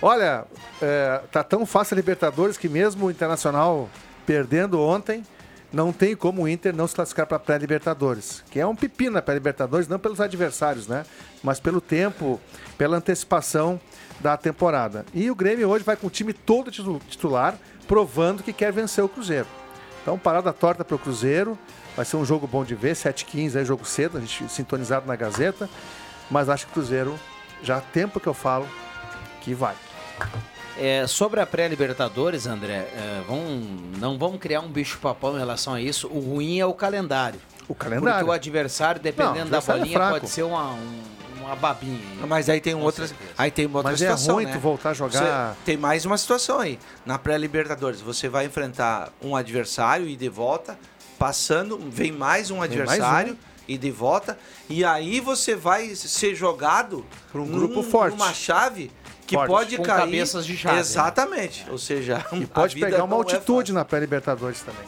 Olha, 0.00 0.44
é, 0.80 1.20
tá 1.30 1.42
tão 1.44 1.64
fácil 1.64 1.94
a 1.94 1.96
Libertadores 1.96 2.56
que 2.58 2.68
mesmo 2.68 3.06
o 3.06 3.10
Internacional 3.10 3.88
perdendo 4.26 4.80
ontem, 4.80 5.24
não 5.72 5.92
tem 5.92 6.14
como 6.14 6.42
o 6.42 6.48
Inter 6.48 6.74
não 6.74 6.86
se 6.86 6.94
classificar 6.94 7.26
para 7.26 7.36
a 7.36 7.40
pré-Libertadores. 7.40 8.42
Que 8.50 8.60
é 8.60 8.66
um 8.66 8.76
pepino 8.76 9.12
na 9.12 9.22
pré-Libertadores, 9.22 9.88
não 9.88 9.98
pelos 9.98 10.20
adversários, 10.20 10.86
né? 10.86 11.04
Mas 11.42 11.58
pelo 11.60 11.80
tempo, 11.80 12.38
pela 12.76 12.96
antecipação 12.98 13.80
da 14.20 14.36
temporada. 14.36 15.06
E 15.14 15.30
o 15.30 15.34
Grêmio 15.34 15.68
hoje 15.68 15.82
vai 15.84 15.96
com 15.96 16.08
o 16.08 16.10
time 16.10 16.32
todo 16.32 16.70
titu- 16.70 17.00
titular, 17.08 17.54
provando 17.88 18.42
que 18.42 18.52
quer 18.52 18.70
vencer 18.72 19.02
o 19.02 19.08
Cruzeiro. 19.08 19.46
Então, 20.02 20.18
parada 20.18 20.52
torta 20.52 20.84
para 20.84 20.94
o 20.96 20.98
Cruzeiro. 20.98 21.56
Vai 21.96 22.04
ser 22.04 22.16
um 22.16 22.24
jogo 22.24 22.46
bom 22.46 22.64
de 22.64 22.74
ver, 22.74 22.94
7h15 22.96 23.56
aí, 23.58 23.64
jogo 23.64 23.84
cedo, 23.84 24.16
a 24.18 24.20
gente 24.20 24.48
sintonizado 24.48 25.06
na 25.06 25.14
Gazeta. 25.16 25.68
Mas 26.30 26.48
acho 26.48 26.64
que 26.66 26.70
o 26.72 26.74
Cruzeiro, 26.74 27.18
já 27.62 27.76
há 27.76 27.80
tempo 27.80 28.18
que 28.18 28.26
eu 28.26 28.32
falo, 28.34 28.66
que 29.42 29.52
vai. 29.54 29.74
É, 30.78 31.06
sobre 31.06 31.38
a 31.40 31.44
pré-Libertadores, 31.46 32.46
André, 32.46 32.72
é, 32.94 33.22
vamos- 33.28 33.98
não 33.98 34.16
vamos 34.18 34.40
criar 34.40 34.60
um 34.60 34.68
bicho-papão 34.68 35.36
em 35.36 35.38
relação 35.38 35.74
a 35.74 35.80
isso. 35.80 36.08
O 36.08 36.18
ruim 36.20 36.58
é 36.58 36.64
o 36.64 36.72
calendário. 36.72 37.38
O 37.68 37.74
calendário. 37.74 38.18
Porque 38.20 38.30
o 38.30 38.32
adversário, 38.32 39.00
dependendo 39.00 39.34
Não, 39.40 39.46
o 39.46 39.50
da 39.50 39.58
adversário 39.58 39.80
é 39.80 39.84
bolinha, 39.84 39.98
fraco. 39.98 40.20
pode 40.20 40.30
ser 40.30 40.42
uma, 40.44 40.70
um- 40.72 41.02
uma 41.42 41.54
babinha. 41.56 42.00
Mas 42.26 42.48
aí 42.48 42.60
tem 42.60 42.74
certeza. 42.80 43.14
aí 43.36 43.50
tem 43.50 43.66
uma 43.66 43.80
outra 43.80 43.92
Mas 43.92 44.00
é 44.00 44.06
situação, 44.06 44.36
ruim 44.36 44.46
né? 44.46 44.52
tu 44.54 44.58
voltar 44.60 44.90
a 44.90 44.94
jogar- 44.94 45.50
Você- 45.52 45.56
tem 45.66 45.76
mais 45.76 46.06
uma 46.06 46.16
situação 46.16 46.58
aí. 46.58 46.78
Na 47.04 47.18
pré-Libertadores, 47.18 48.00
você 48.00 48.28
vai 48.28 48.46
enfrentar 48.46 49.10
um 49.22 49.36
adversário 49.36 50.06
e 50.08 50.16
de 50.16 50.28
volta, 50.30 50.78
passando, 51.22 51.78
vem 51.88 52.10
mais 52.10 52.50
um 52.50 52.56
mais 52.58 52.70
adversário 52.72 53.38
e 53.68 53.78
de 53.78 53.90
volta, 53.92 54.36
e 54.68 54.84
aí 54.84 55.20
você 55.20 55.54
vai 55.54 55.94
ser 55.94 56.34
jogado 56.34 57.06
Pra 57.30 57.40
um 57.40 57.46
num- 57.46 57.58
grupo 57.58 57.82
forte. 57.84 58.16
numa 58.16 58.34
chave 58.34 58.90
que 59.24 59.36
Forte. 59.36 59.48
pode 59.48 59.76
Com 59.76 59.82
cair 59.84 60.00
cabeças 60.00 60.44
de 60.44 60.56
chave, 60.56 60.74
né? 60.74 60.80
Exatamente. 60.80 61.64
Ou 61.70 61.78
seja, 61.78 62.24
E 62.32 62.42
a 62.42 62.46
pode 62.48 62.74
vida 62.74 62.86
pegar 62.86 63.04
uma 63.04 63.10
não 63.16 63.18
é 63.18 63.20
altitude 63.22 63.72
na 63.72 63.84
pré-Libertadores 63.84 64.60
também. 64.62 64.84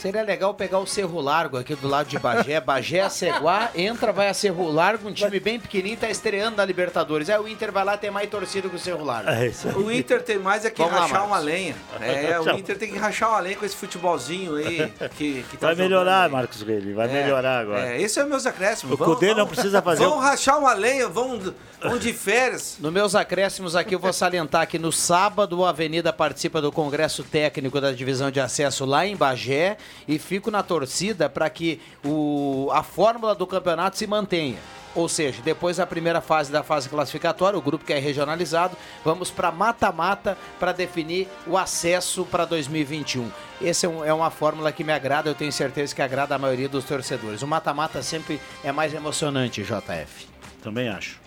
Seria 0.00 0.22
legal 0.22 0.54
pegar 0.54 0.78
o 0.78 0.86
Cerro 0.86 1.20
Largo 1.20 1.58
aqui 1.58 1.74
do 1.74 1.86
lado 1.86 2.06
de 2.08 2.18
Bagé. 2.18 2.58
Bagé, 2.58 3.06
Ceguá, 3.10 3.70
entra, 3.74 4.12
vai 4.12 4.28
a 4.28 4.34
Cerro 4.34 4.70
Largo, 4.72 5.06
um 5.08 5.12
time 5.12 5.38
bem 5.38 5.60
pequenininho, 5.60 5.98
tá 5.98 6.08
estreando 6.08 6.56
na 6.56 6.64
Libertadores. 6.64 7.28
Aí 7.28 7.38
o 7.38 7.46
Inter 7.46 7.70
vai 7.70 7.84
lá 7.84 7.98
ter 7.98 8.10
mais 8.10 8.28
torcida 8.30 8.66
que 8.68 8.76
o 8.76 8.78
Cerro 8.78 9.04
Largo. 9.04 9.28
É 9.28 9.48
isso 9.48 9.68
aí. 9.68 9.74
O 9.74 9.92
Inter 9.92 10.22
tem 10.22 10.38
mais 10.38 10.64
é 10.64 10.70
que 10.70 10.78
Vamos 10.80 10.94
lá, 10.94 11.00
rachar 11.02 11.18
Marcos. 11.20 11.30
uma 11.36 11.38
lenha. 11.38 11.76
É, 12.00 12.40
o 12.40 12.50
Inter 12.56 12.78
tem 12.78 12.90
que 12.90 12.98
rachar 12.98 13.28
uma 13.28 13.40
lenha 13.40 13.56
com 13.56 13.66
esse 13.66 13.76
futebolzinho 13.76 14.56
aí. 14.56 14.90
Que, 15.16 15.42
que 15.50 15.56
tá 15.58 15.66
Vai 15.66 15.74
melhorar, 15.76 16.24
aí. 16.24 16.30
Marcos 16.30 16.62
Grelli. 16.62 16.94
Vai 16.94 17.06
É, 17.08 17.12
melhorar 17.22 17.58
agora. 17.60 17.86
É, 17.94 18.00
esse 18.00 18.18
é 18.18 18.24
o 18.24 18.28
meus 18.28 18.46
acréscimos. 18.46 18.98
O 18.98 19.04
Cudê 19.04 19.34
não 19.34 19.46
precisa 19.46 19.82
fazer 19.82 20.02
Vamos 20.04 20.16
um- 20.16 20.20
rachar 20.20 20.58
uma 20.58 20.72
lenha, 20.72 21.08
vamos, 21.08 21.52
vamos 21.82 22.00
de 22.00 22.12
férias. 22.12 22.76
Nos 22.80 22.92
meus 22.92 23.14
acréscimos 23.14 23.74
aqui, 23.76 23.94
eu 23.94 23.98
vou 23.98 24.12
salientar 24.12 24.66
que 24.68 24.78
no 24.78 24.92
sábado 24.92 25.58
o 25.58 25.64
Avenida 25.66 26.12
participa 26.12 26.60
do 26.60 26.70
Congresso 26.72 27.22
Técnico 27.24 27.80
da 27.80 27.92
Divisão 27.92 28.30
de 28.30 28.40
Acesso 28.40 28.84
lá 28.84 29.06
em 29.06 29.16
Bagé 29.16 29.76
e 30.06 30.18
fico 30.18 30.50
na 30.50 30.62
torcida 30.62 31.28
para 31.28 31.48
que 31.50 31.80
o, 32.04 32.68
a 32.72 32.82
fórmula 32.82 33.34
do 33.34 33.46
campeonato 33.46 33.96
se 33.98 34.06
mantenha. 34.06 34.58
Ou 34.92 35.08
seja, 35.08 35.40
depois 35.40 35.76
da 35.76 35.86
primeira 35.86 36.20
fase 36.20 36.50
da 36.50 36.64
fase 36.64 36.88
classificatória, 36.88 37.56
o 37.56 37.62
grupo 37.62 37.84
que 37.84 37.92
é 37.92 37.98
regionalizado, 38.00 38.76
vamos 39.04 39.30
para 39.30 39.52
mata-mata 39.52 40.36
para 40.58 40.72
definir 40.72 41.28
o 41.46 41.56
acesso 41.56 42.24
para 42.24 42.44
2021. 42.44 43.30
Essa 43.62 43.86
é, 43.86 43.88
um- 43.88 44.04
é 44.04 44.12
uma 44.12 44.30
fórmula 44.32 44.72
que 44.72 44.82
me 44.82 44.92
agrada, 44.92 45.30
eu 45.30 45.34
tenho 45.36 45.52
certeza 45.52 45.94
que 45.94 46.02
agrada 46.02 46.34
a 46.34 46.38
maioria 46.40 46.68
dos 46.68 46.84
torcedores. 46.84 47.40
O 47.40 47.46
mata-mata 47.46 48.02
sempre 48.02 48.40
é 48.64 48.72
mais 48.72 48.92
emocionante, 48.92 49.62
JF. 49.62 50.26
Também 50.60 50.88
acho. 50.88 51.19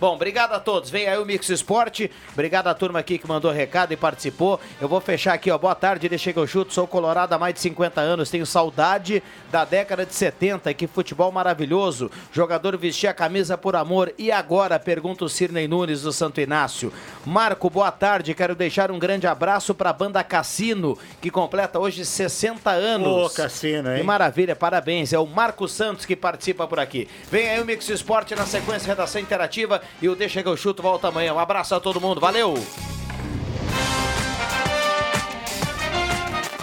Bom, 0.00 0.14
obrigado 0.14 0.52
a 0.52 0.60
todos. 0.60 0.90
Vem 0.90 1.08
aí 1.08 1.18
o 1.18 1.24
Mix 1.26 1.48
Esporte. 1.48 2.08
Obrigado 2.32 2.68
à 2.68 2.74
turma 2.74 3.00
aqui 3.00 3.18
que 3.18 3.26
mandou 3.26 3.50
recado 3.50 3.92
e 3.92 3.96
participou. 3.96 4.60
Eu 4.80 4.86
vou 4.88 5.00
fechar 5.00 5.32
aqui, 5.34 5.50
ó. 5.50 5.58
Boa 5.58 5.74
tarde, 5.74 6.06
ele 6.06 6.16
chega 6.16 6.40
o 6.40 6.46
chute. 6.46 6.72
Sou 6.72 6.86
colorado 6.86 7.32
há 7.32 7.38
mais 7.38 7.52
de 7.54 7.60
50 7.60 8.00
anos. 8.00 8.30
Tenho 8.30 8.46
saudade 8.46 9.20
da 9.50 9.64
década 9.64 10.06
de 10.06 10.14
70. 10.14 10.72
Que 10.72 10.86
futebol 10.86 11.32
maravilhoso. 11.32 12.10
Jogador 12.32 12.76
vestia 12.76 13.10
a 13.10 13.14
camisa 13.14 13.58
por 13.58 13.74
amor. 13.74 14.14
E 14.16 14.30
agora? 14.30 14.78
Pergunta 14.78 15.24
o 15.24 15.28
Cirnei 15.28 15.66
Nunes 15.66 16.02
do 16.02 16.12
Santo 16.12 16.40
Inácio. 16.40 16.92
Marco, 17.26 17.68
boa 17.68 17.90
tarde. 17.90 18.34
Quero 18.34 18.54
deixar 18.54 18.92
um 18.92 19.00
grande 19.00 19.26
abraço 19.26 19.74
para 19.74 19.90
a 19.90 19.92
banda 19.92 20.22
Cassino, 20.22 20.96
que 21.20 21.28
completa 21.28 21.76
hoje 21.80 22.04
60 22.04 22.70
anos. 22.70 23.32
Ô, 23.32 23.34
Cassino, 23.34 23.90
Que 23.90 23.96
hein? 23.98 24.04
maravilha, 24.04 24.54
parabéns. 24.54 25.12
É 25.12 25.18
o 25.18 25.26
Marco 25.26 25.66
Santos 25.66 26.06
que 26.06 26.14
participa 26.14 26.68
por 26.68 26.78
aqui. 26.78 27.08
Vem 27.32 27.48
aí 27.50 27.60
o 27.60 27.64
Mix 27.64 27.88
Esporte 27.88 28.36
na 28.36 28.46
sequência, 28.46 28.86
redação 28.86 29.20
interativa 29.20 29.82
e 30.00 30.08
o 30.08 30.14
Deixa 30.14 30.42
que 30.42 30.48
eu 30.48 30.56
chuto 30.56 30.82
volta 30.82 31.08
amanhã. 31.08 31.34
Um 31.34 31.38
abraço 31.38 31.74
a 31.74 31.80
todo 31.80 32.00
mundo, 32.00 32.20
valeu! 32.20 32.54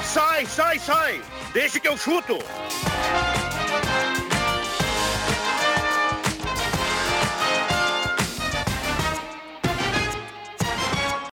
Sai, 0.03 0.45
sai, 0.45 0.79
sai! 0.79 1.21
Deixa 1.53 1.79
que 1.79 1.87
eu 1.87 1.97
chuto! 1.97 2.37